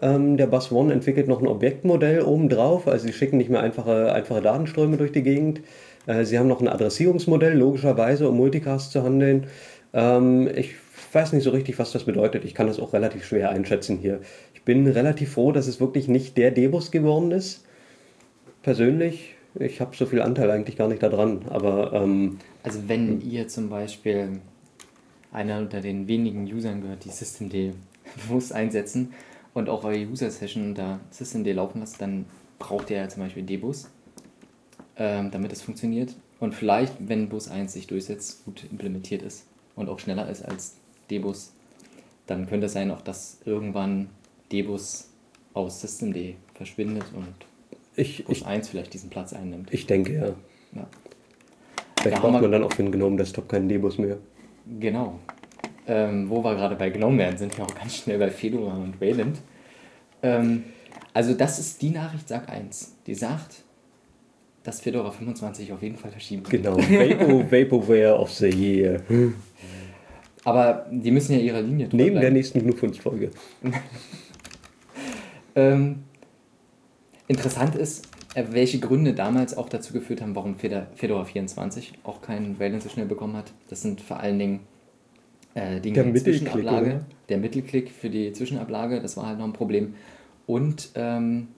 Ähm, 0.00 0.36
der 0.36 0.46
Bus 0.46 0.70
One 0.70 0.92
entwickelt 0.92 1.28
noch 1.28 1.40
ein 1.40 1.48
Objektmodell 1.48 2.22
obendrauf, 2.22 2.86
also 2.86 3.06
sie 3.06 3.12
schicken 3.12 3.36
nicht 3.36 3.50
mehr 3.50 3.60
einfache, 3.60 4.12
einfache 4.12 4.40
Datenströme 4.40 4.96
durch 4.96 5.12
die 5.12 5.22
Gegend. 5.22 5.60
Äh, 6.06 6.24
sie 6.24 6.38
haben 6.38 6.48
noch 6.48 6.60
ein 6.60 6.68
Adressierungsmodell, 6.68 7.56
logischerweise, 7.56 8.28
um 8.28 8.36
Multicast 8.36 8.92
zu 8.92 9.02
handeln. 9.02 9.46
Ähm, 9.92 10.48
ich 10.54 10.74
weiß 11.12 11.32
nicht 11.32 11.44
so 11.44 11.50
richtig, 11.50 11.78
was 11.78 11.92
das 11.92 12.04
bedeutet. 12.04 12.44
Ich 12.44 12.54
kann 12.54 12.66
das 12.66 12.78
auch 12.78 12.92
relativ 12.92 13.24
schwer 13.24 13.50
einschätzen 13.50 13.98
hier. 13.98 14.20
Ich 14.54 14.62
bin 14.62 14.86
relativ 14.86 15.32
froh, 15.32 15.52
dass 15.52 15.66
es 15.66 15.80
wirklich 15.80 16.08
nicht 16.08 16.36
der 16.36 16.50
Debus 16.50 16.90
geworden 16.90 17.32
ist. 17.32 17.64
Persönlich, 18.62 19.34
ich 19.58 19.80
habe 19.80 19.96
so 19.96 20.06
viel 20.06 20.20
Anteil 20.20 20.50
eigentlich 20.50 20.76
gar 20.76 20.88
nicht 20.88 21.02
daran, 21.02 21.46
aber 21.48 21.92
ähm, 21.94 22.38
Also 22.62 22.80
wenn 22.86 23.20
ihr 23.20 23.48
zum 23.48 23.70
Beispiel 23.70 24.40
einer 25.32 25.58
unter 25.58 25.80
den 25.80 26.08
wenigen 26.08 26.44
Usern 26.44 26.80
gehört, 26.80 27.04
die 27.04 27.10
Systemd 27.10 27.54
bewusst 28.16 28.52
einsetzen 28.52 29.12
und 29.54 29.68
auch 29.68 29.84
eure 29.84 30.06
User-Session 30.06 30.68
unter 30.68 31.00
Systemd 31.10 31.46
laufen 31.48 31.80
lasst, 31.80 32.00
dann 32.00 32.26
braucht 32.58 32.90
ihr 32.90 32.98
ja 32.98 33.08
zum 33.08 33.22
Beispiel 33.22 33.42
Debus, 33.42 33.90
ähm, 34.96 35.30
damit 35.30 35.52
es 35.52 35.62
funktioniert. 35.62 36.14
Und 36.40 36.54
vielleicht, 36.54 36.94
wenn 37.00 37.28
Bus 37.28 37.48
1 37.48 37.72
sich 37.72 37.86
durchsetzt, 37.86 38.44
gut 38.44 38.64
implementiert 38.70 39.22
ist 39.22 39.46
und 39.74 39.88
auch 39.88 39.98
schneller 39.98 40.28
ist 40.30 40.44
als 40.44 40.76
Debus, 41.10 41.52
dann 42.26 42.46
könnte 42.46 42.66
es 42.66 42.72
sein, 42.72 42.90
auch 42.90 43.00
dass 43.00 43.38
irgendwann 43.44 44.08
Debus 44.52 45.08
aus 45.54 45.80
Systemd 45.80 46.36
verschwindet 46.54 47.04
und 47.14 47.34
ich, 47.96 48.24
Bus 48.24 48.38
ich, 48.38 48.46
1 48.46 48.68
vielleicht 48.68 48.94
diesen 48.94 49.10
Platz 49.10 49.32
einnimmt. 49.32 49.72
ich 49.72 49.86
denke 49.86 50.14
ja. 50.14 50.26
Ja. 50.72 50.86
Vielleicht 52.00 52.16
Ja, 52.16 52.20
braucht 52.20 52.40
man 52.40 52.52
dann 52.52 52.62
auch 52.62 52.72
für 52.72 52.82
den 52.84 52.92
GNOME 52.92 53.16
Desktop 53.16 53.48
keinen 53.48 53.68
Debus 53.68 53.98
mehr. 53.98 54.18
Genau. 54.80 55.18
Ähm, 55.86 56.28
wo 56.28 56.44
wir 56.44 56.54
gerade 56.54 56.76
bei 56.76 56.90
GNOME 56.90 57.18
wären, 57.18 57.38
sind 57.38 57.56
wir 57.56 57.64
auch 57.64 57.74
ganz 57.74 57.96
schnell 57.96 58.18
bei 58.18 58.30
Fedora 58.30 58.74
und 58.74 59.00
Wayland. 59.00 59.38
Ähm, 60.22 60.64
also 61.14 61.32
das 61.34 61.58
ist 61.58 61.80
die 61.80 61.90
Nachricht, 61.90 62.28
sag 62.28 62.48
1. 62.48 62.96
Die 63.06 63.14
sagt, 63.14 63.62
dass 64.62 64.80
Fedora 64.80 65.10
25 65.10 65.72
auf 65.72 65.82
jeden 65.82 65.96
Fall 65.96 66.10
verschieben 66.10 66.42
wird. 66.42 66.62
Genau. 66.62 66.76
Vapo, 66.76 67.50
Vaporware 67.50 68.18
of 68.18 68.30
the 68.30 68.48
Year. 68.48 69.00
Aber 70.44 70.86
die 70.90 71.10
müssen 71.10 71.32
ja 71.32 71.38
ihrer 71.38 71.62
Linie 71.62 71.88
Neben 71.92 72.20
der 72.20 72.30
nächsten 72.30 72.60
GNU-Folge. 72.60 73.30
Ähm, 75.58 76.04
interessant 77.26 77.74
ist, 77.74 78.07
welche 78.34 78.78
Gründe 78.78 79.14
damals 79.14 79.56
auch 79.56 79.68
dazu 79.68 79.92
geführt 79.92 80.20
haben, 80.20 80.34
warum 80.36 80.56
Fedora 80.56 81.24
24 81.24 81.92
auch 82.04 82.20
keinen 82.22 82.58
Wayland 82.60 82.82
so 82.82 82.88
schnell 82.88 83.06
bekommen 83.06 83.36
hat. 83.36 83.52
Das 83.68 83.82
sind 83.82 84.00
vor 84.00 84.20
allen 84.20 84.38
Dingen 84.38 84.60
äh, 85.54 85.80
Dinge 85.80 86.04
Der 86.04 86.14
Zwischenablage. 86.14 86.86
oder? 86.86 87.00
Der 87.30 87.38
Mittelklick 87.38 87.90
für 87.90 88.10
die 88.10 88.32
Zwischenablage, 88.32 89.00
das 89.00 89.16
war 89.16 89.26
halt 89.26 89.38
noch 89.38 89.46
ein 89.46 89.52
Problem. 89.54 89.94
Und 90.46 90.90
ähm, 90.94 91.48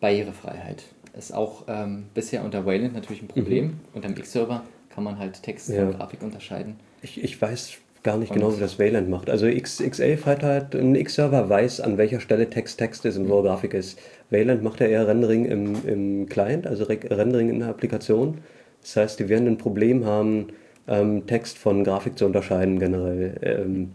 Barrierefreiheit 0.00 0.84
ist 1.16 1.32
auch 1.34 1.64
ähm, 1.66 2.04
bisher 2.14 2.44
unter 2.44 2.64
Wayland 2.66 2.94
natürlich 2.94 3.22
ein 3.22 3.28
Problem. 3.28 3.80
Unter 3.94 4.08
dem 4.08 4.16
X-Server 4.16 4.62
kann 4.90 5.04
man 5.04 5.18
halt 5.18 5.42
Text 5.42 5.68
Mhm. 5.70 5.74
Ja. 5.74 5.86
von 5.88 5.96
Grafik 5.98 6.22
unterscheiden. 6.22 6.76
Ich, 7.02 7.22
ich 7.22 7.40
weiß 7.40 7.72
gar 8.02 8.16
nicht 8.16 8.30
Und- 8.30 8.36
genau, 8.36 8.54
wie 8.56 8.60
das 8.60 8.78
Wayland 8.78 9.08
macht. 9.08 9.28
Also 9.28 9.46
X, 9.46 9.80
X11 9.80 10.24
hat 10.24 10.42
halt, 10.44 10.74
ein 10.76 10.94
X-Server 10.94 11.48
weiß, 11.48 11.80
an 11.80 11.98
welcher 11.98 12.20
Stelle 12.20 12.48
Text 12.48 12.78
Text 12.78 13.04
ist 13.04 13.16
und 13.16 13.28
wo 13.28 13.42
Grafik 13.42 13.74
ist. 13.74 13.98
Wayland 14.30 14.62
macht 14.62 14.80
ja 14.80 14.86
eher 14.86 15.08
Rendering 15.08 15.46
im, 15.46 15.86
im 15.86 16.28
Client, 16.28 16.66
also 16.66 16.84
Re 16.84 16.98
Rendering 17.10 17.48
in 17.48 17.60
der 17.60 17.68
Applikation. 17.68 18.38
Das 18.82 18.96
heißt, 18.96 19.20
die 19.20 19.28
werden 19.28 19.48
ein 19.48 19.58
Problem 19.58 20.04
haben, 20.04 20.48
ähm, 20.86 21.26
Text 21.26 21.58
von 21.58 21.84
Grafik 21.84 22.18
zu 22.18 22.26
unterscheiden 22.26 22.78
generell. 22.78 23.34
Ähm, 23.42 23.90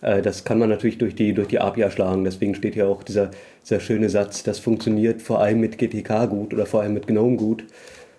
äh, 0.00 0.22
das 0.22 0.44
kann 0.44 0.58
man 0.58 0.68
natürlich 0.68 0.98
durch 0.98 1.14
die, 1.14 1.32
durch 1.32 1.48
die 1.48 1.58
API 1.58 1.82
erschlagen. 1.82 2.24
Deswegen 2.24 2.54
steht 2.54 2.74
hier 2.74 2.88
auch 2.88 3.02
dieser, 3.02 3.30
dieser 3.62 3.80
schöne 3.80 4.08
Satz, 4.08 4.42
das 4.42 4.58
funktioniert 4.58 5.22
vor 5.22 5.40
allem 5.40 5.60
mit 5.60 5.78
GTK 5.78 6.28
gut 6.28 6.54
oder 6.54 6.66
vor 6.66 6.82
allem 6.82 6.94
mit 6.94 7.06
GNOME 7.06 7.36
gut, 7.36 7.64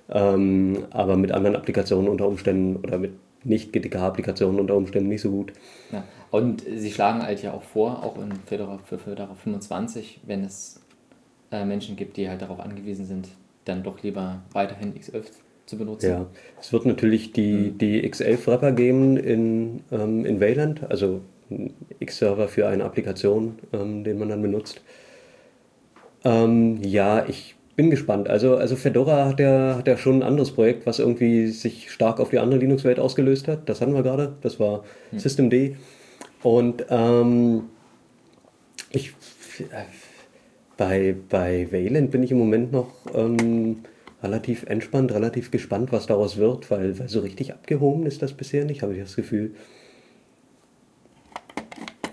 ähm, 0.10 0.86
aber 0.92 1.16
mit 1.16 1.32
anderen 1.32 1.56
Applikationen 1.56 2.10
unter 2.10 2.28
Umständen 2.28 2.78
oder 2.78 2.98
mit 2.98 3.14
nicht-GTK-Applikationen 3.44 4.60
unter 4.60 4.76
Umständen 4.76 5.10
nicht 5.10 5.22
so 5.22 5.30
gut. 5.30 5.54
Ja. 5.92 6.04
Und 6.32 6.64
sie 6.76 6.92
schlagen 6.92 7.22
halt 7.22 7.44
ja 7.44 7.54
auch 7.54 7.62
vor, 7.62 8.04
auch 8.04 8.18
in 8.18 8.32
Fedora, 8.48 8.80
für 8.84 8.98
Fedora 8.98 9.36
25, 9.36 10.22
wenn 10.26 10.44
es 10.44 10.82
äh, 11.52 11.66
Menschen 11.66 11.96
gibt, 11.96 12.18
die 12.18 12.30
halt 12.30 12.42
darauf 12.42 12.60
angewiesen 12.60 13.06
sind, 13.06 13.30
dann 13.66 13.84
doch 13.84 14.02
lieber 14.04 14.42
weiterhin 14.52 14.94
X11 14.94 15.26
zu 15.66 15.78
benutzen. 15.78 16.10
Ja, 16.10 16.26
es 16.60 16.72
wird 16.72 16.86
natürlich 16.86 17.32
die, 17.32 17.72
die 17.72 18.08
X11-Wrapper 18.08 18.72
geben 18.72 19.18
in, 19.18 19.82
ähm, 19.92 20.26
in 20.26 20.40
Wayland, 20.40 20.90
also 20.90 21.22
X-Server 22.00 22.48
für 22.48 22.68
eine 22.68 22.84
Applikation, 22.84 23.60
ähm, 23.74 24.04
den 24.04 24.20
man 24.20 24.30
dann 24.30 24.42
benutzt. 24.42 24.82
Ähm, 26.24 26.82
ja, 26.84 27.26
ich 27.28 27.56
bin 27.76 27.90
gespannt. 27.90 28.30
Also, 28.30 28.56
also 28.56 28.76
Fedora 28.76 29.26
hat 29.26 29.40
ja, 29.40 29.76
hat 29.78 29.88
ja 29.88 29.98
schon 29.98 30.18
ein 30.18 30.24
anderes 30.24 30.52
Projekt, 30.52 30.86
was 30.86 31.00
irgendwie 31.00 31.48
sich 31.48 31.92
stark 31.92 32.20
auf 32.20 32.30
die 32.30 32.40
andere 32.40 32.60
Linux-Welt 32.60 33.00
ausgelöst 33.00 33.48
hat. 33.48 33.68
Das 33.70 33.82
hatten 33.82 33.94
wir 33.94 34.04
gerade. 34.04 34.36
Das 34.42 34.60
war 34.60 34.84
hm. 35.12 35.20
Systemd. 35.20 35.78
Und 36.42 36.86
ähm, 36.90 37.64
ich, 38.92 39.10
äh, 39.60 39.84
bei, 40.78 41.16
bei 41.30 41.72
Wayland 41.72 42.12
bin 42.12 42.24
ich 42.24 42.32
im 42.32 42.38
Moment 42.38 42.72
noch 42.72 42.92
ähm, 43.14 43.84
relativ 44.22 44.64
entspannt, 44.64 45.12
relativ 45.12 45.52
gespannt, 45.52 45.92
was 45.92 46.08
daraus 46.08 46.38
wird, 46.38 46.70
weil, 46.72 46.98
weil 47.00 47.10
so 47.10 47.20
richtig 47.20 47.54
abgehoben 47.54 48.06
ist 48.06 48.22
das 48.22 48.34
bisher 48.34 48.66
nicht, 48.66 48.82
habe 48.82 48.94
ich 48.94 49.00
das 49.00 49.16
Gefühl. 49.16 49.56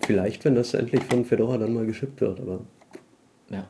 Vielleicht, 0.04 0.44
wenn 0.44 0.54
das 0.54 0.74
endlich 0.74 1.02
von 1.04 1.24
Fedora 1.24 1.58
dann 1.58 1.74
mal 1.74 1.86
geschippt 1.86 2.20
wird, 2.20 2.40
aber. 2.40 2.60
Ja. 3.50 3.68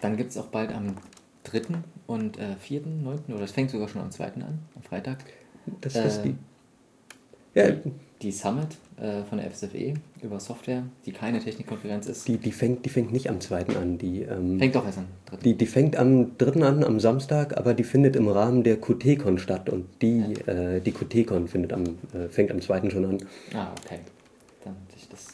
Dann 0.00 0.16
gibt 0.16 0.30
es 0.30 0.38
auch 0.38 0.46
bald 0.46 0.72
am 0.72 0.96
3. 1.44 1.62
und 2.06 2.38
äh, 2.38 2.56
4., 2.58 2.82
9. 2.86 3.18
oder 3.28 3.42
es 3.42 3.52
fängt 3.52 3.70
sogar 3.70 3.88
schon 3.88 4.00
am 4.00 4.10
2. 4.10 4.24
an, 4.34 4.60
am 4.74 4.82
Freitag. 4.82 5.18
Das 5.82 5.94
ist 5.94 6.18
äh, 6.18 6.22
die. 6.22 6.36
Ja. 7.54 7.70
Die 8.22 8.32
Summit 8.32 8.76
äh, 9.00 9.24
von 9.24 9.38
der 9.38 9.50
FSFE 9.50 9.94
über 10.22 10.40
Software, 10.40 10.82
die 11.06 11.12
keine 11.12 11.40
Technikkonferenz 11.40 12.06
ist. 12.06 12.28
Die, 12.28 12.36
die, 12.36 12.52
fängt, 12.52 12.84
die 12.84 12.90
fängt 12.90 13.12
nicht 13.12 13.30
am 13.30 13.40
2. 13.40 13.76
an. 13.76 13.98
Die, 13.98 14.22
ähm, 14.22 14.58
fängt 14.58 14.74
doch 14.74 14.84
erst 14.84 14.98
am 14.98 15.06
3. 15.26 15.36
Die, 15.38 15.54
die 15.54 15.66
fängt 15.66 15.96
am 15.96 16.36
3. 16.38 16.62
an, 16.62 16.84
am 16.84 17.00
Samstag, 17.00 17.56
aber 17.56 17.74
die 17.74 17.84
findet 17.84 18.16
im 18.16 18.28
Rahmen 18.28 18.62
der 18.62 18.76
QT-Con 18.76 19.38
statt 19.38 19.68
und 19.70 19.86
die, 20.02 20.24
ja. 20.46 20.52
äh, 20.52 20.80
die 20.80 20.92
QT-Con 20.92 21.48
findet 21.48 21.72
am, 21.72 21.84
äh, 22.12 22.28
fängt 22.28 22.50
am 22.50 22.60
2. 22.60 22.90
schon 22.90 23.04
an. 23.06 23.18
Ah, 23.54 23.72
okay. 23.84 24.00
Dann 24.64 24.76
ich 24.94 25.08
das. 25.08 25.28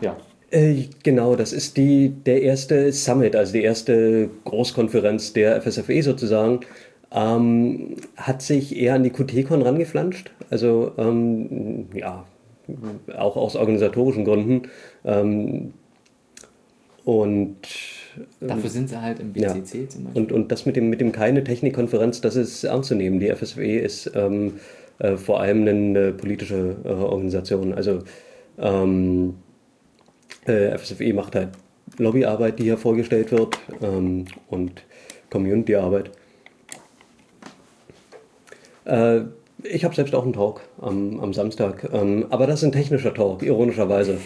Ja, 0.00 0.16
äh, 0.50 0.84
genau, 1.02 1.34
das 1.34 1.52
ist 1.52 1.76
die, 1.76 2.10
der 2.24 2.42
erste 2.42 2.92
Summit, 2.92 3.34
also 3.34 3.52
die 3.52 3.62
erste 3.62 4.30
Großkonferenz 4.44 5.32
der 5.32 5.60
FSFE 5.60 6.02
sozusagen. 6.02 6.60
Ähm, 7.12 7.96
hat 8.16 8.42
sich 8.42 8.76
eher 8.76 8.94
an 8.94 9.04
die 9.04 9.10
QT-Con 9.10 9.62
rangeflanscht. 9.62 10.32
Also 10.50 10.92
ähm, 10.98 11.86
ja, 11.94 12.24
auch 13.16 13.36
aus 13.36 13.56
organisatorischen 13.56 14.24
Gründen. 14.24 14.62
Ähm, 15.04 15.72
und 17.04 17.56
Dafür 18.40 18.70
sind 18.70 18.88
sie 18.88 19.00
halt 19.00 19.20
im 19.20 19.32
BCC 19.32 19.44
ja. 19.44 19.62
zum 19.62 20.04
Beispiel. 20.04 20.10
Und, 20.14 20.32
und 20.32 20.50
das 20.50 20.66
mit 20.66 20.74
dem, 20.76 20.90
mit 20.90 21.00
dem 21.00 21.12
keine 21.12 21.44
Technikkonferenz, 21.44 22.20
das 22.20 22.34
ist 22.34 22.64
ernst 22.64 22.88
zu 22.88 22.94
nehmen. 22.94 23.20
Die 23.20 23.28
FSWE 23.28 23.78
ist 23.78 24.10
ähm, 24.14 24.54
äh, 24.98 25.16
vor 25.16 25.40
allem 25.40 25.68
eine 25.68 26.12
politische 26.12 26.76
äh, 26.84 26.88
Organisation. 26.88 27.74
Also 27.74 28.00
ähm, 28.58 29.34
äh, 30.46 30.76
FSFE 30.76 31.12
macht 31.12 31.34
halt 31.34 31.50
Lobbyarbeit, 31.98 32.58
die 32.58 32.64
hier 32.64 32.78
vorgestellt 32.78 33.30
wird 33.32 33.58
ähm, 33.82 34.24
und 34.48 34.82
Community-Arbeit. 35.30 36.10
Äh, 38.86 39.22
ich 39.62 39.84
habe 39.84 39.94
selbst 39.94 40.14
auch 40.14 40.22
einen 40.22 40.32
Talk 40.32 40.62
am, 40.80 41.20
am 41.20 41.32
Samstag, 41.32 41.88
ähm, 41.92 42.26
aber 42.30 42.46
das 42.46 42.60
ist 42.60 42.64
ein 42.64 42.72
technischer 42.72 43.14
Talk, 43.14 43.42
ironischerweise. 43.42 44.18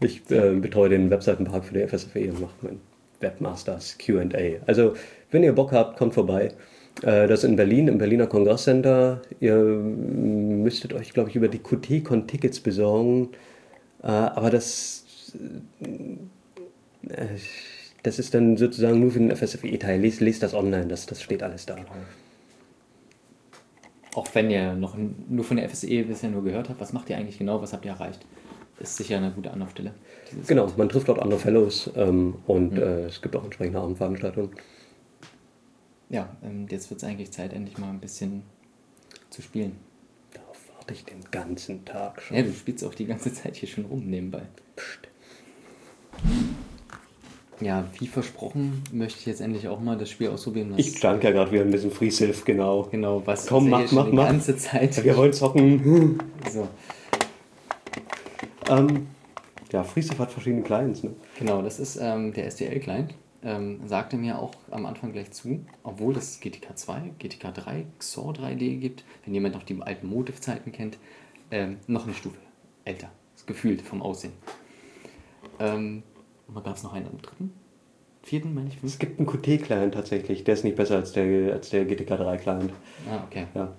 Ich 0.00 0.22
äh, 0.30 0.54
betreue 0.54 0.90
den 0.90 1.08
Webseitenpark 1.10 1.64
für 1.64 1.74
die 1.74 1.86
FSFE 1.86 2.30
und 2.30 2.40
mache 2.40 2.54
mein 2.62 2.80
Webmasters 3.20 3.96
QA. 3.98 4.26
Also, 4.66 4.94
wenn 5.30 5.42
ihr 5.42 5.52
Bock 5.52 5.72
habt, 5.72 5.96
kommt 5.96 6.14
vorbei. 6.14 6.50
Äh, 7.02 7.26
das 7.26 7.40
ist 7.40 7.44
in 7.44 7.56
Berlin, 7.56 7.88
im 7.88 7.98
Berliner 7.98 8.26
Kongresscenter. 8.26 9.22
Ihr 9.40 9.56
müsstet 9.56 10.92
euch, 10.92 11.12
glaube 11.12 11.30
ich, 11.30 11.36
über 11.36 11.48
die 11.48 11.58
QT-Con 11.58 12.26
Tickets 12.26 12.60
besorgen. 12.60 13.30
Äh, 14.02 14.08
aber 14.08 14.50
das, 14.50 15.32
äh, 17.08 17.24
das 18.02 18.18
ist 18.18 18.34
dann 18.34 18.56
sozusagen 18.56 19.00
nur 19.00 19.10
für 19.10 19.20
den 19.20 19.34
FSFE-Teil. 19.34 20.00
Lest, 20.00 20.20
lest 20.20 20.42
das 20.42 20.54
online, 20.54 20.86
das, 20.86 21.06
das 21.06 21.22
steht 21.22 21.42
alles 21.42 21.66
da. 21.66 21.76
Auch 24.14 24.26
wenn 24.34 24.50
ihr 24.50 24.74
noch 24.74 24.96
nur 24.96 25.44
von 25.44 25.56
der 25.56 25.68
FSE 25.68 26.04
bisher 26.04 26.30
nur 26.30 26.44
gehört 26.44 26.68
habt, 26.68 26.80
was 26.80 26.92
macht 26.92 27.10
ihr 27.10 27.16
eigentlich 27.16 27.38
genau, 27.38 27.60
was 27.60 27.72
habt 27.72 27.84
ihr 27.84 27.90
erreicht? 27.92 28.24
Ist 28.80 28.96
sicher 28.96 29.18
eine 29.18 29.30
gute 29.30 29.50
Anlaufstelle. 29.50 29.92
Genau, 30.46 30.68
man 30.76 30.88
trifft 30.88 31.08
dort 31.08 31.20
andere 31.20 31.38
Fellows 31.38 31.90
ähm, 31.96 32.36
und 32.46 32.72
mhm. 32.74 32.82
äh, 32.82 33.00
es 33.04 33.22
gibt 33.22 33.36
auch 33.36 33.44
entsprechende 33.44 33.80
Abendveranstaltungen. 33.80 34.50
Ja, 36.10 36.28
ähm, 36.42 36.66
jetzt 36.70 36.90
wird 36.90 37.02
es 37.02 37.08
eigentlich 37.08 37.30
Zeit, 37.30 37.52
endlich 37.52 37.78
mal 37.78 37.90
ein 37.90 38.00
bisschen 38.00 38.42
zu 39.30 39.42
spielen 39.42 39.76
warte 40.84 40.98
ich 40.98 41.04
den 41.04 41.24
ganzen 41.30 41.84
Tag 41.86 42.20
schon. 42.20 42.36
Ja, 42.36 42.42
du 42.42 42.52
spielst 42.52 42.84
auch 42.84 42.94
die 42.94 43.06
ganze 43.06 43.32
Zeit 43.32 43.56
hier 43.56 43.68
schon 43.68 43.86
rum 43.86 44.04
nebenbei. 44.06 44.42
Psst. 44.76 45.08
Ja, 47.60 47.86
wie 47.98 48.06
versprochen, 48.06 48.82
möchte 48.92 49.20
ich 49.20 49.26
jetzt 49.26 49.40
endlich 49.40 49.68
auch 49.68 49.80
mal 49.80 49.96
das 49.96 50.10
Spiel 50.10 50.28
ausprobieren. 50.28 50.74
ich 50.76 50.96
stand 50.96 51.22
ja 51.22 51.30
gerade 51.30 51.52
wieder 51.52 51.62
ein 51.62 51.70
bisschen 51.70 51.90
Free 51.90 52.10
Sylph, 52.10 52.44
genau. 52.44 52.88
Genau, 52.90 53.22
was 53.24 53.46
Komm, 53.46 53.70
mach, 53.70 53.90
mach, 53.92 54.10
die 54.10 54.16
ganze 54.16 54.56
Zeit. 54.56 54.96
Ja, 54.96 55.04
wir 55.04 55.16
wollen 55.16 55.32
zocken. 55.32 56.18
so. 56.52 56.68
Ähm, 58.68 59.06
ja, 59.72 59.84
Free 59.84 60.02
Sylph 60.02 60.18
hat 60.18 60.32
verschiedene 60.32 60.62
Clients, 60.62 61.02
ne? 61.02 61.10
Genau, 61.38 61.62
das 61.62 61.78
ist 61.78 61.96
ähm, 62.00 62.32
der 62.32 62.46
SDL-Client 62.46 63.14
ähm, 63.44 63.80
sagte 63.86 64.16
mir 64.16 64.38
auch 64.38 64.54
am 64.70 64.86
Anfang 64.86 65.12
gleich 65.12 65.30
zu, 65.30 65.64
obwohl 65.82 66.16
es 66.16 66.40
GTK 66.40 66.76
2, 66.76 67.12
GTK 67.18 67.52
3, 67.52 67.86
XOR 67.98 68.32
3D 68.32 68.78
gibt, 68.78 69.04
wenn 69.24 69.34
jemand 69.34 69.54
noch 69.54 69.62
die 69.62 69.80
alten 69.80 70.08
Motive-Zeiten 70.08 70.72
kennt, 70.72 70.98
ähm, 71.50 71.76
noch 71.86 72.04
eine 72.06 72.14
Stufe 72.14 72.38
älter, 72.84 73.10
gefühlt 73.46 73.82
vom 73.82 74.02
Aussehen. 74.02 74.32
Ähm, 75.60 76.02
und 76.48 76.64
gab 76.64 76.76
es 76.76 76.82
noch 76.82 76.92
einen 76.92 77.18
dritten? 77.20 77.52
Vierten, 78.22 78.54
meine 78.54 78.68
ich? 78.68 78.82
Es 78.82 78.98
gibt 78.98 79.18
einen 79.18 79.28
Qt-Client 79.28 79.94
tatsächlich, 79.94 80.44
der 80.44 80.54
ist 80.54 80.64
nicht 80.64 80.76
besser 80.76 80.96
als 80.96 81.12
der, 81.12 81.52
als 81.52 81.70
der 81.70 81.84
GTK 81.84 82.12
3-Client. 82.12 82.72
Ah, 83.10 83.22
okay. 83.26 83.46
Ja, 83.54 83.72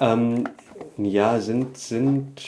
ähm, 0.00 0.44
ja 0.98 1.40
sind, 1.40 1.76
sind, 1.76 2.42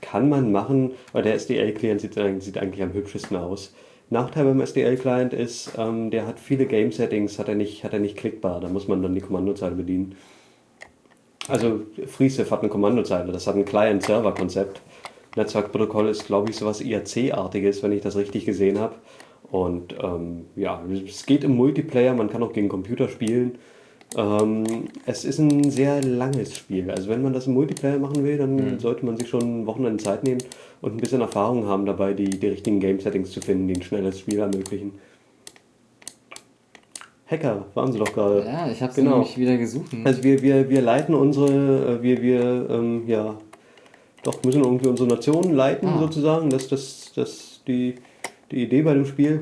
kann 0.00 0.28
man 0.28 0.52
machen, 0.52 0.92
aber 1.12 1.22
der 1.22 1.34
SDL-Client 1.34 2.00
sieht, 2.00 2.14
sieht 2.42 2.58
eigentlich 2.58 2.82
am 2.82 2.92
hübschesten 2.92 3.36
aus. 3.36 3.74
Nachteil 4.10 4.44
beim 4.44 4.60
SDL-Client 4.60 5.32
ist, 5.32 5.72
ähm, 5.78 6.10
der 6.10 6.26
hat 6.26 6.40
viele 6.40 6.66
Game-Settings, 6.66 7.38
hat 7.38 7.48
er, 7.48 7.54
nicht, 7.54 7.84
hat 7.84 7.92
er 7.92 8.00
nicht 8.00 8.16
klickbar. 8.16 8.60
Da 8.60 8.68
muss 8.68 8.88
man 8.88 9.02
dann 9.02 9.14
die 9.14 9.20
Kommandozeile 9.20 9.76
bedienen. 9.76 10.16
Also 11.48 11.82
FreeSIF 12.06 12.50
hat 12.50 12.60
eine 12.60 12.68
Kommandozeile, 12.68 13.32
das 13.32 13.46
hat 13.46 13.54
ein 13.54 13.64
Client-Server-Konzept. 13.64 14.82
Netzwerkprotokoll 15.36 16.08
ist, 16.08 16.26
glaube 16.26 16.50
ich, 16.50 16.56
so 16.56 16.66
was 16.66 16.80
IRC-artiges, 16.80 17.82
wenn 17.82 17.92
ich 17.92 18.02
das 18.02 18.16
richtig 18.16 18.46
gesehen 18.46 18.78
habe. 18.78 18.96
Und 19.50 19.94
ähm, 20.00 20.46
ja, 20.56 20.82
es 21.06 21.26
geht 21.26 21.44
im 21.44 21.56
Multiplayer, 21.56 22.14
man 22.14 22.30
kann 22.30 22.42
auch 22.42 22.52
gegen 22.52 22.68
Computer 22.68 23.08
spielen. 23.08 23.58
Ähm, 24.16 24.64
es 25.06 25.24
ist 25.24 25.38
ein 25.38 25.70
sehr 25.70 26.02
langes 26.02 26.56
Spiel. 26.56 26.90
Also 26.90 27.08
wenn 27.08 27.22
man 27.22 27.32
das 27.32 27.46
im 27.46 27.54
Multiplayer 27.54 27.98
machen 27.98 28.24
will, 28.24 28.38
dann 28.38 28.56
mhm. 28.56 28.78
sollte 28.80 29.04
man 29.06 29.16
sich 29.16 29.28
schon 29.28 29.66
Wochenende 29.66 30.02
Zeit 30.02 30.24
nehmen 30.24 30.42
und 30.80 30.94
ein 30.94 30.98
bisschen 30.98 31.20
Erfahrung 31.20 31.66
haben 31.66 31.86
dabei, 31.86 32.12
die, 32.12 32.28
die 32.28 32.48
richtigen 32.48 32.80
Game-Settings 32.80 33.30
zu 33.30 33.40
finden, 33.40 33.68
die 33.68 33.74
ein 33.74 33.82
schnelles 33.82 34.18
Spiel 34.18 34.40
ermöglichen. 34.40 34.92
Hacker, 37.26 37.66
waren 37.74 37.92
sie 37.92 37.98
doch 37.98 38.12
gerade. 38.12 38.44
Ja, 38.44 38.68
ich 38.68 38.82
habe 38.82 38.92
sie 38.92 39.02
genau. 39.02 39.18
nämlich 39.18 39.38
wieder 39.38 39.56
gesucht. 39.56 39.92
Also 40.04 40.24
wir, 40.24 40.42
wir, 40.42 40.68
wir 40.68 40.82
leiten 40.82 41.14
unsere, 41.14 41.98
äh, 41.98 42.02
wir, 42.02 42.22
wir, 42.22 42.68
ähm, 42.68 43.04
ja, 43.06 43.36
doch 44.22 44.42
müssen 44.44 44.62
irgendwie 44.62 44.88
unsere 44.88 45.08
Nation 45.08 45.54
leiten 45.54 45.88
ah. 45.88 45.98
sozusagen. 45.98 46.50
Das 46.50 46.62
ist 46.62 46.72
das, 46.72 47.12
das 47.14 47.60
die, 47.66 47.94
die 48.50 48.62
Idee 48.62 48.82
bei 48.82 48.94
dem 48.94 49.06
Spiel. 49.06 49.40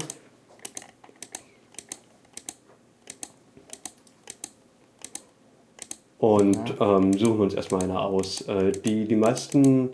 Und 6.18 6.74
ähm, 6.80 7.12
suchen 7.16 7.40
uns 7.40 7.54
erstmal 7.54 7.84
eine 7.84 8.00
aus. 8.00 8.42
Äh, 8.42 8.72
die, 8.72 9.06
die 9.06 9.16
meisten 9.16 9.90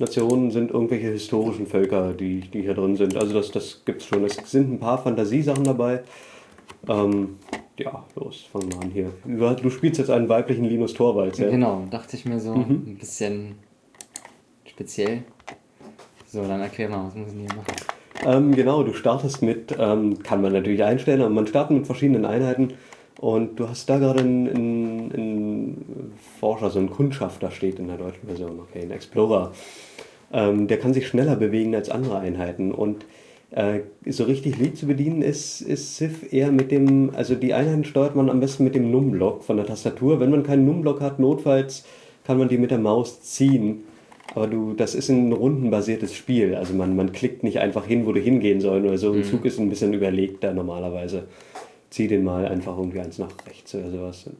Nationen 0.00 0.50
sind 0.50 0.70
irgendwelche 0.72 1.08
historischen 1.08 1.66
Völker, 1.66 2.12
die, 2.12 2.40
die 2.40 2.62
hier 2.62 2.74
drin 2.74 2.96
sind. 2.96 3.16
Also 3.16 3.34
das, 3.34 3.52
das 3.52 3.82
gibt 3.84 4.02
es 4.02 4.08
schon. 4.08 4.24
Es 4.24 4.36
sind 4.46 4.72
ein 4.72 4.80
paar 4.80 4.98
Fantasiesachen 4.98 5.64
dabei. 5.64 6.02
Ähm, 6.88 7.36
ja, 7.78 8.04
los, 8.16 8.44
fangen 8.52 8.72
wir 8.72 8.80
an 8.80 8.90
hier. 8.90 9.12
Du 9.62 9.70
spielst 9.70 9.98
jetzt 9.98 10.10
einen 10.10 10.28
weiblichen 10.28 10.64
Linus 10.64 10.94
Torvalds, 10.94 11.38
ja? 11.38 11.48
Genau, 11.48 11.84
dachte 11.90 12.16
ich 12.16 12.24
mir 12.24 12.40
so. 12.40 12.54
Mhm. 12.54 12.84
Ein 12.86 12.96
bisschen 12.98 13.54
speziell. 14.78 15.22
So, 16.28 16.42
dann 16.42 16.60
erklär 16.60 16.88
mal, 16.88 17.06
was 17.06 17.14
muss 17.16 17.32
ich 17.32 17.40
hier 17.40 17.48
machen? 17.48 17.74
Ähm, 18.24 18.54
genau, 18.54 18.84
du 18.84 18.92
startest 18.92 19.42
mit, 19.42 19.74
ähm, 19.76 20.22
kann 20.22 20.40
man 20.40 20.52
natürlich 20.52 20.84
einstellen, 20.84 21.20
aber 21.20 21.30
man 21.30 21.48
startet 21.48 21.76
mit 21.76 21.86
verschiedenen 21.86 22.24
Einheiten 22.24 22.74
und 23.20 23.58
du 23.58 23.68
hast 23.68 23.90
da 23.90 23.98
gerade 23.98 24.20
einen, 24.20 24.48
einen, 24.48 25.12
einen, 25.12 26.12
Forscher, 26.38 26.70
so 26.70 26.78
einen 26.78 26.90
Kundschafter 26.90 27.50
steht 27.50 27.80
in 27.80 27.88
der 27.88 27.96
deutschen 27.96 28.28
Version, 28.28 28.60
okay, 28.60 28.82
ein 28.82 28.92
Explorer. 28.92 29.50
Ähm, 30.32 30.68
der 30.68 30.78
kann 30.78 30.94
sich 30.94 31.08
schneller 31.08 31.34
bewegen 31.34 31.74
als 31.74 31.90
andere 31.90 32.18
Einheiten. 32.20 32.72
Und 32.72 33.04
Äh, 33.50 33.80
so 34.04 34.24
richtig 34.24 34.58
Lead 34.58 34.76
zu 34.76 34.86
bedienen 34.86 35.22
ist, 35.22 35.62
ist 35.62 35.96
Civ 35.96 36.34
eher 36.34 36.52
mit 36.52 36.70
dem, 36.70 37.12
also 37.14 37.34
die 37.34 37.54
Einheiten 37.54 37.84
steuert 37.84 38.14
man 38.14 38.28
am 38.28 38.40
besten 38.40 38.62
mit 38.62 38.74
dem 38.74 38.90
Num-Block 38.90 39.42
von 39.42 39.56
der 39.56 39.64
Tastatur. 39.64 40.20
Wenn 40.20 40.30
man 40.30 40.42
keinen 40.42 40.66
Num-Block 40.66 41.00
hat, 41.00 41.18
notfalls 41.18 41.86
kann 42.24 42.36
man 42.36 42.50
die 42.50 42.58
mit 42.58 42.70
der 42.70 42.78
Maus 42.78 43.22
ziehen. 43.22 43.84
Aber 44.34 44.46
du, 44.46 44.74
das 44.74 44.94
ist 44.94 45.08
ein 45.08 45.32
rundenbasiertes 45.32 46.14
Spiel. 46.14 46.54
Also 46.54 46.74
man, 46.74 46.94
man 46.96 47.12
klickt 47.12 47.42
nicht 47.42 47.58
einfach 47.60 47.86
hin, 47.86 48.06
wo 48.06 48.12
du 48.12 48.20
hingehen 48.20 48.60
soll 48.60 48.84
oder 48.84 48.98
so. 48.98 49.12
Ein 49.12 49.24
Zug 49.24 49.44
ist 49.44 49.58
ein 49.58 49.68
bisschen 49.70 49.94
überlegter 49.94 50.52
normalerweise. 50.52 51.24
Zieh 51.90 52.08
den 52.08 52.24
mal 52.24 52.46
einfach 52.46 52.76
irgendwie 52.76 53.00
eins 53.00 53.18
nach 53.18 53.32
rechts 53.46 53.74
oder 53.74 53.90
sowas. 53.90 54.26
Und 54.26 54.36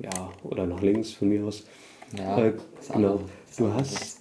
ja, 0.00 0.32
oder 0.42 0.66
nach 0.66 0.80
links 0.82 1.12
von 1.12 1.28
mir 1.28 1.44
aus. 1.44 1.64
Ja, 2.16 2.38
Äh, 2.38 2.54
genau. 2.92 3.20
Du 3.56 3.72
hast 3.72 4.20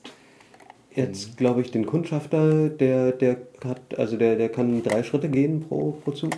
jetzt, 0.95 1.37
glaube 1.37 1.61
ich, 1.61 1.71
den 1.71 1.85
Kundschafter, 1.85 2.69
der, 2.69 3.11
der 3.13 3.37
hat, 3.63 3.97
also 3.97 4.17
der, 4.17 4.35
der 4.35 4.49
kann 4.49 4.83
drei 4.83 5.01
Schritte 5.03 5.29
gehen 5.29 5.61
pro, 5.67 5.91
pro 6.03 6.11
Zug. 6.11 6.37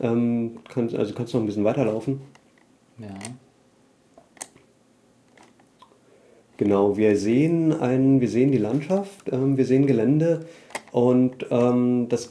Ähm, 0.00 0.58
kann, 0.68 0.94
also 0.96 1.14
kannst 1.14 1.32
noch 1.34 1.40
ein 1.40 1.46
bisschen 1.46 1.64
weiterlaufen. 1.64 2.20
Ja. 2.98 3.08
Genau, 6.58 6.96
wir 6.96 7.16
sehen 7.16 7.72
ein, 7.72 8.20
wir 8.20 8.28
sehen 8.28 8.52
die 8.52 8.58
Landschaft, 8.58 9.32
ähm, 9.32 9.56
wir 9.56 9.64
sehen 9.64 9.86
Gelände 9.86 10.46
und 10.92 11.46
ähm, 11.50 12.06
das, 12.08 12.30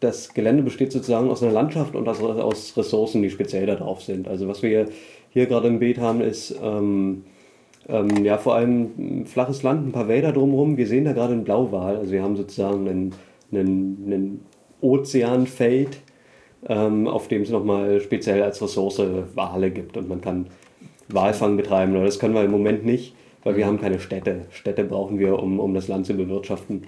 das 0.00 0.32
Gelände 0.32 0.62
besteht 0.62 0.92
sozusagen 0.92 1.28
aus 1.28 1.42
einer 1.42 1.52
Landschaft 1.52 1.94
und 1.96 2.08
aus, 2.08 2.22
aus 2.22 2.76
Ressourcen, 2.76 3.22
die 3.22 3.30
speziell 3.30 3.66
da 3.66 3.74
drauf 3.74 4.02
sind. 4.02 4.28
Also 4.28 4.48
was 4.48 4.62
wir 4.62 4.86
hier 5.30 5.46
gerade 5.46 5.68
im 5.68 5.80
Beet 5.80 5.98
haben, 5.98 6.20
ist 6.20 6.54
ähm, 6.62 7.24
ähm, 7.88 8.24
ja 8.24 8.38
vor 8.38 8.54
allem 8.54 9.26
flaches 9.26 9.62
Land, 9.62 9.88
ein 9.88 9.92
paar 9.92 10.08
Wälder 10.08 10.32
drumherum. 10.32 10.76
Wir 10.76 10.86
sehen 10.86 11.04
da 11.04 11.12
gerade 11.12 11.32
einen 11.32 11.44
Blauwal, 11.44 11.96
also 11.96 12.12
wir 12.12 12.22
haben 12.22 12.36
sozusagen 12.36 12.88
einen, 12.88 13.14
einen, 13.50 14.02
einen 14.06 14.40
Ozeanfeld, 14.80 15.98
ähm, 16.68 17.08
auf 17.08 17.28
dem 17.28 17.42
es 17.42 17.50
nochmal 17.50 18.00
speziell 18.00 18.42
als 18.42 18.62
Ressource 18.62 19.02
Wale 19.34 19.70
gibt 19.70 19.96
und 19.96 20.08
man 20.08 20.20
kann 20.20 20.46
Walfang 21.08 21.56
betreiben. 21.56 21.96
Aber 21.96 22.04
das 22.04 22.18
können 22.18 22.34
wir 22.34 22.44
im 22.44 22.50
Moment 22.50 22.84
nicht, 22.84 23.14
weil 23.44 23.56
wir 23.56 23.66
haben 23.66 23.80
keine 23.80 23.98
Städte. 24.00 24.46
Städte 24.50 24.84
brauchen 24.84 25.18
wir, 25.18 25.38
um, 25.38 25.58
um 25.60 25.74
das 25.74 25.88
Land 25.88 26.06
zu 26.06 26.14
bewirtschaften. 26.14 26.86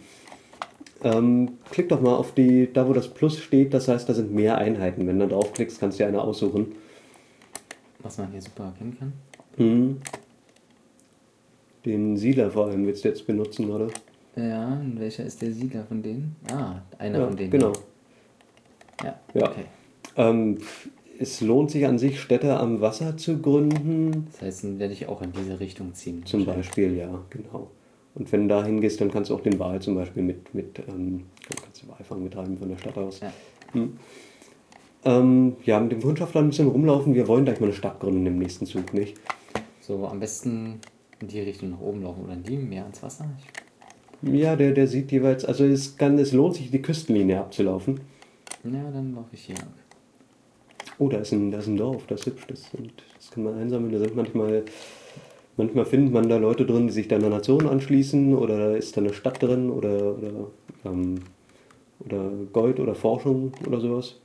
Ähm, 1.03 1.53
klick 1.71 1.89
doch 1.91 2.01
mal 2.01 2.15
auf 2.15 2.33
die, 2.33 2.73
da 2.73 2.89
wo 2.89 2.93
das 2.93 3.09
Plus 3.13 3.39
steht, 3.39 3.75
das 3.75 3.89
heißt, 3.89 4.09
da 4.09 4.15
sind 4.15 4.33
mehr 4.33 4.57
Einheiten. 4.59 5.07
Wenn 5.07 5.19
du 5.19 5.27
draufklickst, 5.29 5.79
kannst 5.81 5.99
du 5.99 6.05
dir 6.05 6.09
eine 6.09 6.21
aussuchen. 6.23 6.73
Was 8.01 8.19
man 8.19 8.31
hier 8.33 8.41
super 8.41 8.65
erkennen 8.65 8.97
kann. 8.99 9.13
Mhm. 9.57 10.01
Den 11.85 12.17
Siedler 12.17 12.51
vor 12.51 12.67
allem 12.67 12.87
willst 12.87 13.05
du 13.05 13.09
jetzt 13.09 13.27
benutzen, 13.27 13.71
oder? 13.71 13.89
Ja, 14.37 14.73
und 14.81 14.99
welcher 14.99 15.25
ist 15.25 15.43
der 15.43 15.53
Siedler 15.53 15.85
von 15.85 16.03
denen? 16.03 16.35
Ah, 16.51 16.77
einer 16.99 17.19
Ja, 17.19 17.27
von 17.27 17.37
denen. 17.37 17.51
genau. 17.51 17.73
Ja, 19.03 19.19
Ja. 19.35 19.51
okay. 19.51 19.65
Ähm, 20.17 20.59
es 21.19 21.41
lohnt 21.41 21.71
sich 21.71 21.87
an 21.87 21.99
sich, 21.99 22.21
Städte 22.21 22.59
am 22.59 22.81
Wasser 22.81 23.17
zu 23.17 23.39
gründen. 23.39 24.27
Das 24.33 24.43
heißt, 24.43 24.65
dann 24.65 24.79
werde 24.79 24.93
ich 24.93 25.07
auch 25.07 25.23
in 25.23 25.33
diese 25.33 25.61
Richtung 25.61 25.95
ziehen. 25.95 26.25
Zum 26.25 26.45
Beispiel, 26.45 26.97
ja, 26.97 27.25
genau. 27.31 27.71
Und 28.15 28.31
wenn 28.31 28.43
du 28.43 28.55
da 28.55 28.65
hingehst, 28.65 29.01
dann 29.01 29.11
kannst 29.11 29.31
du 29.31 29.35
auch 29.35 29.41
den 29.41 29.59
Wal 29.59 29.81
zum 29.83 29.97
Beispiel 29.97 30.23
mit, 30.23 30.55
mit 30.55 30.79
ähm, 30.89 31.25
kannst 31.63 31.83
du 31.83 31.89
Walfang 31.89 32.23
betreiben 32.23 32.57
von 32.57 32.69
der 32.69 32.79
Stadt 32.79 32.97
aus. 32.97 33.21
Ja. 33.21 33.33
Ähm, 35.05 35.57
ja, 35.65 35.81
mit 35.81 35.93
dem 35.93 36.01
Kundschafter 36.01 36.39
ein 36.39 36.49
bisschen 36.49 36.69
rumlaufen. 36.69 37.15
Wir 37.15 37.29
wollen 37.29 37.45
gleich 37.45 37.61
mal 37.61 37.67
eine 37.67 37.75
Stadt 37.75 38.01
gründen 38.01 38.25
im 38.25 38.39
nächsten 38.39 38.67
Zug, 38.67 38.95
nicht? 38.95 39.17
So, 39.81 40.07
am 40.07 40.21
besten 40.21 40.81
in 41.21 41.29
die 41.29 41.41
Richtung 41.41 41.71
nach 41.71 41.81
oben 41.81 42.03
laufen 42.03 42.25
oder 42.25 42.35
in 42.35 42.43
die, 42.43 42.57
mehr 42.57 42.83
ans 42.85 43.03
Wasser. 43.03 43.27
Ich, 44.23 44.33
Ja, 44.33 44.57
der, 44.57 44.73
der 44.73 44.87
sieht 44.87 45.13
jeweils, 45.13 45.45
also 45.45 45.65
es, 45.65 45.97
kann, 45.97 46.19
es 46.19 46.33
lohnt 46.33 46.55
sich, 46.55 46.71
die 46.71 46.81
Küstenlinie 46.81 47.41
abzulaufen. 47.41 48.01
ja, 48.65 48.91
dann 48.91 49.15
laufe 49.15 49.31
ich 49.33 49.45
hier 49.45 49.57
lang. 49.57 49.69
Oh, 50.99 51.09
da 51.09 51.19
ist 51.19 51.33
ein, 51.33 51.51
da 51.51 51.59
ist 51.59 51.67
ein 51.67 51.77
Dorf, 51.77 52.05
das 52.07 52.21
ist 52.21 52.27
hübsch. 52.27 52.47
Das, 52.49 52.71
und 52.79 52.93
das 53.17 53.31
kann 53.31 53.45
man 53.45 53.59
einsammeln. 53.59 53.93
Da 53.93 53.99
sind 53.99 54.15
manchmal, 54.15 54.63
manchmal 55.57 55.85
findet 55.85 56.13
man 56.13 56.29
da 56.29 56.37
Leute 56.37 56.65
drin, 56.65 56.87
die 56.87 56.93
sich 56.93 57.09
dann 57.09 57.25
einer 57.25 57.37
Nation 57.37 57.67
anschließen 57.67 58.35
oder 58.35 58.59
da 58.59 58.77
ist 58.77 58.97
da 58.97 59.01
eine 59.01 59.13
Stadt 59.13 59.43
drin 59.43 59.71
oder, 59.71 60.17
oder, 60.17 60.31
ähm, 60.85 61.21
oder 62.05 62.31
Gold 62.53 62.79
oder 62.79 62.95
Forschung 62.95 63.53
oder 63.67 63.81
sowas. 63.81 64.17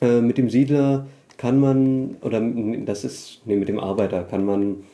Äh, 0.00 0.22
mit 0.22 0.38
dem 0.38 0.48
Siedler 0.48 1.06
kann 1.36 1.60
man, 1.60 2.16
oder 2.22 2.40
das 2.86 3.04
ist, 3.04 3.42
nee, 3.44 3.56
mit 3.56 3.68
dem 3.68 3.78
Arbeiter 3.78 4.22
kann 4.24 4.44
man 4.44 4.84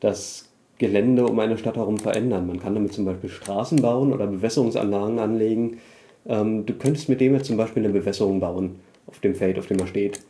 das 0.00 0.48
Gelände 0.78 1.26
um 1.26 1.38
eine 1.38 1.58
Stadt 1.58 1.76
herum 1.76 1.98
verändern. 1.98 2.46
Man 2.48 2.60
kann 2.60 2.74
damit 2.74 2.92
zum 2.92 3.04
Beispiel 3.04 3.30
Straßen 3.30 3.80
bauen 3.80 4.12
oder 4.12 4.26
Bewässerungsanlagen 4.26 5.20
anlegen. 5.20 5.78
Ähm, 6.26 6.66
du 6.66 6.74
könntest 6.74 7.08
mit 7.08 7.20
dem 7.20 7.34
jetzt 7.34 7.46
zum 7.46 7.56
Beispiel 7.56 7.84
eine 7.84 7.92
Bewässerung 7.92 8.40
bauen 8.40 8.80
auf 9.06 9.20
dem 9.20 9.34
Feld, 9.34 9.58
auf 9.58 9.66
dem 9.66 9.78
er 9.78 9.86
steht. 9.86 10.20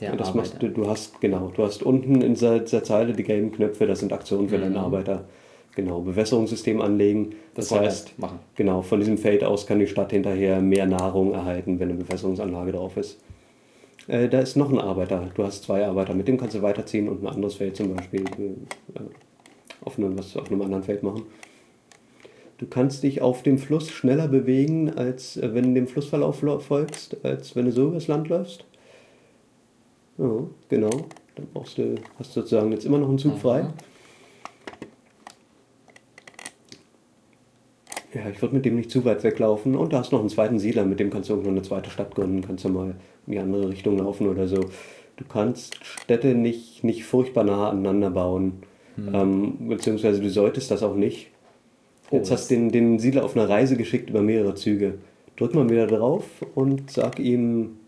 Der 0.00 0.12
Und 0.12 0.20
das 0.20 0.28
Arbeiter. 0.28 0.48
machst 0.50 0.62
du, 0.62 0.68
du 0.70 0.86
hast, 0.88 1.20
genau, 1.20 1.50
du 1.54 1.62
hast 1.64 1.82
unten 1.82 2.20
in 2.20 2.34
dieser, 2.34 2.58
dieser 2.60 2.84
Zeile 2.84 3.12
die 3.14 3.22
gelben 3.22 3.50
Knöpfe, 3.52 3.86
das 3.86 4.00
sind 4.00 4.12
Aktionen 4.12 4.48
für 4.48 4.58
deine 4.58 4.78
Arbeiter. 4.78 5.24
Genau, 5.74 6.00
Bewässerungssystem 6.00 6.80
anlegen. 6.80 7.34
Das, 7.54 7.68
Das 7.68 7.78
heißt, 7.80 8.18
machen. 8.18 8.38
genau, 8.54 8.80
von 8.82 8.98
diesem 8.98 9.18
Feld 9.18 9.44
aus 9.44 9.66
kann 9.66 9.78
die 9.78 9.86
Stadt 9.86 10.10
hinterher 10.10 10.60
mehr 10.60 10.86
Nahrung 10.86 11.32
erhalten, 11.34 11.78
wenn 11.78 11.90
eine 11.90 11.98
Bewässerungsanlage 11.98 12.72
drauf 12.72 12.96
ist. 12.96 13.18
Äh, 14.08 14.28
da 14.28 14.40
ist 14.40 14.56
noch 14.56 14.70
ein 14.70 14.78
Arbeiter. 14.78 15.28
Du 15.34 15.44
hast 15.44 15.64
zwei 15.64 15.84
Arbeiter, 15.86 16.14
mit 16.14 16.28
dem 16.28 16.38
kannst 16.38 16.54
du 16.54 16.62
weiterziehen 16.62 17.08
und 17.08 17.22
ein 17.22 17.26
anderes 17.28 17.56
Feld 17.56 17.76
zum 17.76 17.94
Beispiel 17.94 18.22
äh, 18.24 19.00
auf, 19.84 19.98
einem, 19.98 20.18
was, 20.18 20.36
auf 20.36 20.50
einem 20.50 20.62
anderen 20.62 20.82
Feld 20.82 21.02
machen. 21.02 21.24
Du 22.58 22.66
kannst 22.66 23.02
dich 23.02 23.20
auf 23.20 23.42
dem 23.42 23.58
Fluss 23.58 23.90
schneller 23.90 24.28
bewegen, 24.28 24.90
als 24.90 25.36
äh, 25.36 25.54
wenn 25.54 25.64
du 25.64 25.74
dem 25.74 25.86
Flussverlauf 25.86 26.40
folgst, 26.60 27.24
als 27.24 27.54
wenn 27.54 27.66
du 27.66 27.72
so 27.72 27.88
übers 27.88 28.08
Land 28.08 28.28
läufst. 28.28 28.64
Ja, 30.18 30.44
genau. 30.68 30.90
Dann 31.34 31.46
brauchst 31.52 31.76
du, 31.76 31.96
hast 32.18 32.34
du 32.34 32.40
sozusagen 32.40 32.72
jetzt 32.72 32.86
immer 32.86 32.98
noch 32.98 33.08
einen 33.08 33.18
Zug 33.18 33.38
frei. 33.38 33.62
Aha. 33.62 33.74
Ja, 38.14 38.30
ich 38.30 38.40
würde 38.40 38.54
mit 38.54 38.64
dem 38.64 38.76
nicht 38.76 38.90
zu 38.90 39.04
weit 39.04 39.22
weglaufen. 39.24 39.76
Und 39.76 39.92
da 39.92 39.98
hast 39.98 40.12
du 40.12 40.16
noch 40.16 40.20
einen 40.22 40.30
zweiten 40.30 40.58
Siedler, 40.58 40.86
mit 40.86 40.98
dem 40.98 41.10
kannst 41.10 41.28
du 41.28 41.34
irgendwo 41.34 41.50
eine 41.50 41.60
zweite 41.60 41.90
Stadt 41.90 42.14
gründen, 42.14 42.40
kannst 42.40 42.64
du 42.64 42.70
mal 42.70 42.94
in 43.26 43.32
die 43.32 43.38
andere 43.38 43.68
Richtung 43.68 43.98
laufen 43.98 44.28
oder 44.28 44.48
so. 44.48 44.60
Du 45.16 45.24
kannst 45.28 45.84
Städte 45.84 46.34
nicht, 46.34 46.82
nicht 46.82 47.04
furchtbar 47.04 47.44
nah 47.44 47.68
aneinander 47.68 48.08
bauen. 48.08 48.62
Ähm, 49.12 49.68
beziehungsweise 49.68 50.22
du 50.22 50.30
solltest 50.30 50.70
das 50.70 50.82
auch 50.82 50.94
nicht. 50.94 51.28
Jetzt 52.10 52.30
hast 52.30 52.50
du 52.50 52.54
den, 52.54 52.70
den 52.70 52.98
Siedler 52.98 53.24
auf 53.24 53.36
eine 53.36 53.48
Reise 53.48 53.76
geschickt 53.76 54.10
über 54.10 54.22
mehrere 54.22 54.54
Züge. 54.54 54.94
Drück 55.36 55.54
mal 55.54 55.68
wieder 55.68 55.86
drauf 55.86 56.24
und 56.54 56.90
sag 56.90 57.18
ihm, 57.18 57.78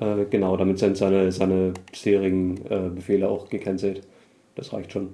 äh, 0.00 0.24
genau, 0.28 0.56
damit 0.56 0.78
sind 0.78 0.96
seine, 0.96 1.32
seine 1.32 1.72
bisherigen 1.90 2.58
äh, 2.68 2.90
Befehle 2.94 3.28
auch 3.28 3.48
gecancelt. 3.48 4.02
Das 4.54 4.72
reicht 4.72 4.92
schon. 4.92 5.10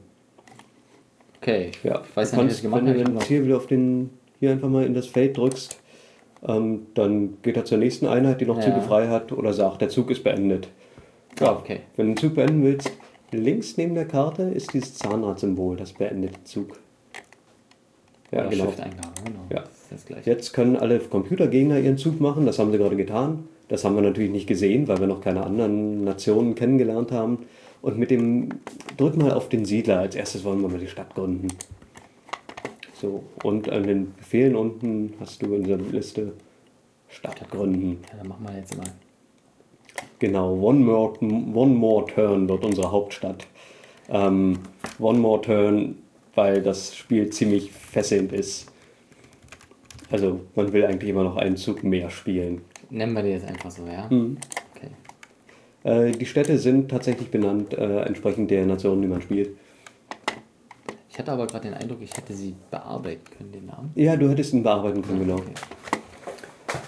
Okay, 1.40 1.70
ich 1.70 1.84
Ja, 1.84 2.02
weiß 2.14 2.32
du 2.32 2.36
ja 2.36 2.42
nicht, 2.42 2.52
was 2.52 2.56
kannst, 2.56 2.56
ich 2.56 2.62
gemacht 2.62 2.84
wenn 2.84 2.94
du 2.94 2.98
Ich 2.98 3.04
dann 3.04 3.20
hier 3.22 3.44
wieder 3.44 3.56
auf 3.56 3.66
den, 3.66 4.10
hier 4.40 4.50
einfach 4.50 4.68
mal 4.68 4.84
in 4.84 4.94
das 4.94 5.06
Feld 5.06 5.36
drückst, 5.36 5.80
ähm, 6.46 6.86
dann 6.94 7.38
geht 7.42 7.56
er 7.56 7.64
zur 7.64 7.78
nächsten 7.78 8.06
Einheit, 8.06 8.40
die 8.40 8.46
noch 8.46 8.58
Ja. 8.58 8.64
Züge 8.64 8.82
frei 8.82 9.08
hat, 9.08 9.32
oder 9.32 9.52
sagt, 9.52 9.80
der 9.80 9.88
Zug 9.88 10.10
ist 10.10 10.22
beendet. 10.22 10.68
Ah, 11.40 11.52
okay. 11.52 11.80
Wenn 11.96 12.08
du 12.08 12.12
den 12.14 12.16
Zug 12.18 12.34
beenden 12.34 12.62
willst, 12.64 12.90
links 13.30 13.76
neben 13.76 13.94
der 13.94 14.06
Karte 14.06 14.42
ist 14.42 14.74
dieses 14.74 14.96
Zahnradsymbol, 14.96 15.76
das 15.76 15.92
beendet 15.92 16.36
den 16.36 16.44
Zug. 16.44 16.78
Ja, 18.30 18.46
Oder 18.46 18.50
genau. 18.50 18.72
Genau. 19.24 19.40
Ja. 19.50 19.64
Jetzt 20.24 20.52
können 20.52 20.76
alle 20.76 21.00
Computergegner 21.00 21.78
ihren 21.78 21.98
Zug 21.98 22.20
machen, 22.20 22.46
das 22.46 22.58
haben 22.58 22.70
sie 22.70 22.78
gerade 22.78 22.96
getan. 22.96 23.48
Das 23.68 23.84
haben 23.84 23.94
wir 23.94 24.02
natürlich 24.02 24.30
nicht 24.30 24.46
gesehen, 24.46 24.88
weil 24.88 24.98
wir 24.98 25.06
noch 25.06 25.20
keine 25.20 25.44
anderen 25.44 26.04
Nationen 26.04 26.54
kennengelernt 26.54 27.12
haben. 27.12 27.46
Und 27.82 27.98
mit 27.98 28.10
dem, 28.10 28.48
drück 28.96 29.16
mal 29.16 29.32
auf 29.32 29.48
den 29.48 29.64
Siedler, 29.64 30.00
als 30.00 30.14
erstes 30.14 30.44
wollen 30.44 30.60
wir 30.60 30.68
mal 30.68 30.78
die 30.78 30.88
Stadt 30.88 31.14
gründen. 31.14 31.48
So, 33.00 33.22
und 33.44 33.70
an 33.70 33.84
den 33.84 34.14
Befehlen 34.14 34.54
unten 34.56 35.14
hast 35.20 35.40
du 35.40 35.54
in 35.54 35.64
dieser 35.64 35.78
Liste 35.78 36.32
Stadt 37.08 37.48
gründen. 37.50 37.98
Ja, 38.10 38.18
dann 38.18 38.28
machen 38.28 38.46
wir 38.46 38.58
jetzt 38.58 38.76
mal. 38.76 38.86
Genau, 40.18 40.52
One 40.54 40.80
More, 40.80 41.14
One 41.22 41.74
More 41.74 42.06
Turn 42.06 42.48
wird 42.48 42.64
unsere 42.64 42.92
Hauptstadt. 42.92 43.46
Ähm, 44.10 44.58
One 44.98 45.18
More 45.18 45.40
Turn, 45.40 45.96
weil 46.34 46.62
das 46.62 46.96
Spiel 46.96 47.30
ziemlich 47.30 47.72
fesselnd 47.72 48.32
ist. 48.32 48.70
Also 50.10 50.40
man 50.54 50.72
will 50.72 50.84
eigentlich 50.84 51.10
immer 51.10 51.24
noch 51.24 51.36
einen 51.36 51.56
Zug 51.56 51.84
mehr 51.84 52.10
spielen. 52.10 52.62
Nennen 52.90 53.12
wir 53.12 53.22
die 53.22 53.30
jetzt 53.30 53.46
einfach 53.46 53.70
so, 53.70 53.86
ja? 53.86 54.08
Mhm. 54.10 54.38
Okay. 54.74 54.90
Äh, 55.84 56.12
die 56.12 56.26
Städte 56.26 56.58
sind 56.58 56.90
tatsächlich 56.90 57.30
benannt 57.30 57.72
äh, 57.74 58.00
entsprechend 58.02 58.50
der 58.50 58.66
Nationen, 58.66 59.02
die 59.02 59.08
man 59.08 59.22
spielt. 59.22 59.50
Ich 61.08 61.18
hatte 61.18 61.32
aber 61.32 61.46
gerade 61.46 61.68
den 61.68 61.74
Eindruck, 61.74 61.98
ich 62.02 62.16
hätte 62.16 62.34
sie 62.34 62.54
bearbeiten 62.70 63.24
können, 63.36 63.52
den 63.52 63.66
Namen. 63.66 63.90
Ja, 63.94 64.16
du 64.16 64.28
hättest 64.28 64.52
ihn 64.52 64.62
bearbeiten 64.62 65.02
können, 65.02 65.20
genau. 65.20 65.36
Okay. 65.36 65.54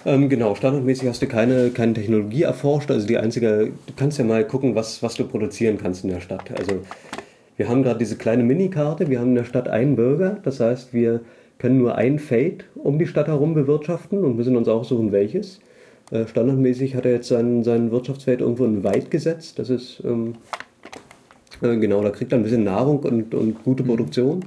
Ähm, 0.05 0.29
genau, 0.29 0.55
standardmäßig 0.55 1.09
hast 1.09 1.23
du 1.23 1.27
keine, 1.27 1.71
keine 1.71 1.95
Technologie 1.95 2.43
erforscht. 2.43 2.91
Also 2.91 3.07
die 3.07 3.19
einzige, 3.19 3.73
du 3.87 3.93
kannst 3.97 4.19
ja 4.19 4.25
mal 4.25 4.47
gucken, 4.47 4.75
was, 4.75 5.03
was 5.03 5.15
du 5.15 5.25
produzieren 5.25 5.79
kannst 5.79 6.05
in 6.05 6.11
der 6.11 6.21
Stadt. 6.21 6.51
Also 6.59 6.81
wir 7.63 7.69
haben 7.69 7.85
gerade 7.85 8.01
diese 8.01 8.17
kleine 8.17 8.43
Minikarte, 8.43 9.09
wir 9.09 9.21
haben 9.21 9.29
in 9.29 9.35
der 9.37 9.45
Stadt 9.45 9.69
einen 9.69 9.95
Bürger, 9.95 10.41
das 10.43 10.59
heißt, 10.59 10.93
wir 10.93 11.21
können 11.59 11.79
nur 11.79 11.95
ein 11.95 12.19
Feld 12.19 12.65
um 12.75 12.99
die 12.99 13.07
Stadt 13.07 13.29
herum 13.29 13.55
bewirtschaften 13.55 14.25
und 14.25 14.37
müssen 14.37 14.57
uns 14.57 14.67
auch 14.67 14.83
suchen, 14.83 15.13
welches. 15.13 15.61
Äh, 16.11 16.27
standardmäßig 16.27 16.97
hat 16.97 17.07
er 17.07 17.13
jetzt 17.13 17.29
sein, 17.29 17.63
sein 17.63 17.93
Wirtschaftsfeld 17.93 18.41
irgendwo 18.41 18.65
in 18.65 18.83
Weit 18.83 19.13
gesetzt. 19.13 19.61
Das 19.61 19.71
ist, 19.71 20.03
ähm, 20.05 20.35
äh, 21.63 21.77
genau, 21.77 22.03
da 22.03 22.11
kriegt 22.11 22.33
er 22.33 22.39
ein 22.39 22.43
bisschen 22.43 22.65
Nahrung 22.65 22.99
und, 22.99 23.33
und 23.33 23.63
gute 23.63 23.85
Produktion. 23.85 24.45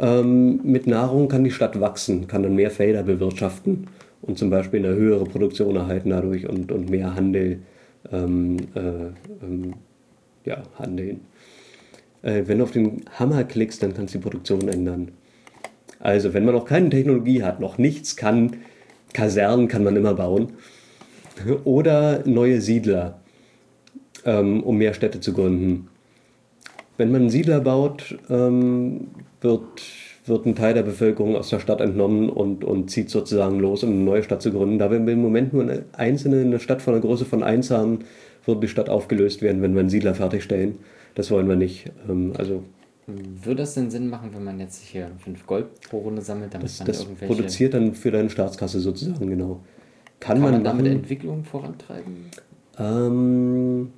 Ähm, 0.00 0.58
mit 0.64 0.88
Nahrung 0.88 1.28
kann 1.28 1.44
die 1.44 1.52
Stadt 1.52 1.80
wachsen, 1.80 2.26
kann 2.26 2.42
dann 2.42 2.56
mehr 2.56 2.72
Felder 2.72 3.04
bewirtschaften 3.04 3.86
und 4.22 4.38
zum 4.38 4.50
Beispiel 4.50 4.84
eine 4.84 4.96
höhere 4.96 5.24
Produktion 5.24 5.76
erhalten 5.76 6.10
dadurch 6.10 6.48
und, 6.48 6.72
und 6.72 6.90
mehr 6.90 7.14
Handel 7.14 7.60
ähm, 8.10 8.56
äh, 8.74 8.80
ähm, 9.40 9.74
ja, 10.44 10.64
handeln. 10.80 11.20
Äh, 12.22 12.42
wenn 12.46 12.58
du 12.58 12.64
auf 12.64 12.70
den 12.72 13.04
Hammer 13.18 13.44
klickst, 13.44 13.82
dann 13.82 13.94
kannst 13.94 14.14
du 14.14 14.18
die 14.18 14.22
Produktion 14.22 14.68
ändern. 14.68 15.12
Also, 16.00 16.34
wenn 16.34 16.44
man 16.44 16.54
noch 16.54 16.64
keine 16.64 16.90
Technologie 16.90 17.42
hat, 17.42 17.60
noch 17.60 17.78
nichts 17.78 18.16
kann, 18.16 18.56
Kasernen 19.12 19.68
kann 19.68 19.84
man 19.84 19.96
immer 19.96 20.14
bauen. 20.14 20.52
Oder 21.64 22.22
neue 22.26 22.60
Siedler, 22.60 23.20
ähm, 24.24 24.62
um 24.62 24.76
mehr 24.78 24.94
Städte 24.94 25.20
zu 25.20 25.32
gründen. 25.32 25.88
Wenn 26.96 27.12
man 27.12 27.22
einen 27.22 27.30
Siedler 27.30 27.60
baut, 27.60 28.18
ähm, 28.28 29.08
wird, 29.40 29.82
wird 30.26 30.46
ein 30.46 30.56
Teil 30.56 30.74
der 30.74 30.82
Bevölkerung 30.82 31.36
aus 31.36 31.48
der 31.48 31.60
Stadt 31.60 31.80
entnommen 31.80 32.28
und, 32.28 32.64
und 32.64 32.90
zieht 32.90 33.08
sozusagen 33.08 33.60
los, 33.60 33.84
um 33.84 33.90
eine 33.90 34.00
neue 34.00 34.22
Stadt 34.22 34.42
zu 34.42 34.50
gründen. 34.50 34.78
Da 34.78 34.90
wir 34.90 34.98
im 34.98 35.22
Moment 35.22 35.52
nur 35.52 35.62
eine 35.62 35.84
einzelne 35.92 36.40
eine 36.40 36.58
Stadt 36.58 36.82
von 36.82 36.94
der 36.94 37.00
Größe 37.00 37.24
von 37.24 37.42
1 37.42 37.70
haben, 37.70 38.00
wird 38.44 38.62
die 38.62 38.68
Stadt 38.68 38.88
aufgelöst 38.88 39.42
werden, 39.42 39.62
wenn 39.62 39.74
wir 39.74 39.80
einen 39.80 39.90
Siedler 39.90 40.14
fertigstellen. 40.14 40.78
Das 41.18 41.32
wollen 41.32 41.48
wir 41.48 41.56
nicht. 41.56 41.90
Ähm, 42.08 42.32
also 42.38 42.62
Würde 43.06 43.62
das 43.62 43.74
denn 43.74 43.90
Sinn 43.90 44.08
machen, 44.08 44.30
wenn 44.34 44.44
man 44.44 44.60
jetzt 44.60 44.80
hier 44.80 45.10
5 45.18 45.46
Gold 45.48 45.66
pro 45.90 45.98
Runde 45.98 46.22
sammelt, 46.22 46.54
damit 46.54 46.66
das, 46.66 46.78
man 46.78 46.86
das 46.86 47.00
irgendwelche... 47.00 47.34
produziert 47.34 47.74
dann 47.74 47.94
für 47.94 48.12
deine 48.12 48.30
Staatskasse 48.30 48.78
sozusagen, 48.78 49.28
genau. 49.28 49.60
Kann, 50.20 50.36
kann 50.36 50.42
man, 50.42 50.52
man, 50.52 50.64
damit 50.64 50.84
machen. 50.84 50.96
Entwicklung 50.98 51.42
vorantreiben? 51.42 52.26
Ähm, 52.78 53.92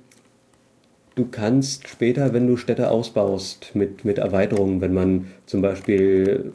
du 1.13 1.27
kannst 1.29 1.87
später, 1.87 2.33
wenn 2.33 2.47
du 2.47 2.57
Städte 2.57 2.89
ausbaust, 2.89 3.75
mit, 3.75 4.03
mit 4.03 4.17
Erweiterungen, 4.17 4.81
wenn 4.81 4.95
man 4.95 5.27
zum 5.45 5.61
Beispiel 5.61 6.53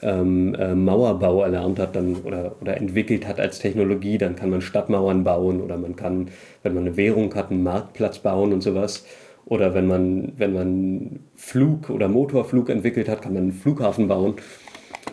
ähm, 0.00 0.54
äh, 0.54 0.76
Mauerbau 0.76 1.42
erlernt 1.42 1.80
hat 1.80 1.96
dann, 1.96 2.14
oder, 2.22 2.54
oder 2.60 2.76
entwickelt 2.76 3.26
hat 3.26 3.40
als 3.40 3.58
Technologie, 3.58 4.18
dann 4.18 4.36
kann 4.36 4.50
man 4.50 4.60
Stadtmauern 4.60 5.24
bauen 5.24 5.60
oder 5.60 5.76
man 5.76 5.96
kann, 5.96 6.28
wenn 6.62 6.74
man 6.74 6.86
eine 6.86 6.96
Währung 6.96 7.34
hat, 7.34 7.50
einen 7.50 7.64
Marktplatz 7.64 8.20
bauen 8.20 8.52
und 8.52 8.62
sowas. 8.62 9.04
Oder 9.46 9.74
wenn 9.74 9.86
man, 9.86 10.32
wenn 10.36 10.52
man 10.52 11.20
Flug 11.34 11.90
oder 11.90 12.08
Motorflug 12.08 12.70
entwickelt 12.70 13.08
hat, 13.08 13.22
kann 13.22 13.34
man 13.34 13.42
einen 13.42 13.52
Flughafen 13.52 14.08
bauen. 14.08 14.34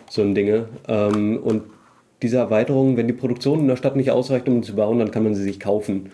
So 0.08 0.22
ein 0.22 0.34
Dinge. 0.34 0.68
Ähm, 0.88 1.38
und 1.38 1.64
diese 2.22 2.38
Erweiterung, 2.38 2.96
wenn 2.96 3.08
die 3.08 3.12
Produktion 3.12 3.60
in 3.60 3.68
der 3.68 3.76
Stadt 3.76 3.96
nicht 3.96 4.10
ausreicht, 4.10 4.48
um 4.48 4.62
sie 4.62 4.70
zu 4.70 4.76
bauen, 4.76 4.98
dann 4.98 5.10
kann 5.10 5.24
man 5.24 5.34
sie 5.34 5.42
sich 5.42 5.60
kaufen. 5.60 6.10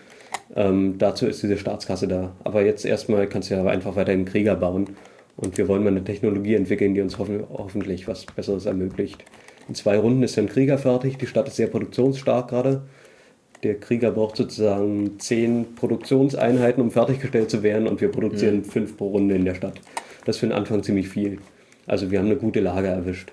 Ähm, 0.57 0.97
dazu 0.99 1.27
ist 1.27 1.43
diese 1.43 1.59
Staatskasse 1.59 2.09
da. 2.09 2.33
Aber 2.43 2.63
jetzt 2.63 2.85
erstmal 2.85 3.29
kannst 3.29 3.51
du 3.51 3.55
ja 3.55 3.65
einfach 3.65 3.95
weiterhin 3.95 4.25
Krieger 4.25 4.57
bauen. 4.57 4.97
Und 5.37 5.57
wir 5.57 5.69
wollen 5.69 5.85
mal 5.85 5.91
eine 5.91 6.03
Technologie 6.03 6.55
entwickeln, 6.55 6.95
die 6.95 7.01
uns 7.01 7.19
hoffen, 7.19 7.45
hoffentlich 7.49 8.09
was 8.09 8.27
Besseres 8.27 8.67
ermöglicht. 8.67 9.25
In 9.69 9.75
zwei 9.75 9.99
Runden 9.99 10.23
ist 10.23 10.39
ein 10.39 10.49
Krieger 10.49 10.79
fertig. 10.79 11.19
Die 11.19 11.27
Stadt 11.27 11.47
ist 11.47 11.57
sehr 11.57 11.69
produktionsstark 11.69 12.49
gerade. 12.49 12.83
Der 13.63 13.81
Krieger 13.81 14.13
braucht 14.13 14.37
sozusagen 14.37 15.19
zehn 15.19 15.75
Produktionseinheiten, 15.75 16.83
um 16.83 16.91
fertiggestellt 16.91 17.51
zu 17.51 17.63
werden. 17.63 17.89
Und 17.89 18.01
wir 18.01 18.11
produzieren 18.11 18.65
fünf 18.65 18.97
pro 18.97 19.09
Runde 19.09 19.35
in 19.35 19.45
der 19.45 19.55
Stadt. 19.55 19.81
Das 20.25 20.37
ist 20.37 20.41
für 20.41 20.47
den 20.47 20.53
Anfang 20.53 20.83
ziemlich 20.83 21.09
viel. 21.09 21.39
Also 21.87 22.11
wir 22.11 22.19
haben 22.19 22.27
eine 22.27 22.37
gute 22.37 22.61
Lage 22.61 22.89
erwischt. 22.89 23.33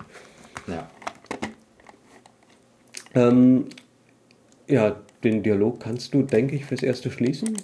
Ja. 0.67 0.89
Ähm, 3.13 3.65
ja, 4.67 4.95
den 5.23 5.43
Dialog 5.43 5.80
kannst 5.80 6.13
du, 6.13 6.23
denke 6.23 6.55
ich, 6.55 6.65
fürs 6.65 6.84
Erste 6.84 7.11
schließen. 7.11 7.55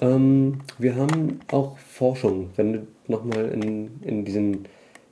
Ähm, 0.00 0.60
wir 0.78 0.96
haben 0.96 1.40
auch 1.50 1.78
Forschung. 1.78 2.50
Wenn 2.56 2.72
du 2.72 2.86
nochmal 3.08 3.48
in, 3.48 4.00
in 4.02 4.24
diesen 4.24 4.66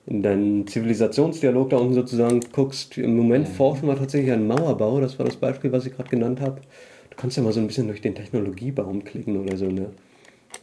in 0.07 0.23
deinen 0.23 0.67
Zivilisationsdialog 0.67 1.71
da 1.71 1.79
unten 1.79 1.95
sozusagen 1.95 2.41
guckst, 2.53 2.99
im 2.99 3.17
Moment 3.17 3.49
forschen 3.49 3.89
wir 3.89 3.97
tatsächlich 3.97 4.33
an 4.33 4.47
Mauerbau, 4.47 5.01
das 5.01 5.19
war 5.19 5.27
das 5.27 5.37
Beispiel, 5.37 5.73
was 5.73 5.87
ich 5.87 5.95
gerade 5.95 6.11
genannt 6.11 6.41
habe. 6.41 6.61
Du 7.11 7.17
kannst 7.17 7.37
ja 7.37 7.43
mal 7.43 7.53
so 7.53 7.61
ein 7.61 7.67
bisschen 7.67 7.87
durch 7.87 8.01
den 8.01 8.15
Technologiebaum 8.15 9.05
klicken 9.05 9.41
oder 9.41 9.57
so, 9.57 9.67
ne? 9.67 9.91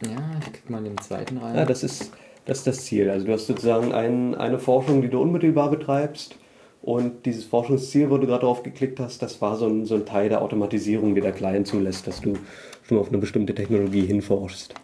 Ja, 0.02 0.16
ich 0.40 0.52
klicke 0.52 0.72
mal 0.72 0.78
in 0.78 0.84
den 0.84 0.98
zweiten 0.98 1.38
rein. 1.38 1.56
Ja, 1.56 1.64
das 1.64 1.82
ist, 1.82 2.12
das 2.44 2.58
ist 2.58 2.66
das 2.66 2.84
Ziel. 2.84 3.10
Also 3.10 3.26
du 3.26 3.32
hast 3.32 3.46
sozusagen 3.46 3.92
ein, 3.92 4.34
eine 4.34 4.58
Forschung, 4.58 5.02
die 5.02 5.08
du 5.08 5.20
unmittelbar 5.20 5.70
betreibst. 5.70 6.36
Und 6.82 7.26
dieses 7.26 7.44
Forschungsziel, 7.44 8.10
wo 8.10 8.18
du 8.18 8.26
gerade 8.26 8.40
drauf 8.40 8.64
geklickt 8.64 8.98
hast, 8.98 9.22
das 9.22 9.40
war 9.40 9.56
so 9.56 9.68
ein, 9.68 9.86
so 9.86 9.94
ein 9.94 10.04
Teil 10.04 10.28
der 10.28 10.42
Automatisierung, 10.42 11.14
die 11.14 11.20
der 11.20 11.32
Client 11.32 11.68
zulässt, 11.68 12.08
dass 12.08 12.20
du 12.20 12.34
schon 12.82 12.98
auf 12.98 13.08
eine 13.08 13.18
bestimmte 13.18 13.54
Technologie 13.54 14.04
hinforschst. 14.04 14.74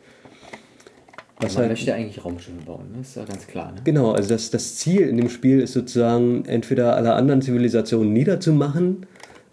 Was 1.41 1.55
man 1.55 1.62
halt, 1.62 1.70
möchte 1.70 1.95
eigentlich 1.95 2.24
Raumschiffe 2.24 2.62
bauen, 2.66 2.91
ne? 2.93 3.01
ist 3.01 3.16
ja 3.16 3.24
ganz 3.24 3.47
klar. 3.47 3.72
Ne? 3.72 3.80
genau, 3.84 4.12
also 4.12 4.28
das, 4.30 4.51
das 4.51 4.76
Ziel 4.76 5.03
in 5.03 5.16
dem 5.16 5.28
Spiel 5.28 5.61
ist 5.61 5.72
sozusagen 5.72 6.45
entweder 6.47 6.97
alle 6.97 7.14
anderen 7.14 7.43
Zivilisationen 7.43 8.12
niederzumachen 8.12 9.07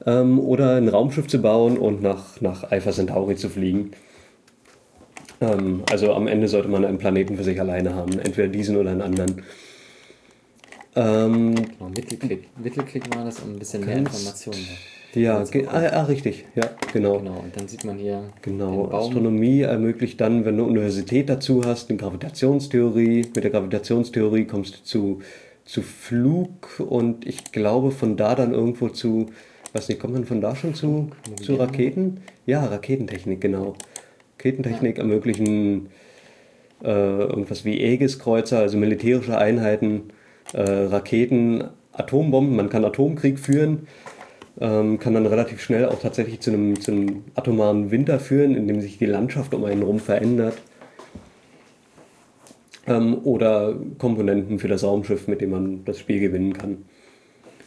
ähm, 0.05 0.39
oder 0.39 0.77
ein 0.77 0.87
Raumschiff 0.87 1.27
zu 1.27 1.39
bauen 1.41 1.77
und 1.77 2.01
nach, 2.01 2.41
nach 2.41 2.63
Alpha 2.71 2.91
Centauri 2.91 3.35
zu 3.35 3.49
fliegen. 3.49 3.91
Ähm, 5.41 5.83
also 5.91 6.13
am 6.13 6.27
Ende 6.27 6.47
sollte 6.47 6.69
man 6.69 6.83
einen 6.85 6.97
Planeten 6.97 7.37
für 7.37 7.43
sich 7.43 7.59
alleine 7.59 7.93
haben, 7.93 8.17
entweder 8.19 8.47
diesen 8.47 8.77
oder 8.77 8.91
einen 8.91 9.01
anderen. 9.01 9.43
Ähm, 10.95 11.55
Genau, 11.55 11.89
Mittelklick. 11.89 12.49
Mittelklick 12.57 13.15
war 13.15 13.25
das, 13.25 13.39
um 13.41 13.53
ein 13.53 13.59
bisschen 13.59 13.85
mehr 13.85 13.97
Informationen 13.97 14.59
hat. 14.59 14.94
Ja, 15.15 15.43
ah, 15.67 15.87
ah, 15.91 16.03
richtig, 16.03 16.45
ja, 16.55 16.69
genau. 16.93 17.19
Genau, 17.19 17.39
und 17.39 17.55
dann 17.55 17.67
sieht 17.67 17.85
man 17.85 17.97
hier 17.97 18.29
Genau. 18.41 18.89
Astronomie 18.91 19.61
ermöglicht 19.61 20.19
dann, 20.21 20.45
wenn 20.45 20.57
du 20.57 20.65
Universität 20.65 21.29
dazu 21.29 21.63
hast, 21.65 21.89
eine 21.89 21.97
Gravitationstheorie. 21.97 23.31
Mit 23.33 23.43
der 23.43 23.51
Gravitationstheorie 23.51 24.45
kommst 24.45 24.75
du 24.75 24.83
zu, 24.83 25.19
zu 25.63 25.81
Flug 25.81 26.79
und 26.79 27.25
ich 27.25 27.51
glaube 27.51 27.91
von 27.91 28.17
da 28.17 28.35
dann 28.35 28.53
irgendwo 28.53 28.89
zu, 28.89 29.27
weiß 29.73 29.89
nicht, 29.89 29.99
kommt 29.99 30.13
man 30.13 30.25
von 30.25 30.41
da 30.41 30.55
schon 30.55 30.73
zu, 30.73 31.09
zu 31.41 31.55
Raketen? 31.55 32.19
Ja, 32.45 32.65
Raketentechnik, 32.65 33.41
genau. 33.41 33.75
Raketentechnik 34.37 34.97
ermöglichen 34.99 35.89
äh, 36.83 36.89
irgendwas 36.89 37.65
wie 37.65 37.81
Aegis-Kreuzer, 37.81 38.59
also 38.59 38.77
militärische 38.77 39.37
Einheiten, 39.37 40.09
äh, 40.53 40.61
Raketen, 40.61 41.63
Atombomben, 41.93 42.55
man 42.55 42.69
kann 42.69 42.83
Atomkrieg 42.83 43.39
führen 43.39 43.87
ähm, 44.59 44.99
kann 44.99 45.13
dann 45.13 45.25
relativ 45.25 45.61
schnell 45.61 45.85
auch 45.85 45.99
tatsächlich 45.99 46.39
zu 46.39 46.51
einem, 46.51 46.79
zu 46.79 46.91
einem 46.91 47.23
atomaren 47.35 47.91
Winter 47.91 48.19
führen, 48.19 48.55
in 48.55 48.67
dem 48.67 48.81
sich 48.81 48.97
die 48.97 49.05
Landschaft 49.05 49.53
um 49.53 49.65
einen 49.65 49.83
rum 49.83 49.99
verändert. 49.99 50.57
Ähm, 52.87 53.19
oder 53.23 53.75
Komponenten 53.97 54.59
für 54.59 54.67
das 54.67 54.83
Raumschiff, 54.83 55.27
mit 55.27 55.41
dem 55.41 55.51
man 55.51 55.85
das 55.85 55.99
Spiel 55.99 56.19
gewinnen 56.19 56.53
kann. 56.53 56.85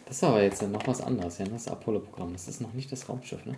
Das 0.06 0.16
ist 0.16 0.24
aber 0.24 0.42
jetzt 0.42 0.62
noch 0.62 0.86
was 0.86 1.02
anderes, 1.02 1.38
ja, 1.38 1.44
das 1.46 1.68
Apollo-Programm. 1.68 2.32
Das 2.32 2.48
ist 2.48 2.60
noch 2.60 2.72
nicht 2.72 2.90
das 2.90 3.08
Raumschiff, 3.08 3.44
ne? 3.44 3.54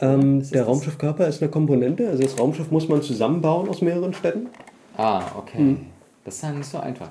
Ähm, 0.00 0.48
der 0.50 0.64
Raumschiffkörper 0.64 1.26
ist 1.26 1.42
eine 1.42 1.50
Komponente, 1.50 2.08
also 2.08 2.22
das 2.22 2.38
Raumschiff 2.38 2.70
muss 2.70 2.88
man 2.88 3.02
zusammenbauen 3.02 3.68
aus 3.68 3.82
mehreren 3.82 4.14
Städten. 4.14 4.46
Ah, 4.96 5.22
okay. 5.36 5.58
Hm. 5.58 5.86
Das 6.24 6.36
ist 6.36 6.42
ja 6.42 6.52
nicht 6.52 6.68
so 6.68 6.78
einfach. 6.78 7.10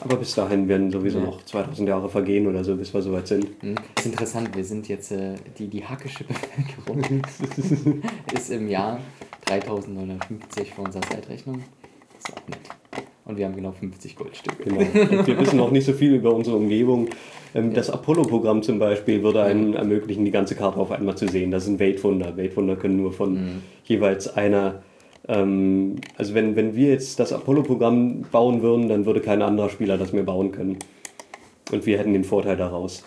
Aber 0.00 0.16
bis 0.16 0.34
dahin 0.34 0.66
werden 0.68 0.90
sowieso 0.90 1.18
Ja. 1.18 1.26
noch 1.26 1.44
2000 1.44 1.88
Jahre 1.88 2.08
vergehen 2.08 2.46
oder 2.46 2.64
so, 2.64 2.74
bis 2.76 2.92
wir 2.94 3.02
soweit 3.02 3.28
sind. 3.28 3.46
Hm. 3.60 3.74
Ist 3.98 4.06
interessant, 4.06 4.50
wir 4.56 4.64
sind 4.64 4.88
jetzt, 4.88 5.12
äh, 5.12 5.34
die, 5.58 5.68
die 5.68 5.84
hackische 5.84 6.24
Bevölkerung 6.24 7.22
ist 8.34 8.50
im 8.50 8.68
Jahr 8.68 8.98
3950 9.46 10.74
für 10.74 10.82
unsere 10.82 11.04
Zeitrechnung. 11.08 11.62
Ist 12.18 12.30
auch 12.32 12.48
nett. 12.48 12.58
Und 13.26 13.36
wir 13.36 13.46
haben 13.46 13.54
genau 13.54 13.72
50 13.72 14.16
Goldstücke. 14.16 14.64
Genau. 14.64 14.80
Und 14.80 15.26
wir 15.26 15.38
wissen 15.38 15.56
noch 15.56 15.70
nicht 15.70 15.84
so 15.84 15.92
viel 15.92 16.14
über 16.14 16.34
unsere 16.34 16.56
Umgebung. 16.56 17.08
Ähm, 17.54 17.74
Das 17.74 17.88
Apollo-Programm 17.90 18.62
zum 18.62 18.78
Beispiel 18.78 19.22
würde 19.22 19.42
einem 19.42 19.74
ermöglichen, 19.74 20.24
die 20.24 20.30
ganze 20.32 20.56
Karte 20.56 20.78
auf 20.78 20.90
einmal 20.90 21.16
zu 21.16 21.28
sehen. 21.28 21.50
Das 21.50 21.64
ist 21.64 21.68
ein 21.68 21.78
Weltwunder. 21.78 22.36
Weltwunder 22.36 22.76
können 22.76 22.96
nur 22.96 23.12
von 23.12 23.62
jeweils 23.84 24.34
einer. 24.34 24.82
Ähm, 25.30 25.96
also 26.16 26.34
wenn, 26.34 26.56
wenn 26.56 26.74
wir 26.74 26.90
jetzt 26.90 27.20
das 27.20 27.32
Apollo-Programm 27.32 28.22
bauen 28.32 28.62
würden, 28.62 28.88
dann 28.88 29.06
würde 29.06 29.20
kein 29.20 29.42
anderer 29.42 29.70
Spieler 29.70 29.96
das 29.96 30.12
mehr 30.12 30.24
bauen 30.24 30.50
können. 30.50 30.78
Und 31.70 31.86
wir 31.86 31.98
hätten 31.98 32.12
den 32.12 32.24
Vorteil 32.24 32.56
daraus. 32.56 33.04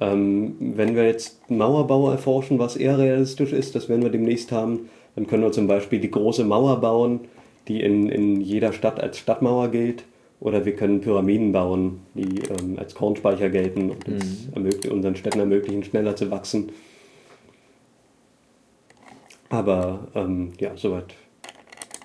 Ähm, 0.00 0.56
wenn 0.58 0.96
wir 0.96 1.04
jetzt 1.04 1.50
Mauerbau 1.50 2.10
erforschen, 2.10 2.58
was 2.58 2.76
eher 2.76 2.98
realistisch 2.98 3.52
ist, 3.52 3.74
das 3.74 3.88
werden 3.88 4.02
wir 4.02 4.10
demnächst 4.10 4.52
haben, 4.52 4.88
dann 5.14 5.26
können 5.26 5.42
wir 5.42 5.52
zum 5.52 5.66
Beispiel 5.66 6.00
die 6.00 6.10
große 6.10 6.44
Mauer 6.44 6.80
bauen, 6.80 7.20
die 7.68 7.82
in, 7.82 8.08
in 8.08 8.40
jeder 8.40 8.72
Stadt 8.72 8.98
als 8.98 9.18
Stadtmauer 9.18 9.68
gilt. 9.68 10.04
Oder 10.40 10.64
wir 10.64 10.74
können 10.74 11.02
Pyramiden 11.02 11.52
bauen, 11.52 12.00
die 12.14 12.40
ähm, 12.48 12.78
als 12.78 12.94
Kornspeicher 12.94 13.50
gelten 13.50 13.90
und 13.90 14.06
ermöglichen, 14.54 14.92
unseren 14.92 15.14
Städten 15.14 15.40
ermöglichen, 15.40 15.84
schneller 15.84 16.16
zu 16.16 16.30
wachsen. 16.30 16.70
Aber 19.50 20.08
ähm, 20.14 20.52
ja, 20.58 20.70
soweit. 20.76 21.14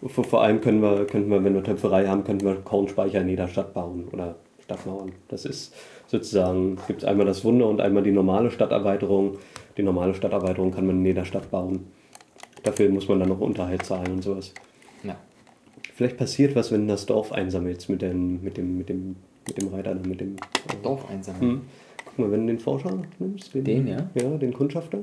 Vor, 0.07 0.23
vor 0.23 0.41
allem 0.43 0.61
können 0.61 0.81
wir, 0.81 1.05
könnten 1.05 1.29
wir, 1.29 1.43
wenn 1.43 1.53
wir 1.53 1.63
Töpferei 1.63 2.07
haben, 2.07 2.23
könnten 2.23 2.45
wir 2.45 2.55
Kornspeicher 2.55 3.21
in 3.21 3.29
jeder 3.29 3.47
Stadt 3.47 3.73
bauen 3.73 4.07
oder 4.11 4.35
Stadtmauern. 4.65 5.11
Das 5.27 5.45
ist 5.45 5.73
sozusagen, 6.07 6.77
gibt 6.87 7.03
es 7.03 7.07
einmal 7.07 7.25
das 7.25 7.43
Wunder 7.43 7.67
und 7.67 7.81
einmal 7.81 8.03
die 8.03 8.11
normale 8.11 8.51
Stadterweiterung. 8.51 9.37
Die 9.77 9.83
normale 9.83 10.13
Stadterweiterung 10.13 10.71
kann 10.71 10.87
man 10.87 10.97
in 10.97 11.05
jeder 11.05 11.25
Stadt 11.25 11.49
bauen. 11.51 11.87
Dafür 12.63 12.89
muss 12.89 13.07
man 13.07 13.19
dann 13.19 13.29
noch 13.29 13.39
Unterhalt 13.39 13.85
zahlen 13.85 14.13
und 14.13 14.23
sowas. 14.23 14.53
Ja. 15.03 15.15
Vielleicht 15.93 16.17
passiert 16.17 16.55
was, 16.55 16.71
wenn 16.71 16.81
du 16.81 16.93
das 16.93 17.05
Dorf 17.05 17.31
einsammelst 17.31 17.89
mit 17.89 18.01
dem, 18.01 18.41
mit 18.43 18.57
dem, 18.57 18.77
mit 18.77 18.89
dem, 18.89 19.15
mit 19.47 19.61
dem 19.61 19.67
Reiter, 19.69 19.95
mit 19.95 20.19
dem. 20.19 20.35
Dorf 20.81 21.09
einsammeln. 21.09 21.51
Hm. 21.51 21.61
Guck 22.05 22.19
mal, 22.19 22.31
wenn 22.31 22.47
du 22.47 22.53
den 22.53 22.59
Forscher 22.59 22.97
nimmst, 23.19 23.53
Den, 23.53 23.87
ja? 23.87 24.09
Ja, 24.15 24.37
den 24.37 24.53
Kundschafter. 24.53 24.99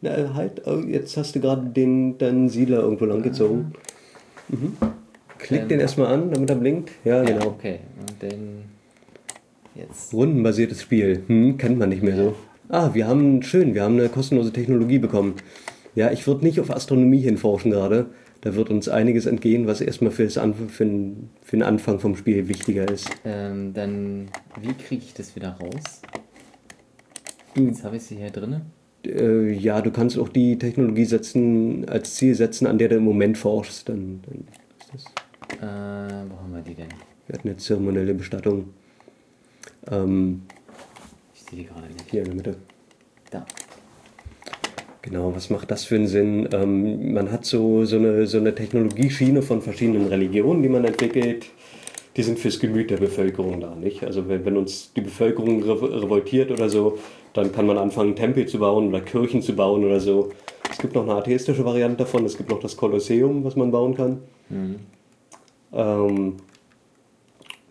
Na, 0.00 0.34
halt, 0.34 0.66
oh, 0.66 0.80
jetzt 0.86 1.16
hast 1.16 1.34
du 1.34 1.40
gerade 1.40 1.66
den 1.66 2.18
deinen 2.18 2.48
Siedler 2.48 2.80
irgendwo 2.80 3.06
lang 3.06 3.22
gezogen. 3.22 3.72
Mhm. 4.48 4.76
Klick 5.38 5.62
Ähm, 5.62 5.68
den 5.68 5.80
erstmal 5.80 6.12
an, 6.12 6.30
damit 6.30 6.50
er 6.50 6.56
blinkt. 6.56 6.90
Ja, 7.04 7.22
Ja, 7.22 7.24
genau. 7.24 7.46
okay. 7.48 7.80
Und 8.00 8.14
dann 8.22 8.62
jetzt. 9.74 10.12
Rundenbasiertes 10.12 10.82
Spiel. 10.82 11.22
Hm, 11.26 11.58
kennt 11.58 11.78
man 11.78 11.88
nicht 11.88 12.02
mehr 12.02 12.16
so. 12.16 12.34
Ah, 12.68 12.90
wir 12.94 13.06
haben, 13.06 13.42
schön, 13.42 13.74
wir 13.74 13.82
haben 13.82 13.98
eine 13.98 14.08
kostenlose 14.08 14.52
Technologie 14.52 14.98
bekommen. 14.98 15.34
Ja, 15.94 16.10
ich 16.10 16.26
würde 16.26 16.44
nicht 16.44 16.60
auf 16.60 16.70
Astronomie 16.70 17.20
hinforschen 17.20 17.70
gerade. 17.70 18.06
Da 18.40 18.54
wird 18.54 18.68
uns 18.70 18.88
einiges 18.88 19.26
entgehen, 19.26 19.66
was 19.66 19.80
erstmal 19.80 20.10
für, 20.10 20.24
das 20.24 20.36
Anf 20.38 20.56
für, 20.70 20.84
den, 20.84 21.30
für 21.42 21.56
den 21.56 21.62
Anfang 21.62 21.98
vom 21.98 22.14
Spiel 22.16 22.48
wichtiger 22.48 22.88
ist. 22.90 23.08
Ähm, 23.24 23.72
dann, 23.74 24.28
wie 24.60 24.72
kriege 24.74 25.02
ich 25.04 25.14
das 25.14 25.34
wieder 25.36 25.50
raus? 25.60 26.02
Du- 27.54 27.66
Jetzt 27.66 27.84
habe 27.84 27.96
ich 27.96 28.02
sie 28.02 28.16
hier 28.16 28.30
drinne. 28.30 28.62
Äh, 29.06 29.52
ja, 29.52 29.80
du 29.80 29.90
kannst 29.90 30.18
auch 30.18 30.28
die 30.28 30.58
Technologie 30.58 31.04
setzen, 31.04 31.88
als 31.88 32.14
Ziel 32.14 32.34
setzen, 32.34 32.66
an 32.66 32.78
der 32.78 32.88
du 32.88 32.96
im 32.96 33.04
Moment 33.04 33.38
forschst. 33.38 33.88
Dann, 33.88 34.20
dann 34.26 34.44
ist 34.80 34.90
das. 34.92 35.04
Äh, 35.58 36.30
wo 36.30 36.36
haben 36.40 36.52
wir 36.52 36.62
die 36.62 36.74
denn? 36.74 36.88
Wir 37.26 37.38
hatten 37.38 37.48
eine 37.48 37.56
zeremonielle 37.56 38.14
Bestattung. 38.14 38.70
Ähm, 39.90 40.42
Ich 41.34 41.42
sehe 41.42 41.58
die 41.60 41.64
gerade 41.66 41.86
nicht. 41.86 42.10
hier 42.10 42.20
in 42.20 42.26
der 42.26 42.34
Mitte. 42.34 42.56
Da. 43.30 43.46
Genau, 45.02 45.34
was 45.34 45.50
macht 45.50 45.70
das 45.70 45.84
für 45.84 45.96
einen 45.96 46.06
Sinn? 46.06 46.48
Ähm, 46.52 47.12
man 47.12 47.30
hat 47.30 47.44
so, 47.44 47.84
so, 47.84 47.96
eine, 47.96 48.26
so 48.26 48.38
eine 48.38 48.54
Technologieschiene 48.54 49.42
von 49.42 49.60
verschiedenen 49.60 50.06
Religionen, 50.06 50.62
die 50.62 50.68
man 50.70 50.84
entwickelt. 50.84 51.46
Die 52.16 52.22
sind 52.22 52.38
fürs 52.38 52.60
Gemüt 52.60 52.90
der 52.90 52.98
Bevölkerung 52.98 53.60
da, 53.60 53.74
nicht? 53.74 54.04
Also 54.04 54.28
wenn, 54.28 54.44
wenn 54.44 54.56
uns 54.56 54.92
die 54.92 55.00
Bevölkerung 55.00 55.62
re 55.62 56.02
revoltiert 56.02 56.50
oder 56.50 56.68
so, 56.68 56.98
dann 57.32 57.50
kann 57.50 57.66
man 57.66 57.76
anfangen, 57.76 58.14
Tempel 58.14 58.46
zu 58.46 58.58
bauen 58.58 58.88
oder 58.88 59.00
Kirchen 59.00 59.42
zu 59.42 59.54
bauen 59.56 59.84
oder 59.84 59.98
so. 59.98 60.30
Es 60.70 60.78
gibt 60.78 60.94
noch 60.94 61.02
eine 61.02 61.14
atheistische 61.14 61.64
Variante 61.64 61.98
davon. 61.98 62.24
Es 62.24 62.36
gibt 62.36 62.50
noch 62.50 62.60
das 62.60 62.76
Kolosseum, 62.76 63.44
was 63.44 63.56
man 63.56 63.70
bauen 63.70 63.94
kann. 63.94 64.20
Ähm, 65.72 66.36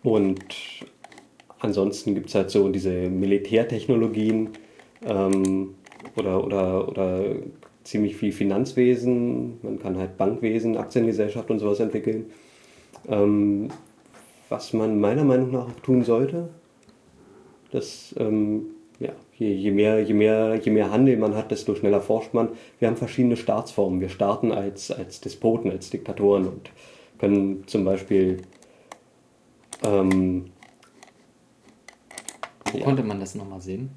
und 0.02 0.44
ansonsten 1.60 2.14
gibt 2.14 2.28
es 2.28 2.34
halt 2.34 2.50
so 2.50 2.68
diese 2.68 2.90
Militärtechnologien 2.90 4.50
ähm, 5.06 5.74
oder, 6.16 6.44
oder, 6.44 6.88
oder 6.88 7.24
ziemlich 7.82 8.16
viel 8.16 8.32
Finanzwesen. 8.32 9.58
Man 9.62 9.78
kann 9.78 9.96
halt 9.96 10.16
Bankwesen, 10.18 10.76
Aktiengesellschaft 10.76 11.50
und 11.50 11.58
sowas 11.58 11.80
entwickeln. 11.80 12.26
Ähm, 13.08 13.68
was 14.54 14.72
man 14.72 15.00
meiner 15.00 15.24
Meinung 15.24 15.50
nach 15.50 15.66
auch 15.66 15.80
tun 15.82 16.04
sollte, 16.04 16.48
dass 17.72 18.14
ähm, 18.18 18.66
ja, 19.00 19.10
je, 19.36 19.52
je, 19.52 19.72
mehr, 19.72 20.00
je, 20.00 20.14
mehr, 20.14 20.54
je 20.62 20.70
mehr 20.70 20.90
Handel 20.92 21.16
man 21.16 21.34
hat, 21.34 21.50
desto 21.50 21.74
schneller 21.74 22.00
forscht 22.00 22.32
man. 22.34 22.50
Wir 22.78 22.86
haben 22.88 22.96
verschiedene 22.96 23.36
Staatsformen. 23.36 24.00
Wir 24.00 24.08
starten 24.08 24.52
als, 24.52 24.92
als 24.92 25.20
Despoten, 25.20 25.70
als 25.72 25.90
Diktatoren 25.90 26.46
und 26.46 26.70
können 27.18 27.64
zum 27.66 27.84
Beispiel 27.84 28.42
ähm, 29.84 30.46
Wo 32.70 32.78
Ja. 32.78 32.84
konnte 32.84 33.02
man 33.02 33.18
das 33.18 33.34
nochmal 33.34 33.60
sehen? 33.60 33.90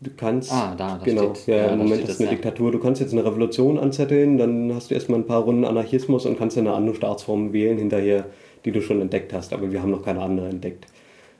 Du 0.00 0.10
kannst. 0.16 0.52
Ah, 0.52 0.74
da, 0.76 0.98
da 0.98 1.04
genau. 1.04 1.34
steht- 1.34 1.46
ja, 1.46 1.56
ja, 1.56 1.66
im 1.68 1.78
Moment 1.78 2.06
das, 2.08 2.18
eine 2.18 2.26
ja. 2.28 2.34
Diktatur. 2.34 2.70
Du 2.72 2.78
kannst 2.80 3.00
jetzt 3.00 3.12
eine 3.12 3.24
Revolution 3.24 3.78
anzetteln, 3.78 4.36
dann 4.38 4.74
hast 4.74 4.90
du 4.90 4.94
erstmal 4.94 5.20
ein 5.20 5.26
paar 5.26 5.42
Runden 5.42 5.64
Anarchismus 5.64 6.26
und 6.26 6.36
kannst 6.36 6.56
dann 6.56 6.66
eine 6.66 6.76
andere 6.76 6.96
Staatsform 6.96 7.52
wählen 7.52 7.78
hinterher, 7.78 8.26
die 8.66 8.72
du 8.72 8.82
schon 8.82 9.00
entdeckt 9.00 9.32
hast. 9.32 9.54
Aber 9.54 9.72
wir 9.72 9.80
haben 9.80 9.90
noch 9.90 10.04
keine 10.04 10.20
andere 10.20 10.48
entdeckt. 10.48 10.86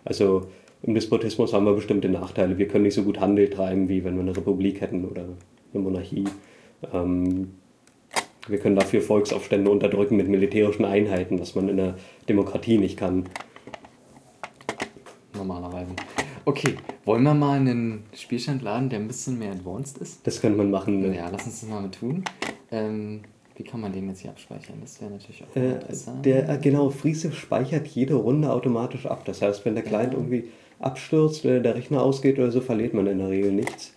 Also 0.05 0.47
im 0.83 0.95
Despotismus 0.95 1.53
haben 1.53 1.67
wir 1.67 1.75
bestimmte 1.75 2.09
Nachteile. 2.09 2.57
Wir 2.57 2.69
können 2.69 2.85
nicht 2.85 2.95
so 2.95 3.03
gut 3.03 3.21
Handel 3.21 3.51
treiben, 3.51 3.89
wie 3.89 4.05
wenn 4.05 4.15
wir 4.15 4.23
eine 4.23 4.37
Republik 4.37 4.81
hätten 4.81 5.05
oder 5.05 5.25
eine 5.75 5.83
Monarchie. 5.83 6.25
Ähm, 6.95 7.51
wir 8.49 8.59
können 8.59 8.77
dafür 8.77 9.03
Volksaufstände 9.03 9.71
unterdrücken 9.71 10.17
mit 10.17 10.29
militärischen 10.29 10.85
Einheiten, 10.85 11.41
was 11.41 11.57
man 11.57 11.69
in 11.69 11.81
einer 11.81 11.97
Demokratie 12.29 12.79
nicht 12.79 12.97
kann. 12.97 13.25
Normalerweise. 15.35 15.91
Okay, 16.45 16.77
wollen 17.05 17.25
wir 17.25 17.35
mal 17.35 17.57
einen 17.59 18.05
Spielstand 18.15 18.63
laden, 18.63 18.89
der 18.89 19.01
ein 19.01 19.09
bisschen 19.09 19.41
mehr 19.41 19.51
advanced 19.51 19.99
ist? 19.99 20.25
Das 20.25 20.41
könnte 20.41 20.59
man 20.59 20.71
machen. 20.71 21.01
Ne? 21.01 21.17
Ja, 21.17 21.29
lass 21.29 21.45
uns 21.45 21.61
das 21.61 21.69
mal 21.69 21.91
tun. 21.91 22.25
Ähm, 22.71 23.23
wie 23.57 23.65
kann 23.65 23.81
man 23.81 23.93
den 23.93 24.09
jetzt 24.09 24.21
hier 24.21 24.31
abspeichern? 24.31 24.77
Das 24.81 25.01
wäre 25.01 25.11
natürlich 25.11 25.43
auch 25.45 25.57
Äh, 25.57 25.73
interessant. 25.73 26.25
der, 26.27 26.49
äh, 26.49 26.59
genau, 26.59 26.91
Friese 26.91 27.33
speichert 27.33 27.87
jede 27.89 28.15
Runde 28.15 28.51
automatisch 28.53 29.07
ab. 29.07 29.25
Das 29.25 29.43
heißt, 29.43 29.65
wenn 29.65 29.75
der 29.75 29.85
Client 29.85 30.13
Ja. 30.13 30.19
irgendwie 30.19 30.45
abstürzt, 30.79 31.45
oder 31.45 31.61
der 31.61 31.75
Rechner 31.75 32.03
ausgeht 32.03 32.39
oder 32.39 32.51
so, 32.51 32.61
verliert 32.61 32.93
man 32.95 33.07
in 33.07 33.19
der 33.19 33.31
Regel 33.31 33.53
nichts. 33.53 33.95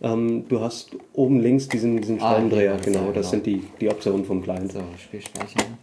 Ähm, 0.00 0.46
du 0.48 0.60
hast 0.60 0.90
oben 1.12 1.40
links 1.40 1.68
diesen, 1.68 2.00
diesen 2.00 2.16
Ah, 2.20 2.32
Schraubendreher, 2.34 2.74
hier, 2.76 2.84
genau, 2.84 3.00
ja, 3.06 3.12
das 3.12 3.14
genau. 3.14 3.28
sind 3.30 3.46
die, 3.46 3.62
die 3.80 3.88
Optionen 3.88 4.24
vom 4.24 4.42
Client. 4.42 4.72
so, 4.72 4.80
Spiel 4.98 5.20
speichern. 5.20 5.76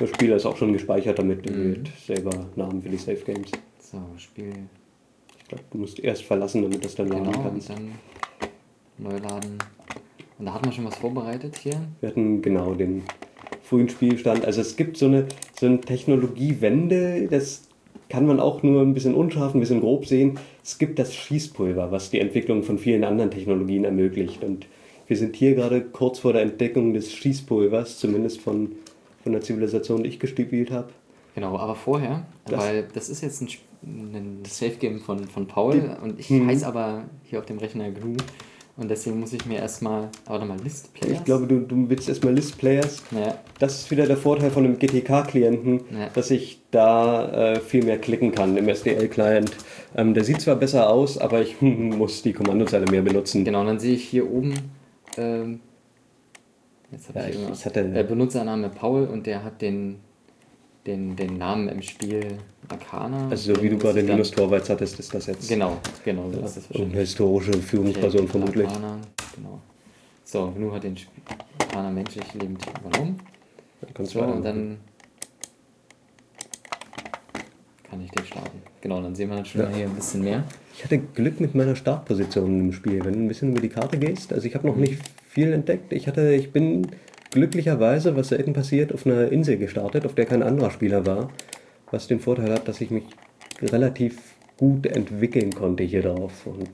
Der 0.00 0.06
Spieler 0.08 0.36
ist 0.36 0.46
auch 0.46 0.56
schon 0.56 0.72
gespeichert 0.72 1.18
damit, 1.18 1.48
Mhm. 1.48 1.70
mit 1.70 1.88
selber 2.04 2.46
Namen 2.56 2.82
für 2.82 2.88
die 2.88 2.96
Safe 2.96 3.16
Games. 3.24 3.50
So, 3.80 3.98
Spiel. 4.18 4.52
Ich 5.38 5.44
glaube, 5.48 5.64
du 5.70 5.78
musst 5.78 6.00
erst 6.00 6.22
verlassen, 6.24 6.62
damit 6.62 6.84
das 6.84 6.94
dann 6.96 7.08
laden 7.08 7.24
Genau, 7.26 7.38
und 7.38 7.44
kannst. 7.44 7.70
dann 7.70 7.92
neu 8.98 9.16
laden. 9.18 9.58
Und 10.38 10.46
da 10.46 10.54
hat 10.54 10.64
man 10.64 10.72
schon 10.72 10.84
was 10.84 10.96
vorbereitet 10.96 11.56
hier. 11.58 11.74
Wir 12.00 12.08
hatten 12.08 12.42
genau 12.42 12.74
den 12.74 13.02
frühen 13.62 13.88
Spielstand. 13.88 14.44
Also 14.44 14.60
es 14.60 14.76
gibt 14.76 14.96
so 14.96 15.06
eine, 15.06 15.26
so 15.58 15.66
eine 15.66 15.80
Technologiewende, 15.80 17.28
das 17.28 17.62
kann 18.08 18.26
man 18.26 18.40
auch 18.40 18.62
nur 18.62 18.82
ein 18.82 18.94
bisschen 18.94 19.14
unscharf, 19.14 19.54
ein 19.54 19.60
bisschen 19.60 19.80
grob 19.80 20.06
sehen. 20.06 20.38
Es 20.62 20.78
gibt 20.78 20.98
das 20.98 21.14
Schießpulver, 21.14 21.90
was 21.90 22.10
die 22.10 22.20
Entwicklung 22.20 22.62
von 22.62 22.78
vielen 22.78 23.04
anderen 23.04 23.30
Technologien 23.30 23.84
ermöglicht. 23.84 24.42
Und 24.44 24.66
wir 25.06 25.16
sind 25.16 25.36
hier 25.36 25.54
gerade 25.54 25.80
kurz 25.82 26.18
vor 26.18 26.32
der 26.32 26.42
Entdeckung 26.42 26.94
des 26.94 27.12
Schießpulvers, 27.12 27.98
zumindest 27.98 28.40
von, 28.40 28.72
von 29.22 29.32
der 29.32 29.40
Zivilisation, 29.40 30.02
die 30.02 30.10
ich 30.10 30.18
gespielt 30.20 30.70
habe. 30.70 30.88
Genau, 31.34 31.56
aber 31.58 31.74
vorher, 31.74 32.24
Das- 32.46 32.60
weil 32.60 32.86
das 32.92 33.08
ist 33.08 33.22
jetzt 33.22 33.40
ein, 33.42 33.48
ein 33.82 34.38
Safe 34.46 34.76
Game 34.78 35.00
von, 35.00 35.24
von 35.26 35.46
Paul 35.46 35.96
und 36.02 36.20
ich 36.20 36.30
Mhm. 36.30 36.46
heiße 36.46 36.66
aber 36.66 37.04
hier 37.24 37.38
auf 37.40 37.46
dem 37.46 37.58
Rechner 37.58 37.90
GNU 37.90 38.16
und 38.76 38.90
deswegen 38.90 39.20
muss 39.20 39.32
ich 39.32 39.46
mir 39.46 39.58
erstmal, 39.58 40.08
warte 40.26 40.44
mal, 40.46 40.58
List 40.62 40.92
Players. 40.94 41.18
Ich 41.18 41.24
glaube, 41.24 41.46
du, 41.46 41.60
du 41.60 41.88
willst 41.88 42.08
erstmal 42.08 42.34
List 42.34 42.58
Players. 42.58 43.02
Ja, 43.12 43.38
Das 43.58 43.80
ist 43.80 43.90
wieder 43.90 44.06
der 44.06 44.16
Vorteil 44.16 44.50
von 44.50 44.64
einem 44.64 44.78
GTK-Klienten, 44.78 45.80
Ja. 45.92 46.08
dass 46.12 46.30
ich 46.30 46.60
da 46.70 47.52
äh, 47.52 47.60
viel 47.60 47.84
mehr 47.84 47.98
klicken 47.98 48.32
kann 48.32 48.56
im 48.56 48.68
SDL-Client. 48.68 49.52
Ähm, 49.96 50.12
der 50.14 50.24
sieht 50.24 50.40
zwar 50.40 50.56
besser 50.56 50.90
aus, 50.90 51.18
aber 51.18 51.40
ich 51.40 51.60
muss 51.62 52.22
die 52.22 52.32
Kommandozeile 52.32 52.90
mehr 52.90 53.02
benutzen. 53.02 53.44
genau, 53.44 53.60
und 53.60 53.66
dann 53.66 53.78
sehe 53.78 53.94
ich 53.94 54.04
hier 54.04 54.28
oben, 54.30 54.54
ähm, 55.16 55.60
jetzt 56.90 57.08
habe 57.08 57.20
Ja, 57.20 57.28
ich, 57.28 57.36
ich- 57.36 57.50
ich 57.50 57.64
hatte- 57.66 57.80
äh, 57.94 58.02
Benutzername 58.02 58.70
Paul 58.70 59.04
und 59.06 59.26
der 59.26 59.44
hat 59.44 59.62
den, 59.62 59.96
den, 60.86 61.14
den 61.16 61.38
Namen 61.38 61.68
im 61.68 61.80
Spiel 61.82 62.38
Arcana. 62.68 63.28
Also 63.30 63.54
so 63.54 63.62
wie 63.62 63.68
du 63.68 63.74
Den 63.76 63.78
gerade 63.78 63.98
dann- 64.00 64.06
Linus 64.06 64.30
Torvalds 64.30 64.70
hattest, 64.70 64.98
ist 64.98 65.12
das 65.14 65.26
jetzt 65.26 65.48
Genau, 65.48 65.76
genau, 66.04 66.30
so 66.30 66.40
ist 66.40 66.56
das 66.56 66.70
irgendeine 66.70 67.00
historische 67.00 67.52
Führungsperson 67.54 68.28
vermutlich. 68.28 68.66
Arcana, 68.66 68.98
genau. 69.36 69.60
So, 70.24 70.50
GNU 70.50 70.72
hat 70.72 70.84
den 70.84 70.96
Arcana 71.60 71.90
menschlich 71.90 72.32
lebend 72.34 72.64
übernommen. 72.80 73.20
Dann 73.80 73.94
kannst 73.94 74.12
So, 74.12 74.20
du 74.20 74.26
und 74.26 74.42
dann 74.44 74.78
kann 77.88 78.00
ich 78.02 78.10
den 78.10 78.24
starten. 78.24 78.58
Genau, 78.80 79.00
dann 79.02 79.14
sehen 79.14 79.28
wir 79.28 79.36
dann 79.36 79.44
schon 79.44 79.60
Ja. 79.60 79.68
mal 79.68 79.76
hier 79.76 79.86
ein 79.86 79.94
bisschen 79.94 80.22
mehr. 80.24 80.44
Ich 80.76 80.82
hatte 80.84 80.98
Glück 80.98 81.40
mit 81.40 81.54
meiner 81.54 81.76
Startposition 81.76 82.58
im 82.60 82.72
Spiel. 82.72 83.04
Wenn 83.04 83.12
du 83.14 83.18
ein 83.20 83.28
bisschen 83.28 83.50
über 83.52 83.60
die 83.60 83.68
Karte 83.68 83.98
gehst, 83.98 84.32
also 84.32 84.46
ich 84.46 84.54
habe 84.54 84.66
noch 84.66 84.76
nicht 84.76 84.98
viel 85.28 85.52
entdeckt. 85.52 85.92
Ich 85.92 86.06
hatte, 86.08 86.32
ich 86.34 86.50
bin 86.52 86.88
glücklicherweise, 87.30 88.16
was 88.16 88.28
selten 88.28 88.52
passiert, 88.52 88.92
auf 88.92 89.06
einer 89.06 89.30
Insel 89.30 89.56
gestartet, 89.58 90.04
auf 90.06 90.14
der 90.14 90.26
kein 90.26 90.42
anderer 90.42 90.70
Spieler 90.70 91.06
war. 91.06 91.30
Was 91.94 92.08
den 92.08 92.18
Vorteil 92.18 92.50
hat, 92.52 92.66
dass 92.66 92.80
ich 92.80 92.90
mich 92.90 93.04
relativ 93.62 94.18
gut 94.56 94.84
entwickeln 94.84 95.54
konnte 95.54 95.84
hier 95.84 96.02
drauf. 96.02 96.44
Und 96.44 96.68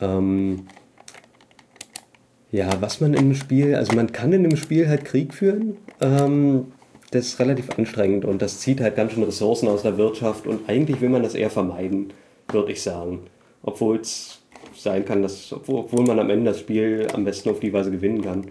ähm, 0.00 0.66
ja, 2.50 2.70
was 2.80 3.02
man 3.02 3.12
im 3.12 3.34
Spiel, 3.34 3.74
also 3.74 3.94
man 3.94 4.12
kann 4.12 4.32
in 4.32 4.44
dem 4.44 4.56
Spiel 4.56 4.88
halt 4.88 5.04
Krieg 5.04 5.34
führen. 5.34 5.76
Ähm, 6.00 6.72
das 7.10 7.26
ist 7.26 7.38
relativ 7.38 7.68
anstrengend 7.76 8.24
und 8.24 8.40
das 8.40 8.60
zieht 8.60 8.80
halt 8.80 8.96
ganz 8.96 9.12
schön 9.12 9.24
Ressourcen 9.24 9.68
aus 9.68 9.82
der 9.82 9.98
Wirtschaft 9.98 10.46
und 10.46 10.70
eigentlich 10.70 11.02
will 11.02 11.10
man 11.10 11.22
das 11.22 11.34
eher 11.34 11.50
vermeiden, 11.50 12.14
würde 12.48 12.72
ich 12.72 12.80
sagen. 12.80 13.26
Obwohl 13.62 13.98
es 13.98 14.40
sein 14.74 15.04
kann, 15.04 15.20
dass, 15.20 15.52
obwohl 15.52 16.06
man 16.06 16.18
am 16.18 16.30
Ende 16.30 16.46
das 16.46 16.60
Spiel 16.60 17.08
am 17.12 17.24
besten 17.24 17.50
auf 17.50 17.60
die 17.60 17.74
Weise 17.74 17.90
gewinnen 17.90 18.22
kann. 18.22 18.46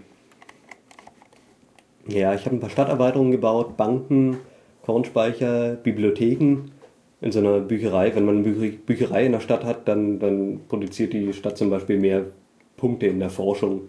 Ja, 2.06 2.32
ich 2.32 2.46
habe 2.46 2.54
ein 2.54 2.60
paar 2.60 2.70
Stadterweiterungen 2.70 3.32
gebaut, 3.32 3.76
Banken, 3.76 4.38
Kornspeicher, 4.84 5.74
Bibliotheken. 5.82 6.70
in 7.20 7.32
so 7.32 7.38
einer 7.38 7.60
Bücherei, 7.60 8.14
wenn 8.14 8.26
man 8.26 8.36
eine 8.36 8.44
Bücher- 8.44 8.76
Bücherei 8.84 9.24
in 9.24 9.32
der 9.32 9.40
Stadt 9.40 9.64
hat, 9.64 9.88
dann, 9.88 10.18
dann 10.18 10.60
produziert 10.68 11.14
die 11.14 11.32
Stadt 11.32 11.56
zum 11.56 11.70
Beispiel 11.70 11.98
mehr 11.98 12.26
Punkte 12.76 13.06
in 13.06 13.18
der 13.18 13.30
Forschung. 13.30 13.82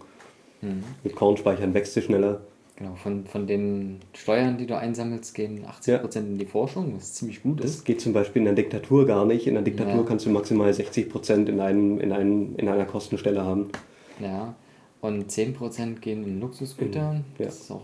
Mit 1.04 1.16
Kornspeichern 1.16 1.74
wächst 1.74 1.94
sie 1.96 2.02
schneller. 2.02 2.42
Genau, 2.78 2.96
von, 2.96 3.26
von 3.26 3.46
den 3.46 4.00
Steuern, 4.14 4.58
die 4.58 4.66
du 4.66 4.78
einsammelst, 4.78 5.36
gehen 5.36 5.66
80% 5.66 6.18
in 6.20 6.38
die 6.38 6.46
Forschung, 6.46 6.94
was 6.96 7.14
ziemlich 7.14 7.44
gut 7.44 7.60
Das 7.62 7.72
ist. 7.72 7.84
geht 7.86 8.00
zum 8.02 8.14
Beispiel 8.14 8.40
in 8.42 8.46
der 8.46 8.54
Diktatur 8.56 9.06
gar 9.06 9.26
nicht. 9.26 9.48
In 9.48 9.54
der 9.56 9.64
Diktatur 9.64 9.96
Ja. 9.98 10.04
kannst 10.04 10.26
du 10.26 10.30
maximal 10.30 10.72
60% 10.72 11.48
in, 11.48 11.60
einem, 11.60 12.00
in, 12.00 12.12
einem, 12.14 12.56
in 12.58 12.68
einer 12.70 12.86
Kostenstelle 12.86 13.44
haben. 13.44 13.70
Ja. 14.22 14.56
Und 15.02 15.30
10% 15.30 16.00
gehen 16.00 16.24
in 16.24 16.40
Luxusgüter. 16.40 17.14
Mhm, 17.14 17.24
ja. 17.38 17.46
Das 17.46 17.60
ist 17.62 17.72
auch, 17.72 17.84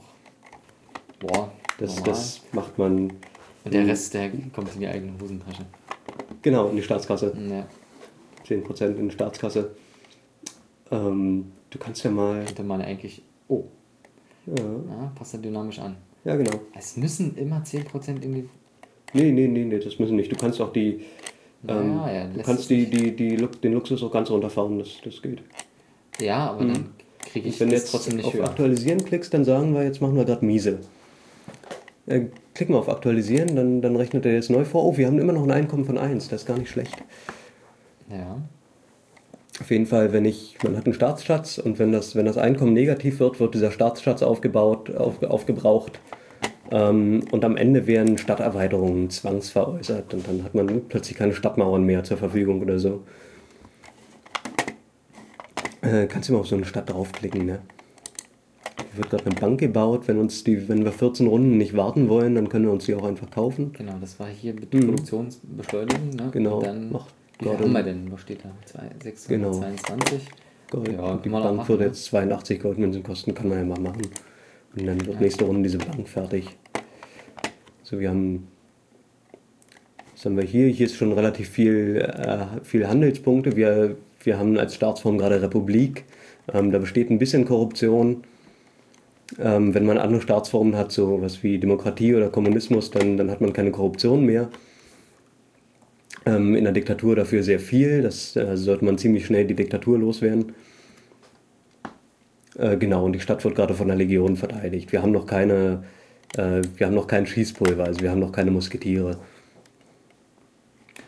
boah, 1.19 1.51
Das, 1.81 2.03
das 2.03 2.41
macht 2.51 2.77
man 2.77 3.11
Und 3.63 3.73
der 3.73 3.87
Rest, 3.87 4.13
der 4.13 4.29
kommt 4.53 4.73
in 4.73 4.79
die 4.81 4.87
eigene 4.87 5.13
Hosentasche. 5.21 5.65
genau 6.41 6.69
in 6.69 6.75
die 6.75 6.83
Staatskasse. 6.83 7.35
Ja. 7.49 7.65
10% 8.47 8.95
in 8.97 9.09
die 9.09 9.13
Staatskasse. 9.13 9.71
Ähm, 10.91 11.51
du 11.69 11.77
kannst 11.79 12.03
ja 12.03 12.11
mal. 12.11 12.43
Könnte 12.45 12.63
man 12.63 12.81
eigentlich, 12.81 13.21
oh, 13.47 13.63
Ja, 14.45 14.63
ja, 14.63 15.11
passt 15.15 15.33
da 15.33 15.37
dynamisch 15.37 15.79
an. 15.79 15.95
ja 16.23 16.35
genau. 16.35 16.59
Es 16.77 16.97
müssen 16.97 17.35
immer 17.37 17.63
10% 17.63 18.21
in 18.21 18.33
die, 18.33 18.49
Nee, 19.13 19.31
nee, 19.31 19.47
nee, 19.47 19.65
nee, 19.65 19.79
das 19.79 19.99
müssen 19.99 20.15
nicht. 20.15 20.31
Du 20.31 20.35
kannst 20.37 20.61
auch 20.61 20.71
die. 20.71 21.01
Ähm, 21.67 21.97
Naja, 21.97 22.21
ja, 22.23 22.27
du 22.27 22.41
kannst 22.41 22.69
die, 22.69 22.85
die, 22.89 23.15
die, 23.15 23.35
den 23.35 23.73
Luxus 23.73 24.01
auch 24.03 24.11
ganz 24.11 24.29
runterfahren, 24.29 24.79
das, 24.79 24.89
das 25.03 25.21
geht. 25.21 25.41
ja, 26.19 26.49
aber 26.51 26.65
dann 26.65 26.89
kriege 27.19 27.49
ich 27.49 27.59
Wenn 27.59 27.69
du 27.69 27.75
jetzt 27.75 27.91
trotzdem 27.91 28.15
nicht 28.17 28.25
auf 28.25 28.33
höher. 28.33 28.45
Aktualisieren 28.45 29.03
klickst, 29.03 29.33
dann 29.33 29.45
sagen 29.45 29.73
wir, 29.73 29.83
jetzt 29.83 30.01
machen 30.01 30.15
wir 30.15 30.25
gerade 30.25 30.45
miese. 30.45 30.79
Äh, 32.07 32.21
klicken 32.53 32.73
wir 32.73 32.79
auf 32.79 32.89
Aktualisieren, 32.89 33.55
dann, 33.55 33.81
dann 33.81 33.95
rechnet 33.95 34.25
er 34.25 34.33
jetzt 34.33 34.49
neu 34.49 34.65
vor. 34.65 34.85
Oh, 34.85 34.97
wir 34.97 35.07
haben 35.07 35.19
immer 35.19 35.33
noch 35.33 35.43
ein 35.43 35.51
Einkommen 35.51 35.85
von 35.85 35.97
1, 35.97 36.29
das 36.29 36.41
ist 36.41 36.47
gar 36.47 36.57
nicht 36.57 36.69
schlecht. 36.69 36.95
Ja, 38.09 38.41
Auf 39.59 39.71
jeden 39.71 39.85
Fall, 39.85 40.11
wenn 40.11 40.25
ich, 40.25 40.57
man 40.63 40.75
hat 40.75 40.85
einen 40.85 40.93
Staatsschatz 40.93 41.57
und 41.57 41.79
wenn 41.79 41.91
das, 41.91 42.15
wenn 42.15 42.25
das 42.25 42.37
Einkommen 42.37 42.73
negativ 42.73 43.19
wird, 43.19 43.39
wird 43.39 43.53
dieser 43.53 43.71
Staatsschatz 43.71 44.21
aufgebaut, 44.23 44.93
auf, 44.95 45.21
aufgebraucht. 45.23 45.99
Ähm, 46.71 47.23
und 47.31 47.45
am 47.45 47.57
Ende 47.57 47.85
werden 47.87 48.17
Stadterweiterungen 48.17 49.09
zwangsveräußert 49.09 50.13
und 50.13 50.27
dann 50.27 50.43
hat 50.43 50.55
man 50.55 50.87
plötzlich 50.87 51.17
keine 51.17 51.33
Stadtmauern 51.33 51.83
mehr 51.83 52.03
zur 52.03 52.17
Verfügung 52.17 52.61
oder 52.61 52.79
so. 52.79 53.03
Äh, 55.81 56.07
kannst 56.07 56.29
du 56.29 56.33
mal 56.33 56.39
auf 56.39 56.47
so 56.47 56.55
eine 56.55 56.65
Stadt 56.65 56.89
draufklicken, 56.89 57.45
ne? 57.45 57.59
Wird 58.93 59.09
gerade 59.09 59.25
eine 59.25 59.35
Bank 59.35 59.59
gebaut. 59.59 60.07
Wenn, 60.07 60.17
uns 60.19 60.43
die, 60.43 60.67
wenn 60.67 60.83
wir 60.83 60.91
14 60.91 61.27
Runden 61.27 61.57
nicht 61.57 61.75
warten 61.77 62.09
wollen, 62.09 62.35
dann 62.35 62.49
können 62.49 62.65
wir 62.65 62.71
uns 62.73 62.85
die 62.85 62.95
auch 62.95 63.05
einfach 63.05 63.29
kaufen. 63.31 63.71
genau, 63.73 63.93
das 64.01 64.19
war 64.19 64.27
hier 64.27 64.53
mit 64.53 64.69
Produktionsbeschleunigung. 64.69 66.09
Ne? 66.09 66.23
Mhm. 66.23 66.31
Genau, 66.31 66.57
Und 66.57 66.65
dann, 66.65 66.91
macht 66.91 67.13
wie 67.39 67.45
viel 67.45 67.57
haben 67.57 67.71
wir 67.71 67.83
denn? 67.83 68.11
Was 68.11 68.21
steht 68.21 68.39
da? 68.43 68.51
Zwei- 68.65 68.89
622? 69.01 70.27
Gold. 70.69 70.87
Ja, 70.93 71.17
die 71.17 71.29
Bank 71.29 71.55
machen, 71.57 71.69
würde 71.69 71.83
ne? 71.83 71.87
jetzt 71.89 72.05
82 72.05 72.61
Goldmünzen 72.61 73.03
kosten, 73.03 73.33
kann 73.33 73.49
man 73.49 73.57
ja 73.59 73.65
mal 73.65 73.79
machen. 73.79 74.03
Und 74.75 74.85
dann 74.87 75.05
wird 75.05 75.19
nächste 75.19 75.45
Runde 75.45 75.63
diese 75.63 75.77
Bank 75.79 76.07
fertig. 76.07 76.45
So, 77.83 77.99
wir 77.99 78.09
haben. 78.09 78.47
Was 80.13 80.25
haben 80.25 80.37
wir 80.37 80.43
hier? 80.43 80.67
Hier 80.67 80.85
ist 80.85 80.95
schon 80.95 81.11
relativ 81.13 81.49
viel, 81.49 81.97
äh, 81.97 82.63
viel 82.63 82.87
Handelspunkte. 82.87 83.55
Wir, 83.55 83.95
wir 84.23 84.37
haben 84.37 84.57
als 84.57 84.75
Staatsform 84.75 85.17
gerade 85.17 85.41
Republik. 85.41 86.05
Ähm, 86.53 86.71
da 86.71 86.77
besteht 86.77 87.09
ein 87.09 87.17
bisschen 87.19 87.43
Korruption. 87.45 88.23
Ähm, 89.39 89.73
wenn 89.73 89.85
man 89.85 89.97
andere 89.97 90.21
Staatsformen 90.21 90.75
hat, 90.75 90.91
so 90.91 91.21
was 91.21 91.43
wie 91.43 91.57
Demokratie 91.57 92.15
oder 92.15 92.29
Kommunismus, 92.29 92.91
dann, 92.91 93.17
dann 93.17 93.31
hat 93.31 93.41
man 93.41 93.53
keine 93.53 93.71
Korruption 93.71 94.25
mehr. 94.25 94.49
Ähm, 96.25 96.55
in 96.55 96.63
der 96.63 96.73
Diktatur 96.73 97.15
dafür 97.15 97.43
sehr 97.43 97.59
viel. 97.59 98.01
Das 98.01 98.35
äh, 98.35 98.57
sollte 98.57 98.85
man 98.85 98.97
ziemlich 98.97 99.25
schnell 99.25 99.45
die 99.45 99.55
Diktatur 99.55 99.97
loswerden. 99.97 100.53
Äh, 102.57 102.77
genau, 102.77 103.05
und 103.05 103.13
die 103.13 103.19
Stadt 103.19 103.43
wird 103.43 103.55
gerade 103.55 103.73
von 103.73 103.87
der 103.87 103.97
Legion 103.97 104.35
verteidigt. 104.35 104.91
Wir 104.91 105.01
haben 105.01 105.11
noch 105.11 105.25
keine, 105.25 105.83
äh, 106.37 106.61
wir 106.75 106.87
haben 106.87 106.95
noch 106.95 107.07
kein 107.07 107.25
Schießpulver, 107.25 107.85
also 107.85 108.01
wir 108.01 108.11
haben 108.11 108.19
noch 108.19 108.31
keine 108.31 108.51
Musketiere. 108.51 109.17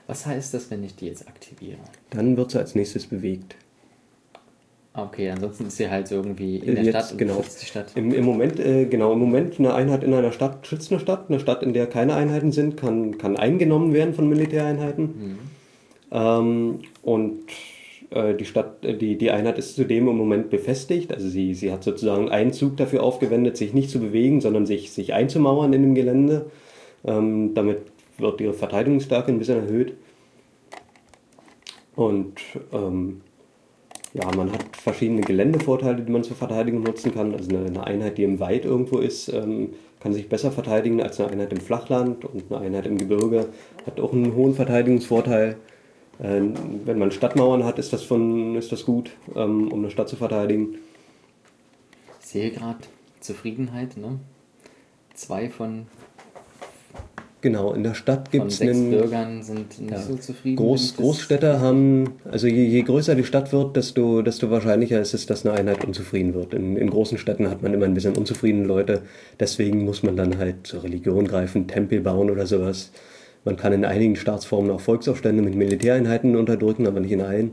Was 0.07 0.26
heißt 0.26 0.53
das, 0.53 0.69
wenn 0.71 0.84
ich 0.84 0.95
die 0.95 1.07
jetzt 1.07 1.28
aktiviere? 1.28 1.80
Dann 2.09 2.36
wird 2.38 2.51
sie 2.51 2.59
als 2.59 2.76
nächstes 2.76 3.05
bewegt. 3.05 3.55
Okay, 4.95 5.29
ansonsten 5.31 5.65
ist 5.65 5.77
sie 5.77 5.89
halt 5.89 6.07
so 6.07 6.15
irgendwie 6.15 6.57
in 6.57 6.75
der 6.75 6.83
Jetzt, 6.83 7.07
Stadt 7.07 7.17
genau. 7.17 7.41
schützt 7.41 7.63
die 7.63 7.65
Stadt. 7.65 7.91
Im, 7.95 8.13
Im 8.13 8.25
Moment, 8.25 8.59
äh, 8.59 8.85
genau, 8.85 9.13
im 9.13 9.19
Moment 9.19 9.57
eine 9.57 9.73
Einheit 9.73 10.03
in 10.03 10.13
einer 10.13 10.31
Stadt 10.31 10.67
schützt 10.67 10.91
eine 10.91 10.99
Stadt. 10.99 11.29
Eine 11.29 11.39
Stadt, 11.39 11.63
in 11.63 11.73
der 11.73 11.87
keine 11.87 12.13
Einheiten 12.13 12.51
sind, 12.51 12.77
kann, 12.77 13.17
kann 13.17 13.35
eingenommen 13.35 13.93
werden 13.93 14.13
von 14.13 14.29
Militäreinheiten. 14.29 15.39
Ähm, 16.11 16.79
und 17.01 17.39
äh, 18.11 18.35
die 18.35 18.45
Stadt, 18.45 18.85
äh, 18.85 18.95
die, 18.95 19.17
die 19.17 19.31
Einheit 19.31 19.57
ist 19.57 19.75
zudem 19.75 20.07
im 20.07 20.15
Moment 20.15 20.51
befestigt. 20.51 21.11
Also 21.11 21.27
sie, 21.27 21.55
sie 21.55 21.71
hat 21.71 21.83
sozusagen 21.83 22.29
einen 22.29 22.53
Zug 22.53 22.77
dafür 22.77 23.01
aufgewendet, 23.01 23.57
sich 23.57 23.73
nicht 23.73 23.89
zu 23.89 23.99
bewegen, 23.99 24.41
sondern 24.41 24.67
sich, 24.67 24.91
sich 24.91 25.13
einzumauern 25.13 25.73
in 25.73 25.81
dem 25.81 25.95
Gelände. 25.95 26.51
Ähm, 27.03 27.55
damit 27.55 27.79
wird 28.19 28.39
ihre 28.41 28.53
Verteidigungsstärke 28.53 29.31
ein 29.31 29.39
bisschen 29.39 29.57
erhöht. 29.57 29.95
Und 31.95 32.39
ähm, 32.71 33.21
ja, 34.14 34.30
man 34.36 34.51
hat 34.51 34.64
verschiedene 34.78 35.22
Geländevorteile, 35.22 36.03
die 36.03 36.11
man 36.11 36.24
zur 36.24 36.36
Verteidigung 36.36 36.84
nutzen 36.84 37.14
kann. 37.14 37.34
Also 37.34 37.49
eine, 37.57 37.84
Einheit, 37.84 38.18
die 38.18 38.24
im 38.24 38.39
Wald 38.39 38.64
irgendwo 38.64 38.99
ist, 38.99 39.28
ähm, 39.30 39.74
kann 39.99 40.14
sich 40.14 40.30
besser 40.30 40.51
verteidigen 40.51 41.01
als 41.01 41.20
eine 41.20 41.32
Einheit 41.32 41.51
im 41.51 41.61
Flachland 41.61 42.24
und 42.26 42.51
eine 42.51 42.66
Einheit 42.66 42.86
im 42.86 42.99
Gebirge 42.99 43.47
hat 43.88 43.99
auch 43.99 44.14
einen 44.14 44.36
hohen 44.36 44.53
Verteidigungsvorteil. 44.53 45.57
Ähm, 46.22 46.53
wenn 46.86 46.99
man 46.99 47.11
Stadtmauern 47.11 47.64
hat, 47.64 47.80
ist 47.80 47.91
das, 47.91 48.03
von, 48.03 48.55
ist 48.55 48.72
das 48.72 48.86
gut, 48.86 49.11
ähm, 49.36 49.72
um 49.72 49.80
eine 49.80 49.89
Stadt 49.89 50.09
zu 50.09 50.16
verteidigen. 50.16 50.76
Sehe 52.20 52.51
gerade 52.51 52.80
Zufriedenheit, 53.20 53.97
ne? 53.97 54.20
Zwei 55.16 55.49
von, 55.49 55.88
Genau, 57.43 57.73
in 57.73 57.83
der 57.83 57.93
Stadt 57.93 58.31
gibt 58.31 58.47
es 58.53 58.61
einen. 58.61 58.89
Bürgern 58.89 59.43
sind 59.43 59.77
nicht 59.77 59.91
Ja. 59.91 59.99
so 59.99 60.15
zufrieden. 60.15 60.55
Groß, 60.55 60.79
wenn 60.79 60.85
ich 60.85 60.91
das- 60.91 60.97
Großstädte 60.97 61.59
haben, 61.59 62.11
also 62.31 62.47
je, 62.47 62.63
je 62.63 62.81
größer 62.83 63.15
die 63.15 63.25
Stadt 63.25 63.51
wird, 63.51 63.75
desto, 63.75 64.21
desto 64.21 64.49
wahrscheinlicher 64.49 65.01
ist 65.01 65.13
es, 65.13 65.25
dass 65.25 65.45
eine 65.45 65.53
Einheit 65.57 65.83
unzufrieden 65.83 66.33
wird. 66.33 66.53
In, 66.53 66.77
in 66.77 66.89
großen 66.89 67.17
Städten 67.17 67.49
hat 67.49 67.61
man 67.61 67.73
immer 67.73 67.83
ein 67.83 67.93
bisschen 67.95 68.15
unzufriedene 68.15 68.65
Leute. 68.65 69.01
Deswegen 69.41 69.83
muss 69.83 70.03
man 70.03 70.15
dann 70.15 70.37
halt 70.37 70.65
zur 70.65 70.83
Religion 70.83 71.27
greifen, 71.27 71.67
Tempel 71.67 71.99
bauen 71.99 72.31
oder 72.31 72.47
sowas. 72.47 72.91
Man 73.43 73.57
kann 73.57 73.73
in 73.73 73.83
einigen 73.83 74.15
Staatsformen 74.15 74.71
auch 74.71 74.79
Volksaufstände 74.79 75.43
mit 75.43 75.53
Militäreinheiten 75.55 76.37
unterdrücken, 76.37 76.87
aber 76.87 77.01
nicht 77.01 77.11
in 77.11 77.19
allen. 77.19 77.51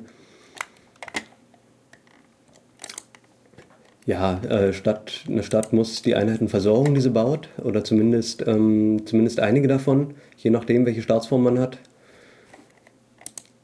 Ja, 4.07 4.41
äh, 4.43 4.73
Stadt, 4.73 5.25
eine 5.29 5.43
Stadt 5.43 5.73
muss 5.73 6.03
die 6.03 6.15
Einheiten 6.15 6.49
versorgen, 6.49 6.95
die 6.95 7.01
sie 7.01 7.11
baut, 7.11 7.49
oder 7.63 7.85
zumindest, 7.85 8.47
ähm, 8.47 9.03
zumindest 9.07 9.41
einige 9.41 9.69
davon, 9.69 10.15
je 10.37 10.51
nachdem, 10.51 10.87
welche 10.87 11.03
Staatsform 11.03 11.43
man 11.43 11.59
hat. 11.59 11.79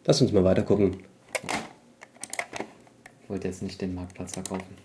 Lass 0.04 0.20
uns 0.20 0.32
mal 0.32 0.44
weiter 0.44 0.62
gucken. 0.62 0.98
Ich 3.22 3.30
wollte 3.30 3.48
jetzt 3.48 3.62
nicht 3.62 3.80
den 3.80 3.94
Marktplatz 3.94 4.34
verkaufen. 4.34 4.76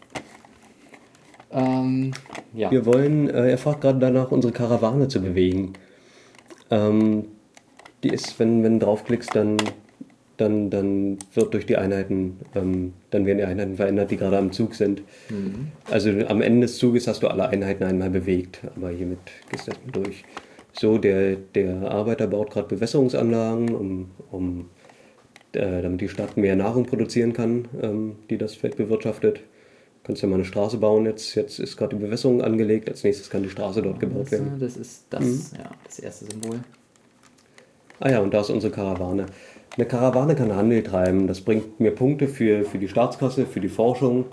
Ähm, 1.51 2.11
ja. 2.53 2.71
Wir 2.71 2.85
wollen, 2.85 3.29
äh, 3.29 3.51
er 3.51 3.57
fragt 3.57 3.81
gerade 3.81 3.99
danach, 3.99 4.31
unsere 4.31 4.53
Karawane 4.53 5.09
zu 5.09 5.21
bewegen. 5.21 5.73
Ähm, 6.69 7.27
die 8.03 8.09
ist, 8.09 8.39
wenn, 8.39 8.63
wenn 8.63 8.79
du 8.79 8.85
draufklickst, 8.85 9.35
dann, 9.35 9.57
dann, 10.41 10.69
dann 10.69 11.17
wird 11.33 11.53
durch 11.53 11.65
die 11.65 11.77
Einheiten, 11.77 12.39
ähm, 12.55 12.93
dann 13.11 13.25
werden 13.25 13.37
die 13.37 13.43
Einheiten 13.43 13.75
verändert, 13.75 14.11
die 14.11 14.17
gerade 14.17 14.37
am 14.37 14.51
Zug 14.51 14.75
sind. 14.75 15.03
Also 15.89 16.09
am 16.27 16.41
Ende 16.41 16.61
des 16.61 16.77
Zuges 16.77 17.07
hast 17.07 17.23
du 17.23 17.27
alle 17.27 17.47
Einheiten 17.47 17.83
einmal 17.83 18.09
bewegt, 18.09 18.61
aber 18.75 18.89
hiermit 18.89 19.19
gehst 19.49 19.67
du 19.67 19.71
erstmal 19.71 20.03
durch. 20.03 20.23
So, 20.73 20.97
der, 20.97 21.35
der 21.35 21.91
Arbeiter 21.91 22.27
baut 22.27 22.51
gerade 22.51 22.67
Bewässerungsanlagen, 22.67 23.75
um, 23.75 24.11
um 24.31 24.69
äh, 25.53 25.81
damit 25.81 26.01
die 26.01 26.09
Stadt 26.09 26.37
mehr 26.37 26.55
Nahrung 26.55 26.85
produzieren 26.85 27.33
kann, 27.33 27.67
ähm, 27.81 28.15
die 28.29 28.37
das 28.37 28.55
Feld 28.55 28.77
bewirtschaftet. 28.77 29.41
Kannst 30.03 30.23
ja 30.23 30.29
mal 30.29 30.35
eine 30.35 30.45
Straße 30.45 30.77
bauen 30.77 31.05
jetzt. 31.05 31.35
Jetzt 31.35 31.59
ist 31.59 31.77
gerade 31.77 31.95
die 31.95 32.03
Bewässerung 32.03 32.41
angelegt. 32.41 32.89
Als 32.89 33.03
nächstes 33.03 33.29
kann 33.29 33.43
die 33.43 33.49
Straße 33.49 33.81
dort 33.83 33.99
gebaut 33.99 34.31
werden. 34.31 34.57
Das 34.59 34.75
ist 34.75 35.05
das, 35.11 35.51
ja, 35.55 35.69
das 35.85 35.99
erste 35.99 36.25
Symbol. 36.25 36.61
Ah 37.99 38.09
ja, 38.09 38.19
und 38.19 38.33
da 38.33 38.41
ist 38.41 38.49
unsere 38.49 38.73
Karawane. 38.73 39.27
Eine 39.77 39.85
Karawane 39.85 40.35
kann 40.35 40.55
Handel 40.55 40.83
treiben. 40.83 41.27
Das 41.27 41.41
bringt 41.41 41.79
mir 41.79 41.91
Punkte 41.91 42.27
für, 42.27 42.65
für 42.65 42.77
die 42.77 42.89
Staatskasse, 42.89 43.45
für 43.45 43.61
die 43.61 43.69
Forschung. 43.69 44.25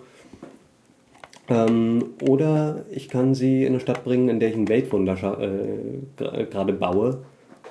Ähm, 1.49 2.05
oder 2.29 2.85
ich 2.91 3.09
kann 3.09 3.35
sie 3.35 3.63
in 3.63 3.69
eine 3.69 3.81
Stadt 3.81 4.05
bringen, 4.05 4.29
in 4.29 4.41
der 4.41 4.51
ich 4.51 4.57
ein 4.57 4.69
Weltwunder 4.69 5.15
äh, 5.41 6.45
gerade 6.45 6.73
baue. 6.73 7.21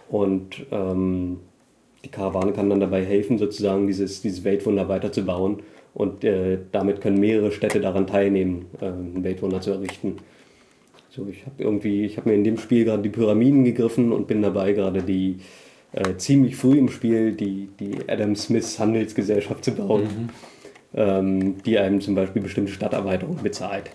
Und 0.09 0.65
ähm, 0.72 1.39
die 2.05 2.09
Karawane 2.09 2.53
kann 2.53 2.70
dann 2.70 2.80
dabei 2.80 3.03
helfen, 3.03 3.38
sozusagen 3.38 3.86
dieses, 3.86 4.22
dieses 4.22 4.43
Weltwunder 4.45 4.88
weiterzubauen. 4.88 5.57
Und 5.93 6.24
äh, 6.24 6.59
damit 6.72 7.01
können 7.01 7.20
mehrere 7.20 7.51
Städte 7.51 7.82
daran 7.82 8.07
teilnehmen, 8.07 8.68
äh, 8.80 8.86
ein 8.86 9.24
Weltwunder 9.24 9.59
zu 9.59 9.72
errichten. 9.72 10.18
So, 11.09 11.28
ich 11.30 11.45
habe 11.45 11.61
irgendwie, 11.63 12.05
ich 12.05 12.18
habe 12.18 12.30
mir 12.30 12.36
in 12.36 12.43
dem 12.43 12.57
Spiel 12.57 12.86
gerade 12.86 13.03
die 13.03 13.09
Pyramiden 13.09 13.63
gegriffen 13.63 14.13
und 14.13 14.28
bin 14.28 14.41
dabei 14.41 14.74
gerade 14.74 15.01
die, 15.01 15.38
äh, 15.93 16.15
ziemlich 16.17 16.55
früh 16.55 16.77
im 16.77 16.89
Spiel 16.89 17.31
die, 17.33 17.69
die 17.79 18.09
Adam 18.09 18.35
Smith 18.35 18.79
Handelsgesellschaft 18.79 19.63
zu 19.63 19.71
bauen, 19.71 20.29
ähm, 20.93 21.61
die 21.63 21.77
einem 21.77 22.01
zum 22.01 22.15
Beispiel 22.15 22.41
bestimmte 22.41 22.71
Stadterweiterungen 22.71 23.43
bezahlt. 23.43 23.89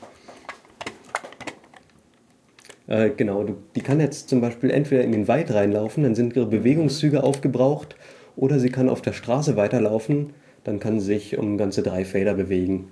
Äh, 2.86 3.10
genau, 3.16 3.46
die 3.74 3.80
kann 3.80 4.00
jetzt 4.00 4.28
zum 4.28 4.40
Beispiel 4.40 4.70
entweder 4.70 5.04
in 5.04 5.12
den 5.12 5.28
Wald 5.28 5.52
reinlaufen, 5.52 6.02
dann 6.02 6.14
sind 6.14 6.36
ihre 6.36 6.46
Bewegungszüge 6.46 7.22
aufgebraucht, 7.22 7.96
oder 8.36 8.58
sie 8.58 8.70
kann 8.70 8.88
auf 8.88 9.02
der 9.02 9.12
Straße 9.12 9.56
weiterlaufen, 9.56 10.30
dann 10.64 10.80
kann 10.80 11.00
sie 11.00 11.06
sich 11.06 11.38
um 11.38 11.58
ganze 11.58 11.82
drei 11.82 12.04
Felder 12.04 12.34
bewegen. 12.34 12.88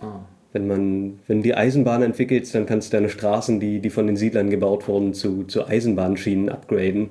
Ah. 0.00 0.20
Wenn 0.52 0.66
man, 0.66 1.20
wenn 1.28 1.38
du 1.38 1.44
die 1.44 1.54
Eisenbahn 1.54 2.02
entwickelst, 2.02 2.54
dann 2.54 2.66
kannst 2.66 2.92
du 2.92 2.96
deine 2.96 3.08
Straßen, 3.08 3.58
die, 3.58 3.80
die 3.80 3.90
von 3.90 4.06
den 4.06 4.16
Siedlern 4.16 4.50
gebaut 4.50 4.86
wurden, 4.86 5.14
zu, 5.14 5.44
zu 5.44 5.66
Eisenbahnschienen 5.66 6.50
upgraden. 6.50 7.10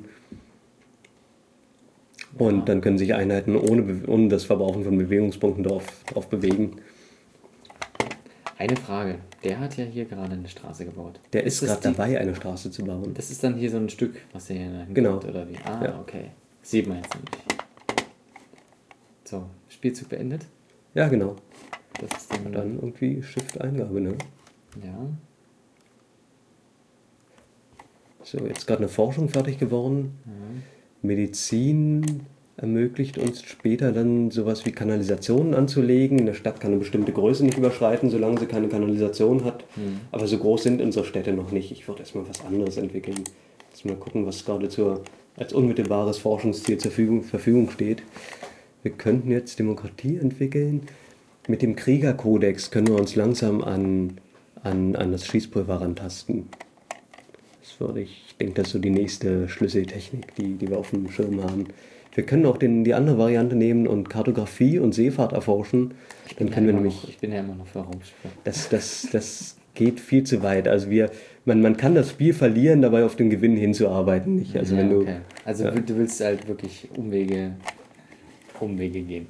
Und 2.37 2.69
dann 2.69 2.81
können 2.81 2.97
sich 2.97 3.13
Einheiten 3.13 3.55
ohne, 3.55 4.03
ohne 4.07 4.27
das 4.29 4.45
Verbrauchen 4.45 4.83
von 4.83 4.97
Bewegungspunkten 4.97 5.63
drauf, 5.63 5.85
drauf 6.05 6.27
bewegen. 6.29 6.77
Eine 8.57 8.75
Frage. 8.77 9.15
Der 9.43 9.59
hat 9.59 9.75
ja 9.77 9.85
hier 9.85 10.05
gerade 10.05 10.33
eine 10.33 10.47
Straße 10.47 10.85
gebaut. 10.85 11.19
Der 11.33 11.43
ist 11.43 11.61
das 11.61 11.81
gerade 11.81 11.95
dabei, 11.95 12.19
eine 12.19 12.35
Straße 12.35 12.69
zu 12.71 12.85
bauen. 12.85 13.13
Das 13.15 13.31
ist 13.31 13.43
dann 13.43 13.55
hier 13.55 13.71
so 13.71 13.77
ein 13.77 13.89
Stück, 13.89 14.15
was 14.33 14.49
er 14.49 14.55
hier 14.57 14.65
hingeht, 14.65 14.95
Genau. 14.95 15.17
oder 15.17 15.49
wie? 15.49 15.57
Ah, 15.65 15.83
Ja. 15.83 15.99
okay. 15.99 16.25
Sieht 16.61 16.87
man 16.87 16.97
jetzt 16.97 17.15
nicht. 17.15 17.37
So, 19.23 19.45
Spielzug 19.69 20.09
beendet. 20.09 20.45
Ja, 20.93 21.07
genau. 21.07 21.35
Das 21.99 22.21
ist 22.21 22.31
dann, 22.33 22.51
Dann 22.51 22.75
irgendwie 22.75 23.21
Shift-Eingabe, 23.23 23.99
ne? 23.99 24.15
ja. 24.83 25.09
So, 28.23 28.37
jetzt 28.45 28.67
gerade 28.67 28.79
eine 28.79 28.87
Forschung 28.89 29.29
fertig 29.29 29.57
geworden. 29.57 30.19
Medizin 31.01 32.21
ermöglicht 32.57 33.17
uns 33.17 33.41
später 33.43 33.91
dann 33.91 34.29
sowas 34.29 34.65
wie 34.65 34.71
Kanalisationen 34.71 35.55
anzulegen. 35.55 36.19
Eine 36.19 36.35
Stadt 36.35 36.59
kann 36.59 36.71
eine 36.71 36.79
bestimmte 36.79 37.11
Größe 37.11 37.43
nicht 37.43 37.57
überschreiten, 37.57 38.09
solange 38.09 38.39
sie 38.39 38.45
keine 38.45 38.67
Kanalisation 38.67 39.43
hat. 39.43 39.65
Aber 40.11 40.27
so 40.27 40.37
groß 40.37 40.63
sind 40.63 40.81
unsere 40.81 41.05
Städte 41.05 41.33
noch 41.33 41.51
nicht. 41.51 41.71
Ich 41.71 41.87
würde 41.87 42.01
erstmal 42.01 42.27
was 42.29 42.45
anderes 42.45 42.77
entwickeln. 42.77 43.23
Jetzt 43.71 43.85
mal 43.85 43.95
gucken, 43.95 44.25
was 44.25 44.45
gerade 44.45 44.69
zur, 44.69 45.01
als 45.37 45.53
unmittelbares 45.53 46.19
Forschungsziel 46.19 46.77
zur 46.77 46.91
Verfügung, 46.91 47.23
Verfügung 47.23 47.69
steht. 47.71 48.03
Wir 48.83 48.91
könnten 48.91 49.31
jetzt 49.31 49.57
Demokratie 49.57 50.17
entwickeln. 50.17 50.81
Mit 51.47 51.63
dem 51.63 51.75
Kriegerkodex 51.75 52.69
können 52.69 52.87
wir 52.87 52.95
uns 52.95 53.15
langsam 53.15 53.63
an, 53.63 54.19
an, 54.61 54.95
an 54.95 55.11
das 55.11 55.25
Schießpulver 55.25 55.81
rantasten. 55.81 56.49
Das 57.81 57.89
würde 57.89 58.01
ich, 58.01 58.35
denke, 58.39 58.53
das 58.55 58.67
ist 58.67 58.73
so 58.73 58.79
die 58.79 58.89
nächste 58.89 59.49
Schlüsseltechnik, 59.49 60.35
die, 60.35 60.53
die 60.55 60.69
wir 60.69 60.77
auf 60.77 60.91
dem 60.91 61.09
Schirm 61.09 61.43
haben. 61.43 61.65
Wir 62.13 62.25
können 62.25 62.45
auch 62.45 62.57
den, 62.57 62.83
die 62.83 62.93
andere 62.93 63.17
Variante 63.17 63.55
nehmen 63.55 63.87
und 63.87 64.09
Kartografie 64.09 64.79
und 64.79 64.93
Seefahrt 64.93 65.33
erforschen. 65.33 65.93
Dann 66.37 66.49
Ja, 66.49 66.53
können 66.53 66.67
wir 66.67 66.73
immer 66.73 66.81
nämlich 66.81 67.01
Noch, 67.03 67.09
ich 67.09 67.17
bin 67.19 67.31
ja 67.31 67.39
immer 67.39 67.55
noch 67.55 67.67
für 67.67 67.79
Raumschiffe. 67.79 68.27
das, 68.43 68.69
das, 68.69 69.07
das 69.11 69.57
geht 69.73 69.99
viel 69.99 70.23
zu 70.23 70.43
weit. 70.43 70.67
Also 70.67 70.89
wir, 70.89 71.09
man, 71.45 71.61
man 71.61 71.77
kann 71.77 71.95
das 71.95 72.09
Spiel 72.09 72.33
verlieren, 72.33 72.81
dabei 72.81 73.05
auf 73.05 73.15
den 73.15 73.29
Gewinn 73.29 73.55
hinzuarbeiten. 73.55 74.35
Nicht? 74.35 74.55
Also 74.57 74.75
ja, 74.75 74.81
wenn 74.81 74.89
du, 74.89 75.01
okay. 75.01 75.17
Also 75.45 75.63
ja. 75.63 75.71
du 75.71 75.97
willst 75.97 76.19
halt 76.21 76.47
wirklich 76.47 76.89
Umwege, 76.97 77.53
Umwege 78.59 79.01
gehen. 79.01 79.27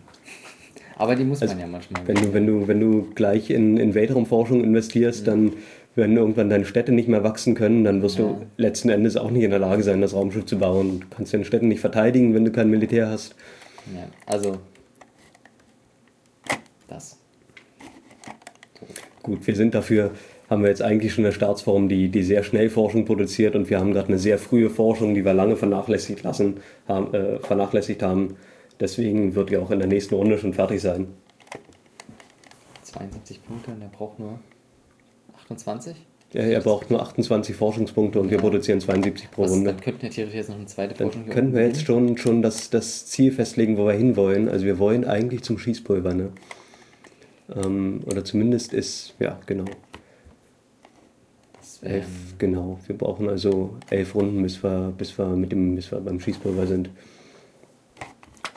Aber 0.97 1.15
die 1.15 1.23
muss 1.23 1.41
Also, 1.41 1.53
man 1.55 1.61
ja 1.61 1.67
manchmal. 1.67 2.01
wenn 2.07 2.15
du, 2.15 2.33
wenn 2.33 2.47
du, 2.47 2.67
wenn 2.67 2.79
du 2.79 3.07
gleich 3.15 3.49
in, 3.49 3.77
in 3.77 3.93
Weltraumforschung 3.95 4.63
investierst, 4.63 5.25
dann 5.27 5.53
werden 5.95 6.15
irgendwann 6.15 6.49
deine 6.49 6.65
Städte 6.65 6.91
nicht 6.91 7.09
mehr 7.09 7.23
wachsen 7.23 7.53
können, 7.55 7.83
dann 7.83 8.01
wirst 8.01 8.17
Ja. 8.17 8.25
du 8.25 8.45
letzten 8.57 8.89
Endes 8.89 9.17
auch 9.17 9.29
nicht 9.29 9.43
in 9.43 9.49
der 9.51 9.59
Lage 9.59 9.83
sein, 9.83 10.01
das 10.01 10.13
Raumschiff 10.13 10.45
zu 10.45 10.57
bauen. 10.57 11.01
Du 11.01 11.07
kannst 11.15 11.33
deine 11.33 11.45
Städte 11.45 11.65
nicht 11.65 11.81
verteidigen, 11.81 12.33
wenn 12.33 12.45
du 12.45 12.51
kein 12.51 12.69
Militär 12.69 13.09
hast. 13.09 13.35
Ja, 13.93 14.07
also 14.25 14.57
das. 16.87 17.17
Gut, 19.23 19.45
wir 19.45 19.55
sind 19.55 19.75
dafür, 19.75 20.11
haben 20.49 20.63
wir 20.63 20.69
jetzt 20.69 20.81
eigentlich 20.81 21.13
schon 21.13 21.25
eine 21.25 21.33
Staatsform, 21.33 21.89
die, 21.89 22.09
die 22.09 22.23
sehr 22.23 22.43
schnell 22.43 22.69
Forschung 22.69 23.05
produziert 23.05 23.55
und 23.55 23.69
wir 23.69 23.79
haben 23.79 23.93
gerade 23.93 24.07
eine 24.07 24.17
sehr 24.17 24.37
frühe 24.37 24.69
Forschung, 24.69 25.13
die 25.13 25.23
wir 25.25 25.33
lange 25.33 25.55
vernachlässigt, 25.55 26.23
lassen, 26.23 26.57
haben, 26.87 27.13
äh, 27.13 27.39
vernachlässigt 27.39 28.01
haben. 28.01 28.35
Deswegen 28.79 29.35
wird 29.35 29.51
die 29.51 29.57
auch 29.57 29.71
in 29.71 29.79
der 29.79 29.87
nächsten 29.87 30.15
Runde 30.15 30.37
schon 30.37 30.53
fertig 30.53 30.81
sein. 30.81 31.07
72 32.83 33.43
Punkte 33.45 33.71
und 33.71 33.81
er 33.81 33.87
braucht 33.89 34.19
nur 34.19 34.39
28. 35.51 35.95
Er, 36.33 36.47
er 36.49 36.61
braucht 36.61 36.89
nur 36.89 37.01
28 37.01 37.55
Forschungspunkte 37.55 38.19
und 38.19 38.29
wir 38.29 38.37
Ja. 38.37 38.41
produzieren 38.41 38.79
72 38.79 39.31
pro 39.31 39.43
Was, 39.43 39.51
Runde. 39.51 39.71
dann 39.73 39.81
könnten 39.81 40.01
wir 40.03 40.09
theoretisch 40.09 40.35
jetzt 40.37 40.49
noch 40.49 40.55
eine 40.55 40.65
zweite 40.65 40.93
Dann 40.95 41.11
Forschung 41.11 41.29
können 41.29 41.53
wir 41.53 41.67
jetzt 41.67 41.85
schon, 41.85 42.17
schon 42.17 42.41
das, 42.41 42.69
das 42.69 43.05
Ziel 43.07 43.31
festlegen, 43.33 43.77
wo 43.77 43.85
wir 43.85 43.93
hinwollen. 43.93 44.47
Also 44.47 44.65
wir 44.65 44.79
wollen 44.79 45.03
eigentlich 45.05 45.43
zum 45.43 45.57
Schießpulver, 45.57 46.13
ne? 46.13 46.29
Ähm, 47.53 47.99
oder 48.05 48.23
zumindest 48.23 48.71
ist, 48.73 49.13
ja, 49.19 49.39
genau. 49.45 49.65
Elf, 51.81 52.05
genau. 52.37 52.79
Wir 52.85 52.95
brauchen 52.97 53.27
also 53.27 53.75
elf 53.89 54.13
Runden, 54.13 54.43
bis 54.43 54.63
wir, 54.63 54.93
bis 54.95 55.17
wir 55.17 55.25
mit 55.35 55.51
dem, 55.51 55.75
bis 55.75 55.91
wir 55.91 55.99
beim 55.99 56.19
Schießpulver 56.19 56.67
sind. 56.67 56.91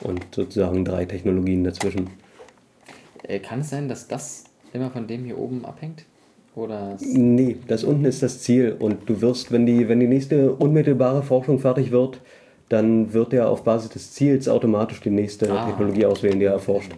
Und 0.01 0.23
sozusagen 0.33 0.85
drei 0.85 1.05
Technologien 1.05 1.63
dazwischen. 1.63 2.09
äh, 3.23 3.39
kann 3.39 3.61
es 3.61 3.71
sein, 3.71 3.87
dass 3.89 4.07
das 4.07 4.43
immer 4.73 4.91
von 4.91 5.07
dem 5.07 5.25
hier 5.25 5.37
oben 5.39 5.65
abhängt? 5.65 6.05
Oder 6.55 6.95
Nee, 7.01 7.57
das 7.67 7.83
unten 7.83 8.05
ist 8.05 8.23
das 8.23 8.41
Ziel. 8.41 8.75
Und 8.79 9.09
du 9.09 9.21
wirst, 9.21 9.51
wenn 9.51 9.65
die, 9.65 9.87
wenn 9.89 9.99
die 9.99 10.07
nächste 10.07 10.53
unmittelbare 10.53 11.21
Forschung 11.21 11.59
fertig 11.59 11.91
wird, 11.91 12.21
dann 12.69 13.13
wird 13.13 13.33
er 13.33 13.49
auf 13.49 13.63
Basis 13.63 13.89
des 13.89 14.13
Ziels 14.13 14.47
automatisch 14.47 15.01
die 15.01 15.09
nächste 15.09 15.51
Ah. 15.51 15.65
Technologie 15.67 16.05
auswählen, 16.05 16.39
die 16.39 16.45
er 16.45 16.53
erforscht. 16.53 16.91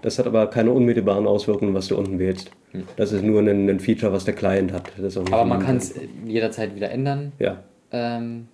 Das 0.00 0.18
hat 0.18 0.26
aber 0.26 0.48
keine 0.48 0.72
unmittelbaren 0.72 1.26
Auswirkungen, 1.26 1.74
was 1.74 1.86
du 1.88 1.96
unten 1.96 2.18
wählst. 2.18 2.50
Das 2.96 3.12
ist 3.12 3.22
nur 3.22 3.40
ein, 3.40 3.68
ein 3.68 3.78
Feature, 3.80 4.12
was 4.12 4.24
der 4.24 4.34
Client 4.34 4.72
hat. 4.72 4.90
Aber 5.30 5.44
man 5.44 5.60
ein- 5.60 5.64
kann 5.66 5.76
es 5.76 5.94
jederzeit 6.26 6.74
wieder 6.74 6.90
ändern. 6.90 7.32
Ja. 7.38 7.62
Ähm, 7.92 8.48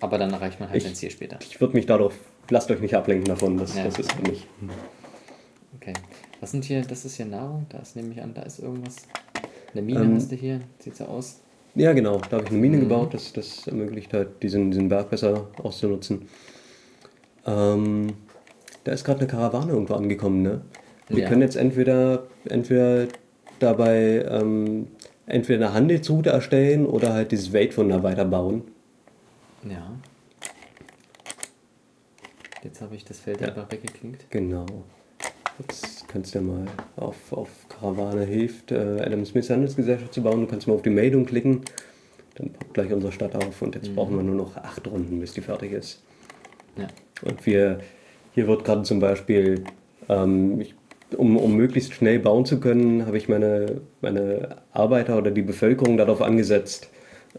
aber 0.00 0.18
dann 0.18 0.32
erreicht 0.32 0.58
man 0.60 0.68
halt 0.68 0.78
Ich- 0.78 0.84
sein 0.84 0.94
Ziel 0.94 1.10
später. 1.10 1.38
Ich 1.40 1.60
würde 1.60 1.74
mich 1.74 1.86
darauf, 1.86 2.12
lasst 2.50 2.70
euch 2.70 2.80
nicht 2.80 2.94
ablenken 2.94 3.24
davon, 3.24 3.56
das, 3.56 3.74
Ja. 3.76 3.84
das 3.84 3.98
ist 4.00 4.10
nicht. 4.28 4.46
Okay. 5.80 5.92
Was 6.40 6.50
sind 6.50 6.64
hier, 6.64 6.82
das 6.82 7.04
ist 7.06 7.16
hier 7.16 7.24
Nahrung? 7.26 7.64
Da 7.70 7.78
ist 7.78 7.96
nehme 7.96 8.12
ich 8.12 8.20
an, 8.20 8.34
da 8.34 8.42
ist 8.42 8.58
irgendwas. 8.58 8.96
Eine 9.76 9.84
Mine 9.84 10.00
Ähm, 10.00 10.14
hast 10.14 10.32
du 10.32 10.36
hier, 10.36 10.60
sieht 10.78 10.96
so 10.96 11.04
aus. 11.04 11.40
Ja, 11.74 11.92
genau. 11.92 12.16
Da 12.30 12.36
habe 12.38 12.44
ich 12.46 12.50
eine 12.50 12.60
Mine 12.60 12.78
Mhm. 12.78 12.80
gebaut, 12.80 13.12
das, 13.12 13.34
das 13.34 13.66
ermöglicht 13.66 14.14
halt, 14.14 14.42
diesen, 14.42 14.70
diesen 14.70 14.88
Berg 14.88 15.10
besser 15.10 15.48
auszunutzen. 15.62 16.28
Ähm, 17.44 18.14
da 18.84 18.92
ist 18.92 19.04
gerade 19.04 19.20
eine 19.20 19.28
Karawane 19.28 19.72
irgendwo 19.72 19.92
angekommen, 19.94 20.40
ne? 20.40 20.62
Wir 21.08 21.24
Ja. 21.24 21.28
können 21.28 21.42
jetzt 21.42 21.56
entweder, 21.56 22.26
entweder 22.48 23.06
dabei 23.58 24.24
ähm, 24.28 24.86
entweder 25.26 25.66
eine 25.66 25.74
Handelsroute 25.74 26.30
erstellen 26.30 26.86
oder 26.86 27.12
halt 27.12 27.32
dieses 27.32 27.52
Weltwunder 27.52 28.02
weiterbauen. 28.02 28.62
Ja. 29.68 29.92
Jetzt 32.64 32.80
habe 32.80 32.96
ich 32.96 33.04
das 33.04 33.18
Feld 33.20 33.42
Ja. 33.42 33.48
einfach 33.48 33.70
weggeklinkt. 33.70 34.24
Genau. 34.30 34.64
Jetzt 35.58 36.05
kannst 36.16 36.34
ja 36.34 36.40
mal 36.40 36.64
auf, 36.96 37.30
auf 37.30 37.50
Karawane 37.68 38.24
hilft, 38.24 38.72
äh, 38.72 39.02
Adam 39.02 39.26
Smith 39.26 39.50
Handelsgesellschaft 39.50 40.14
zu 40.14 40.22
bauen. 40.22 40.40
Du 40.40 40.46
kannst 40.46 40.66
mal 40.66 40.72
auf 40.72 40.80
die 40.80 40.88
Meldung 40.88 41.26
klicken. 41.26 41.60
Dann 42.36 42.54
poppt 42.54 42.72
gleich 42.72 42.90
unsere 42.90 43.12
Stadt 43.12 43.36
auf 43.36 43.60
und 43.60 43.74
jetzt 43.74 43.94
brauchen 43.94 44.16
wir 44.16 44.22
nur 44.22 44.34
noch 44.34 44.56
acht 44.56 44.90
Runden, 44.90 45.20
bis 45.20 45.34
die 45.34 45.42
fertig 45.42 45.72
ist. 45.72 46.02
Ja. 46.78 46.86
Und 47.22 47.44
wir, 47.44 47.80
hier 48.34 48.48
wird 48.48 48.64
gerade 48.64 48.82
zum 48.84 48.98
Beispiel, 48.98 49.64
ähm, 50.08 50.58
ich, 50.58 50.74
um, 51.18 51.36
um 51.36 51.54
möglichst 51.54 51.92
schnell 51.92 52.18
bauen 52.18 52.46
zu 52.46 52.60
können, 52.60 53.04
habe 53.04 53.18
ich 53.18 53.28
meine, 53.28 53.82
meine 54.00 54.56
Arbeiter 54.72 55.18
oder 55.18 55.30
die 55.30 55.42
Bevölkerung 55.42 55.98
darauf 55.98 56.22
angesetzt, 56.22 56.88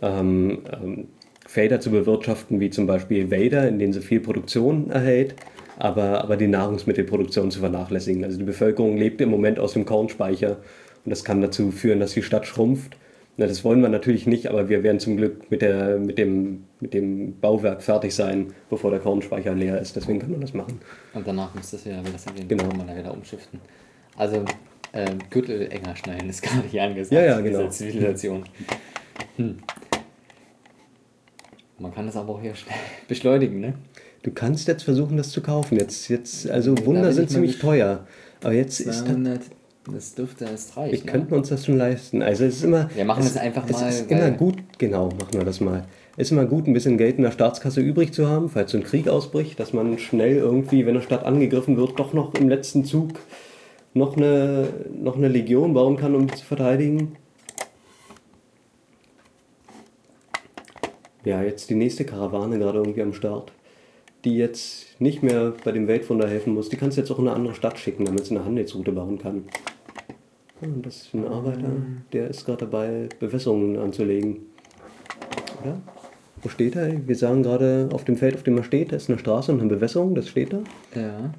ähm, 0.04 0.60
ähm, 0.72 1.08
Felder 1.48 1.80
zu 1.80 1.90
bewirtschaften, 1.90 2.60
wie 2.60 2.70
zum 2.70 2.86
Beispiel 2.86 3.32
Wälder, 3.32 3.68
in 3.68 3.80
denen 3.80 3.94
sie 3.94 4.02
viel 4.02 4.20
Produktion 4.20 4.92
erhält, 4.92 5.34
aber, 5.78 6.24
aber 6.24 6.38
die 6.38 6.48
Nahrungsmittelproduktion 6.48 7.52
zu 7.52 7.60
vernachlässigen. 7.60 8.24
Also 8.24 8.38
die 8.38 8.44
Bevölkerung 8.44 8.98
lebt 8.98 9.22
im 9.22 9.30
Moment 9.30 9.60
aus 9.60 9.74
dem 9.74 9.86
Kornspeicher 9.86 10.58
und 11.06 11.10
das 11.10 11.24
kann 11.24 11.42
dazu 11.42 11.72
führen, 11.72 12.00
dass 12.00 12.14
die 12.14 12.24
Stadt 12.24 12.46
schrumpft. 12.46 12.98
Na, 13.40 13.46
das 13.46 13.64
wollen 13.64 13.82
wir 13.82 13.90
natürlich 13.90 14.26
nicht, 14.26 14.48
aber 14.48 14.68
wir 14.68 14.82
werden 14.82 15.00
zum 15.00 15.16
Glück 15.16 15.52
mit, 15.52 15.62
der, 15.62 16.00
mit, 16.00 16.18
dem, 16.18 16.64
mit 16.80 16.96
dem 16.96 17.40
Bauwerk 17.40 17.84
fertig 17.84 18.16
sein, 18.16 18.48
bevor 18.72 18.90
der 18.90 19.00
Kornspeicher 19.00 19.54
leer 19.54 19.80
ist. 19.80 19.96
Deswegen 19.96 20.18
kann 20.18 20.32
man 20.32 20.42
das 20.42 20.56
machen. 20.56 20.82
Und 21.14 21.28
danach 21.28 21.54
müsste 21.54 21.76
es 21.76 21.86
ja 21.86 22.00
wieder 22.00 22.18
den 22.36 22.48
Genau. 22.48 22.68
kann 22.68 22.78
man 22.78 22.88
da 22.88 22.98
wieder 22.98 23.14
umschiften. 23.14 23.62
Also 24.18 24.44
ähm, 24.94 25.20
Gürtel 25.30 25.72
enger 25.72 25.96
schneiden 25.96 26.30
ist 26.30 26.42
gerade 26.42 26.68
hier 26.68 26.84
angesagt. 26.84 27.12
Ja, 27.12 27.26
ja, 27.26 27.38
in 27.38 27.46
genau. 27.46 27.60
dieser 27.60 27.70
Zivilisation. 27.70 28.44
Hm. 29.36 29.58
Man 31.78 31.94
kann 31.94 32.08
das 32.08 32.16
aber 32.16 32.34
auch 32.34 32.42
hier 32.42 32.54
beschleunigen, 33.08 33.60
ne? 33.60 33.76
Du 34.24 34.32
kannst 34.32 34.68
jetzt 34.68 34.84
versuchen, 34.84 35.18
das 35.18 35.30
zu 35.32 35.42
kaufen. 35.42 35.78
Jetzt, 35.78 36.08
jetzt 36.10 36.50
also 36.50 36.76
Wunder 36.86 37.14
sind 37.14 37.30
ziemlich 37.30 37.60
teuer. 37.60 38.06
Aber 38.44 38.54
jetzt 38.54 38.80
ist 38.80 38.88
das, 38.88 39.06
200, 39.06 39.42
das 39.94 40.16
dürfte 40.16 40.46
es 40.54 40.76
wir 40.76 40.84
reichen. 40.84 41.06
könnten 41.06 41.32
Ne? 41.32 41.38
uns 41.38 41.50
das 41.50 41.66
schon 41.66 41.78
leisten. 41.78 42.22
Also 42.22 42.46
es 42.46 42.58
ist 42.58 42.64
immer. 42.64 42.90
Wir 42.94 43.06
machen 43.06 43.24
es, 43.24 43.34
das 43.34 43.42
einfach 43.42 43.66
es 43.66 43.72
mal, 43.80 43.90
ist 43.90 44.10
weil- 44.10 44.18
immer 44.18 44.32
gut, 44.32 44.56
genau, 44.78 45.06
machen 45.10 45.34
wir 45.34 45.44
das 45.46 45.60
mal. 45.62 45.86
ist 46.18 46.32
immer 46.32 46.46
gut, 46.46 46.68
ein 46.68 46.74
bisschen 46.74 46.98
Geld 46.98 47.18
in 47.18 47.24
der 47.24 47.32
Staatskasse 47.32 47.80
übrig 47.80 48.12
zu 48.14 48.28
haben, 48.28 48.50
falls 48.50 48.72
so 48.72 48.78
ein 48.78 48.84
Krieg 48.84 49.08
ausbricht, 49.08 49.60
dass 49.60 49.72
man 49.74 49.98
schnell 50.00 50.36
irgendwie, 50.36 50.86
wenn 50.86 50.96
eine 50.96 51.04
Stadt 51.04 51.24
angegriffen 51.26 51.78
wird, 51.78 51.98
doch 52.00 52.12
noch 52.14 52.34
im 52.36 52.50
letzten 52.50 52.84
Zug 52.86 53.12
noch 53.94 54.18
eine, 54.18 54.68
noch 55.00 55.16
eine 55.16 55.28
Legion 55.30 55.74
bauen 55.74 55.96
kann, 55.98 56.16
um 56.16 56.32
zu 56.36 56.44
verteidigen. 56.46 57.16
Ja, 61.26 61.42
jetzt 61.44 61.70
die 61.70 61.76
nächste 61.76 62.06
Karawane 62.06 62.58
gerade 62.58 62.78
irgendwie 62.80 63.02
am 63.02 63.14
Start, 63.14 63.52
die 64.28 64.38
jetzt 64.38 65.00
nicht 65.00 65.24
mehr 65.24 65.54
bei 65.64 65.72
dem 65.72 65.88
Weltwunder 65.88 66.28
helfen 66.28 66.54
muss. 66.54 66.68
Die 66.70 66.76
kannst 66.76 66.98
du 66.98 67.02
jetzt 67.02 67.12
auch 67.12 67.20
in 67.20 67.28
eine 67.28 67.36
andere 67.36 67.56
Stadt 67.56 67.80
schicken, 67.80 68.04
damit 68.04 68.26
sie 68.26 68.36
eine 68.36 68.44
Handelsroute 68.44 68.92
bauen 68.92 69.18
kann. 69.20 69.46
Und 70.60 70.86
das 70.86 71.04
ist 71.04 71.14
ein 71.14 71.26
Arbeiter, 71.26 71.72
der 72.12 72.30
ist 72.30 72.46
gerade 72.46 72.66
dabei, 72.66 73.10
Bewässerungen 73.20 73.78
anzulegen. 73.78 74.38
Oder? 75.62 75.80
Wo 76.42 76.50
steht 76.50 76.76
er? 76.76 77.08
Wir 77.08 77.16
sagen 77.16 77.44
gerade 77.44 77.90
auf 77.94 78.04
dem 78.04 78.18
Feld, 78.18 78.36
auf 78.36 78.44
dem 78.44 78.58
er 78.58 78.64
steht, 78.64 78.92
da 78.92 78.98
ist 78.98 79.10
eine 79.10 79.18
Straße 79.18 79.52
und 79.52 79.60
eine 79.62 79.70
Bewässerung, 79.70 80.14
das 80.14 80.28
steht 80.28 80.52
da. 80.52 80.60
Ja. 80.96 81.34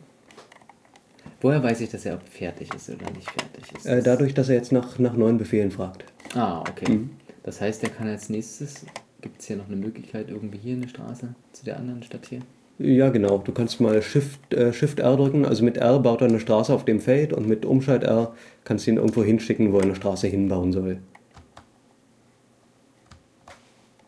Woher 1.40 1.62
weiß 1.62 1.80
ich, 1.82 1.90
dass 1.90 2.06
er 2.06 2.18
fertig 2.20 2.72
ist 2.74 2.88
oder 2.88 3.10
nicht 3.10 3.30
fertig 3.30 3.64
ist? 3.76 3.86
Äh, 3.86 4.02
dadurch, 4.02 4.34
dass 4.34 4.48
er 4.48 4.56
jetzt 4.56 4.72
nach, 4.72 4.98
nach 4.98 5.14
neuen 5.14 5.36
Befehlen 5.36 5.70
fragt. 5.70 6.04
Ah, 6.34 6.60
okay. 6.60 7.00
Das 7.42 7.60
heißt, 7.60 7.82
er 7.82 7.90
kann 7.90 8.08
als 8.08 8.28
nächstes. 8.28 8.86
Gibt 9.20 9.40
es 9.40 9.46
hier 9.46 9.56
noch 9.56 9.66
eine 9.66 9.76
Möglichkeit, 9.76 10.30
irgendwie 10.30 10.58
hier 10.58 10.76
eine 10.76 10.88
Straße 10.88 11.34
zu 11.52 11.64
der 11.64 11.76
anderen 11.76 12.02
Stadt 12.02 12.26
hier? 12.26 12.40
Ja, 12.78 13.10
genau. 13.10 13.38
Du 13.38 13.52
kannst 13.52 13.80
mal 13.80 14.00
Shift, 14.02 14.54
äh, 14.54 14.72
Shift 14.72 15.00
R 15.00 15.16
drücken. 15.16 15.44
Also 15.44 15.64
mit 15.64 15.76
R 15.76 15.98
baut 15.98 16.20
er 16.20 16.28
eine 16.28 16.38
Straße 16.40 16.72
auf 16.72 16.84
dem 16.84 17.00
Feld 17.00 17.32
und 17.32 17.48
mit 17.48 17.64
Umschalt 17.64 18.04
R 18.04 18.34
kannst 18.64 18.86
du 18.86 18.92
ihn 18.92 18.96
irgendwo 18.98 19.24
hinschicken, 19.24 19.72
wo 19.72 19.78
er 19.78 19.84
eine 19.84 19.96
Straße 19.96 20.28
hinbauen 20.28 20.72
soll. 20.72 20.98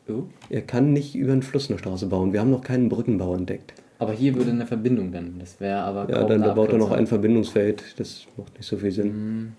Oh. 0.09 0.25
Er 0.49 0.63
kann 0.63 0.93
nicht 0.93 1.15
über 1.15 1.33
einen 1.33 1.43
Fluss 1.43 1.69
eine 1.69 1.79
Straße 1.79 2.07
bauen. 2.07 2.33
Wir 2.33 2.41
haben 2.41 2.51
noch 2.51 2.63
keinen 2.63 2.89
Brückenbau 2.89 3.35
entdeckt. 3.35 3.75
Aber 3.99 4.13
hier 4.13 4.35
würde 4.35 4.51
eine 4.51 4.67
Verbindung 4.67 5.13
dann. 5.13 5.35
Das 5.39 5.61
wäre 5.61 5.81
aber 5.81 6.09
Ja, 6.09 6.25
dann 6.25 6.43
eine 6.43 6.55
baut 6.55 6.73
er 6.73 6.79
noch 6.79 6.91
ein 6.91 7.07
Verbindungsfeld. 7.07 7.99
Das 7.99 8.27
macht 8.37 8.57
nicht 8.57 8.67
so 8.67 8.77
viel 8.77 8.93
Sinn. 8.93 9.11
Hm, 9.11 9.53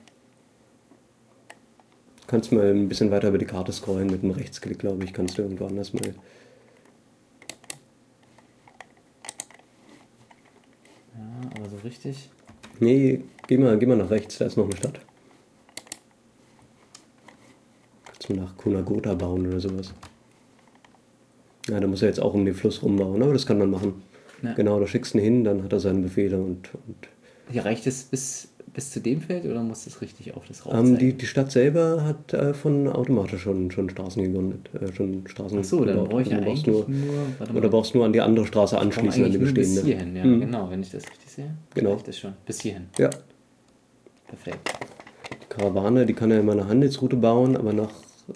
Kannst 2.31 2.53
mal 2.53 2.69
ein 2.71 2.87
bisschen 2.87 3.11
weiter 3.11 3.27
über 3.27 3.37
die 3.37 3.45
Karte 3.45 3.73
scrollen 3.73 4.07
mit 4.07 4.23
einem 4.23 4.31
Rechtsklick, 4.31 4.79
glaube 4.79 5.03
ich. 5.03 5.11
Kannst 5.11 5.37
du 5.37 5.41
irgendwo 5.41 5.65
anders 5.65 5.91
mal. 5.91 6.15
Ja, 11.61 11.67
aber 11.67 11.77
so 11.77 11.83
richtig. 11.83 12.29
Nee, 12.79 13.21
geh 13.47 13.57
mal, 13.57 13.77
geh 13.77 13.85
mal 13.85 13.97
nach 13.97 14.09
rechts, 14.09 14.37
da 14.37 14.45
ist 14.45 14.57
noch 14.57 14.65
eine 14.65 14.75
Stadt. 14.75 14.99
Kannst 18.05 18.29
du 18.29 18.33
nach 18.33 18.57
Kunagota 18.57 19.13
bauen 19.13 19.47
oder 19.47 19.59
sowas. 19.59 19.93
Ja, 21.69 21.79
da 21.79 21.87
muss 21.87 22.01
er 22.01 22.07
jetzt 22.07 22.19
auch 22.19 22.33
um 22.33 22.45
den 22.45 22.55
Fluss 22.55 22.81
rumbauen, 22.81 23.21
aber 23.21 23.33
das 23.33 23.45
kann 23.45 23.59
man 23.59 23.69
machen. 23.69 24.01
Ja. 24.41 24.53
Genau, 24.53 24.79
da 24.79 24.87
schickst 24.87 25.13
du 25.13 25.19
ihn 25.19 25.23
hin, 25.23 25.43
dann 25.43 25.63
hat 25.63 25.71
er 25.71 25.79
seine 25.79 25.99
Befehle 25.99 26.37
und, 26.37 26.69
und 26.87 27.07
Hier 27.51 27.63
reicht 27.63 27.85
es 27.85 28.03
bis, 28.03 28.49
bis 28.73 28.91
zu 28.91 29.01
dem 29.01 29.21
Feld 29.21 29.45
oder 29.45 29.61
muss 29.63 29.85
es 29.85 30.01
richtig 30.01 30.33
auf 30.35 30.43
das 30.47 30.65
raus 30.65 30.73
ähm, 30.77 30.97
die, 30.97 31.13
die 31.13 31.25
Stadt 31.25 31.51
selber 31.51 32.03
hat 32.05 32.33
äh, 32.33 32.53
von 32.53 32.87
automatisch 32.87 33.41
schon, 33.41 33.69
schon 33.71 33.89
Straßen 33.89 34.23
gegründet. 34.23 34.69
Äh, 34.73 34.93
schon 34.93 35.23
Straßen 35.27 35.59
Achso, 35.59 35.83
dann 35.83 35.95
gebaut. 35.97 36.09
brauche 36.09 36.21
ich 36.21 36.33
Also 36.33 36.41
du 36.43 36.49
eigentlich 36.49 36.67
nur. 36.67 36.85
nur, 36.89 37.55
oder 37.57 37.69
brauchst 37.69 37.95
nur 37.95 38.05
an 38.05 38.13
die 38.13 38.21
andere 38.21 38.45
Straße 38.45 38.75
ich 38.75 38.81
anschließen, 38.81 39.25
an 39.25 39.31
die 39.31 39.37
nur 39.37 39.53
bis 39.53 39.75
bestehende. 39.75 39.81
hierhin, 39.83 40.15
ja, 40.15 40.23
Mhm. 40.25 40.39
genau, 40.41 40.69
wenn 40.69 40.81
ich 40.81 40.89
das 40.91 41.03
richtig 41.03 41.29
sehe. 41.31 41.51
Genau. 41.73 41.93
Reicht 41.93 42.07
das 42.07 42.17
schon. 42.19 42.33
Bis 42.45 42.61
hierhin. 42.61 42.83
Ja, 42.97 43.09
Perfekt. 44.27 44.71
die 45.33 45.45
Karawane, 45.49 46.05
die 46.05 46.13
kann 46.13 46.31
ja 46.31 46.39
immer 46.39 46.53
eine 46.53 46.67
Handelsroute 46.67 47.17
bauen, 47.17 47.57
aber 47.57 47.73
nach, 47.73 47.91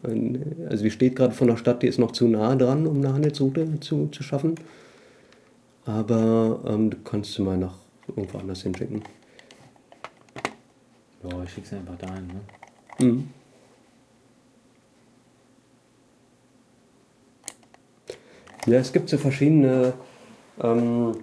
äh, 0.05 0.39
also 0.69 0.83
die 0.83 0.91
steht 0.91 1.15
gerade 1.15 1.33
von 1.33 1.47
der 1.47 1.55
Stadt, 1.57 1.81
die 1.81 1.87
ist 1.87 1.97
noch 1.99 2.11
zu 2.11 2.27
nah 2.27 2.55
dran, 2.55 2.85
um 2.87 2.97
eine 2.97 3.13
Handelsroute 3.13 3.79
zu, 3.79 4.07
zu 4.07 4.21
schaffen. 4.23 4.55
Aber 5.85 6.59
ähm, 6.67 6.89
du 6.89 6.97
kannst 7.03 7.33
sie 7.33 7.41
mal 7.41 7.57
nach 7.57 7.75
irgendwo 8.07 8.37
anders 8.39 8.63
hinschicken. 8.63 9.03
Ja, 11.29 11.43
ich 11.43 11.49
schicke 11.49 11.67
es 11.67 11.73
einfach 11.73 11.97
dahin, 11.97 12.27
ne? 12.27 13.05
Mhm. 13.05 13.29
Ja, 18.67 18.79
es 18.79 18.91
gibt 18.93 19.09
so 19.09 19.17
verschiedene, 19.17 19.93
ähm, 20.61 21.13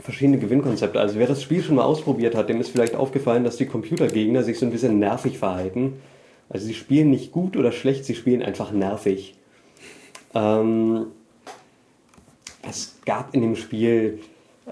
verschiedene 0.00 0.38
Gewinnkonzepte. 0.38 0.98
Also 0.98 1.18
wer 1.18 1.26
das 1.26 1.42
Spiel 1.42 1.62
schon 1.62 1.76
mal 1.76 1.84
ausprobiert 1.84 2.34
hat, 2.34 2.48
dem 2.48 2.60
ist 2.60 2.70
vielleicht 2.70 2.94
aufgefallen, 2.94 3.44
dass 3.44 3.56
die 3.56 3.66
Computergegner 3.66 4.42
sich 4.42 4.58
so 4.58 4.66
ein 4.66 4.72
bisschen 4.72 4.98
nervig 4.98 5.38
verhalten. 5.38 6.00
Also 6.48 6.66
sie 6.66 6.74
spielen 6.74 7.10
nicht 7.10 7.32
gut 7.32 7.56
oder 7.56 7.72
schlecht, 7.72 8.04
sie 8.06 8.14
spielen 8.14 8.42
einfach 8.42 8.72
nervig. 8.72 9.36
Ähm, 10.34 11.08
es 12.62 12.96
gab 13.04 13.34
in 13.34 13.42
dem 13.42 13.56
Spiel, 13.56 14.20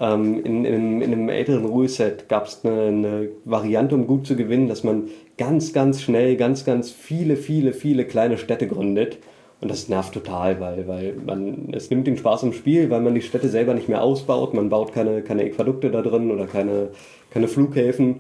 ähm, 0.01 0.45
in, 0.45 0.65
in, 0.65 1.03
in 1.03 1.13
einem 1.13 1.29
älteren 1.29 1.65
Ruleset, 1.65 2.29
gab 2.29 2.47
es 2.47 2.65
eine, 2.65 2.83
eine 2.83 3.29
Variante, 3.45 3.95
um 3.95 4.07
gut 4.07 4.27
zu 4.27 4.37
gewinnen, 4.37 4.69
dass 4.69 4.85
man 4.85 5.09
ganz, 5.39 5.73
ganz 5.73 6.03
schnell, 6.03 6.37
ganz, 6.37 6.65
ganz 6.65 6.91
viele, 6.91 7.37
viele, 7.37 7.73
viele 7.73 8.05
kleine 8.05 8.39
Städte 8.39 8.67
gründet. 8.67 9.19
Und 9.61 9.71
das 9.71 9.89
nervt 9.89 10.13
total, 10.13 10.61
weil, 10.61 10.87
weil 10.87 11.15
man, 11.25 11.73
es 11.73 11.89
nimmt 11.89 12.07
den 12.07 12.19
Spaß 12.19 12.43
im 12.43 12.53
Spiel, 12.53 12.91
weil 12.91 13.01
man 13.01 13.15
die 13.15 13.23
Städte 13.23 13.49
selber 13.49 13.73
nicht 13.73 13.89
mehr 13.89 14.03
ausbaut. 14.03 14.53
Man 14.53 14.69
baut 14.69 14.93
keine, 14.93 15.23
keine 15.23 15.45
Äquadukte 15.45 15.91
da 15.91 16.03
drin 16.03 16.31
oder 16.31 16.47
keine, 16.47 16.89
keine 17.31 17.49
Flughäfen. 17.49 18.17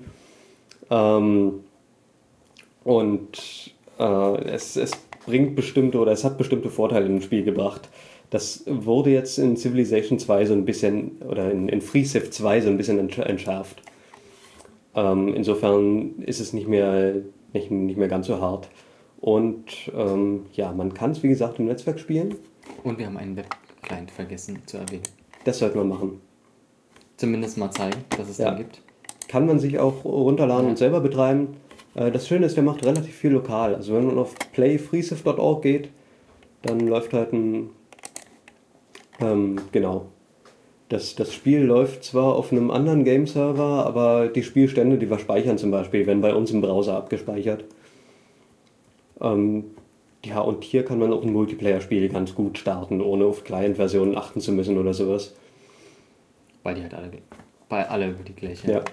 Ähm, 0.90 1.60
und 2.84 3.74
äh, 3.98 4.44
es, 4.44 4.76
es 4.76 4.92
bringt 5.26 5.56
bestimmte 5.56 5.98
oder 5.98 6.12
es 6.12 6.24
hat 6.24 6.38
bestimmte 6.38 6.70
Vorteile 6.70 7.06
im 7.06 7.20
Spiel 7.20 7.44
gebracht. 7.44 7.88
Das 8.30 8.64
wurde 8.66 9.10
jetzt 9.10 9.38
in 9.38 9.56
Civilization 9.56 10.18
2 10.18 10.46
so 10.46 10.52
ein 10.52 10.64
bisschen, 10.64 11.12
oder 11.28 11.50
in, 11.50 11.68
in 11.68 11.80
Free 11.80 12.04
Civ 12.04 12.30
2 12.30 12.60
so 12.62 12.68
ein 12.68 12.76
bisschen 12.76 12.98
entsch- 12.98 13.22
entschärft. 13.22 13.82
Ähm, 14.94 15.34
insofern 15.34 16.16
ist 16.22 16.40
es 16.40 16.52
nicht 16.52 16.66
mehr, 16.68 17.14
nicht, 17.52 17.70
nicht 17.70 17.96
mehr 17.98 18.08
ganz 18.08 18.26
so 18.26 18.40
hart. 18.40 18.68
Und 19.20 19.64
ähm, 19.96 20.46
ja, 20.52 20.72
man 20.72 20.92
kann 20.92 21.12
es 21.12 21.22
wie 21.22 21.28
gesagt 21.28 21.58
im 21.58 21.66
Netzwerk 21.66 21.98
spielen. 22.00 22.34
Und 22.82 22.98
wir 22.98 23.06
haben 23.06 23.16
einen 23.16 23.36
Web-Client 23.36 24.10
vergessen 24.10 24.58
zu 24.66 24.78
erwähnen. 24.78 25.02
Das 25.44 25.58
sollte 25.60 25.78
man 25.78 25.88
machen. 25.88 26.20
Zumindest 27.16 27.56
mal 27.58 27.70
zeigen, 27.70 28.04
dass 28.18 28.28
es 28.28 28.38
Ja. 28.38 28.50
den 28.50 28.58
gibt. 28.58 28.82
Kann 29.28 29.46
man 29.46 29.58
sich 29.58 29.78
auch 29.78 30.04
runterladen 30.04 30.68
und 30.68 30.78
selber 30.78 31.00
betreiben. 31.00 31.56
Äh, 31.94 32.10
Das 32.10 32.26
Schöne 32.26 32.46
ist, 32.46 32.56
der 32.56 32.64
macht 32.64 32.84
relativ 32.84 33.14
viel 33.14 33.30
lokal. 33.30 33.74
Also 33.74 33.94
wenn 33.94 34.06
man 34.06 34.18
auf 34.18 34.34
playfreesif.org 34.52 35.62
geht, 35.62 35.90
dann 36.62 36.80
läuft 36.80 37.12
halt 37.12 37.32
ein... 37.32 37.70
Ähm, 39.20 39.56
genau. 39.72 40.06
Das, 40.88 41.16
das 41.16 41.34
Spiel 41.34 41.62
läuft 41.62 42.04
zwar 42.04 42.36
auf 42.36 42.52
einem 42.52 42.70
anderen 42.70 43.04
Game-Server, 43.04 43.84
aber 43.86 44.28
die 44.28 44.44
Spielstände, 44.44 44.98
die 44.98 45.10
wir 45.10 45.18
speichern 45.18 45.58
zum 45.58 45.72
Beispiel, 45.72 46.06
werden 46.06 46.20
bei 46.20 46.32
uns 46.32 46.52
im 46.52 46.60
Browser 46.60 46.96
abgespeichert. 46.96 47.64
Ähm, 49.20 49.64
ja, 50.24 50.40
und 50.40 50.62
hier 50.62 50.84
kann 50.84 50.98
man 50.98 51.12
auch 51.12 51.22
ein 51.22 51.32
Multiplayer-Spiel 51.32 52.08
ganz 52.08 52.34
gut 52.34 52.58
starten, 52.58 53.00
ohne 53.00 53.24
auf 53.24 53.42
Client-Versionen 53.44 54.16
achten 54.16 54.40
zu 54.40 54.52
müssen 54.52 54.78
oder 54.78 54.94
sowas. 54.94 55.34
Weil 56.62 56.76
die 56.76 56.82
halt 56.82 56.94
alle, 56.94 57.10
bei 57.68 57.88
alle 57.88 58.10
über 58.10 58.22
die 58.22 58.34
gleiche 58.34 58.70
Ja. 58.70 58.84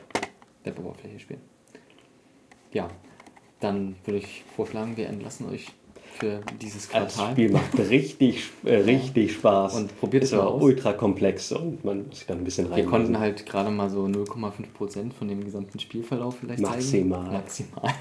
Web-Oberfläche 0.63 1.19
spielen. 1.19 1.41
Ja, 2.71 2.87
dann 3.59 3.95
würde 4.05 4.19
ich 4.19 4.43
vorschlagen, 4.55 4.97
wir 4.97 5.07
entlassen 5.07 5.47
euch 5.49 5.67
für 6.19 6.41
dieses 6.61 6.89
Das 6.89 7.13
Quartal. 7.15 7.31
Spiel 7.33 7.49
macht 7.51 7.77
richtig, 7.77 8.43
äh, 8.63 8.75
richtig 8.75 9.33
Spaß. 9.33 9.75
Und 9.75 9.99
probiert 9.99 10.23
es 10.23 10.31
mal 10.31 10.41
aber 10.41 10.51
aus. 10.55 10.61
ultra 10.63 10.93
komplex 10.93 11.51
und 11.51 11.83
man 11.83 12.07
muss 12.07 12.19
sich 12.19 12.27
dann 12.27 12.39
ein 12.39 12.43
bisschen 12.43 12.69
Wir 12.69 12.77
rein. 12.77 12.85
konnten 12.85 13.19
halt 13.19 13.45
gerade 13.45 13.71
mal 13.71 13.89
so 13.89 14.05
0,5% 14.05 15.13
von 15.13 15.27
dem 15.27 15.43
gesamten 15.43 15.79
Spielverlauf 15.79 16.37
vielleicht 16.39 16.61
Maximal. 16.61 17.25
zeigen. 17.25 17.33
Maximal. 17.33 17.93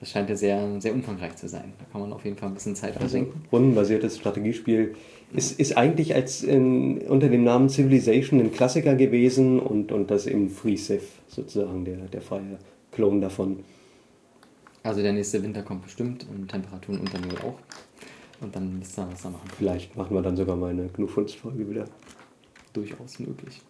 Das 0.00 0.10
scheint 0.10 0.28
ja 0.30 0.34
sehr, 0.34 0.80
sehr 0.80 0.92
umfangreich 0.94 1.36
zu 1.36 1.48
sein. 1.48 1.74
Da 1.78 1.84
kann 1.92 2.00
man 2.00 2.12
auf 2.12 2.24
jeden 2.24 2.36
Fall 2.36 2.48
ein 2.48 2.54
bisschen 2.54 2.74
Zeit 2.74 2.90
also, 2.94 3.00
versenken. 3.02 3.42
rundenbasiertes 3.52 4.16
Strategiespiel 4.18 4.96
ist, 5.32 5.60
ist 5.60 5.76
eigentlich 5.76 6.16
als 6.16 6.42
in, 6.42 6.98
unter 7.02 7.28
dem 7.28 7.44
Namen 7.44 7.68
Civilization 7.68 8.40
ein 8.40 8.50
Klassiker 8.52 8.96
gewesen 8.96 9.60
und, 9.60 9.92
und 9.92 10.10
das 10.10 10.26
im 10.26 10.50
Free 10.50 10.74
Civ 10.76 11.02
sozusagen 11.28 11.84
der, 11.84 11.98
der 12.12 12.20
freie 12.20 12.58
Klon 12.90 13.20
davon. 13.20 13.60
Also 14.82 15.00
der 15.00 15.12
nächste 15.12 15.42
Winter 15.42 15.62
kommt 15.62 15.82
bestimmt 15.82 16.26
und 16.28 16.48
Temperaturen 16.48 17.00
unter 17.00 17.18
Null 17.20 17.38
auch. 17.38 17.58
Und 18.40 18.56
dann 18.56 18.78
müsst 18.78 18.98
ihr 18.98 19.08
was 19.10 19.22
da 19.22 19.30
machen. 19.30 19.48
Vielleicht 19.56 19.96
machen 19.96 20.14
wir 20.14 20.22
dann 20.22 20.36
sogar 20.36 20.56
mal 20.56 20.70
eine 20.70 20.88
Gnufunst-Folge 20.88 21.70
wieder. 21.70 21.84
Durchaus 22.72 23.20
möglich. 23.20 23.62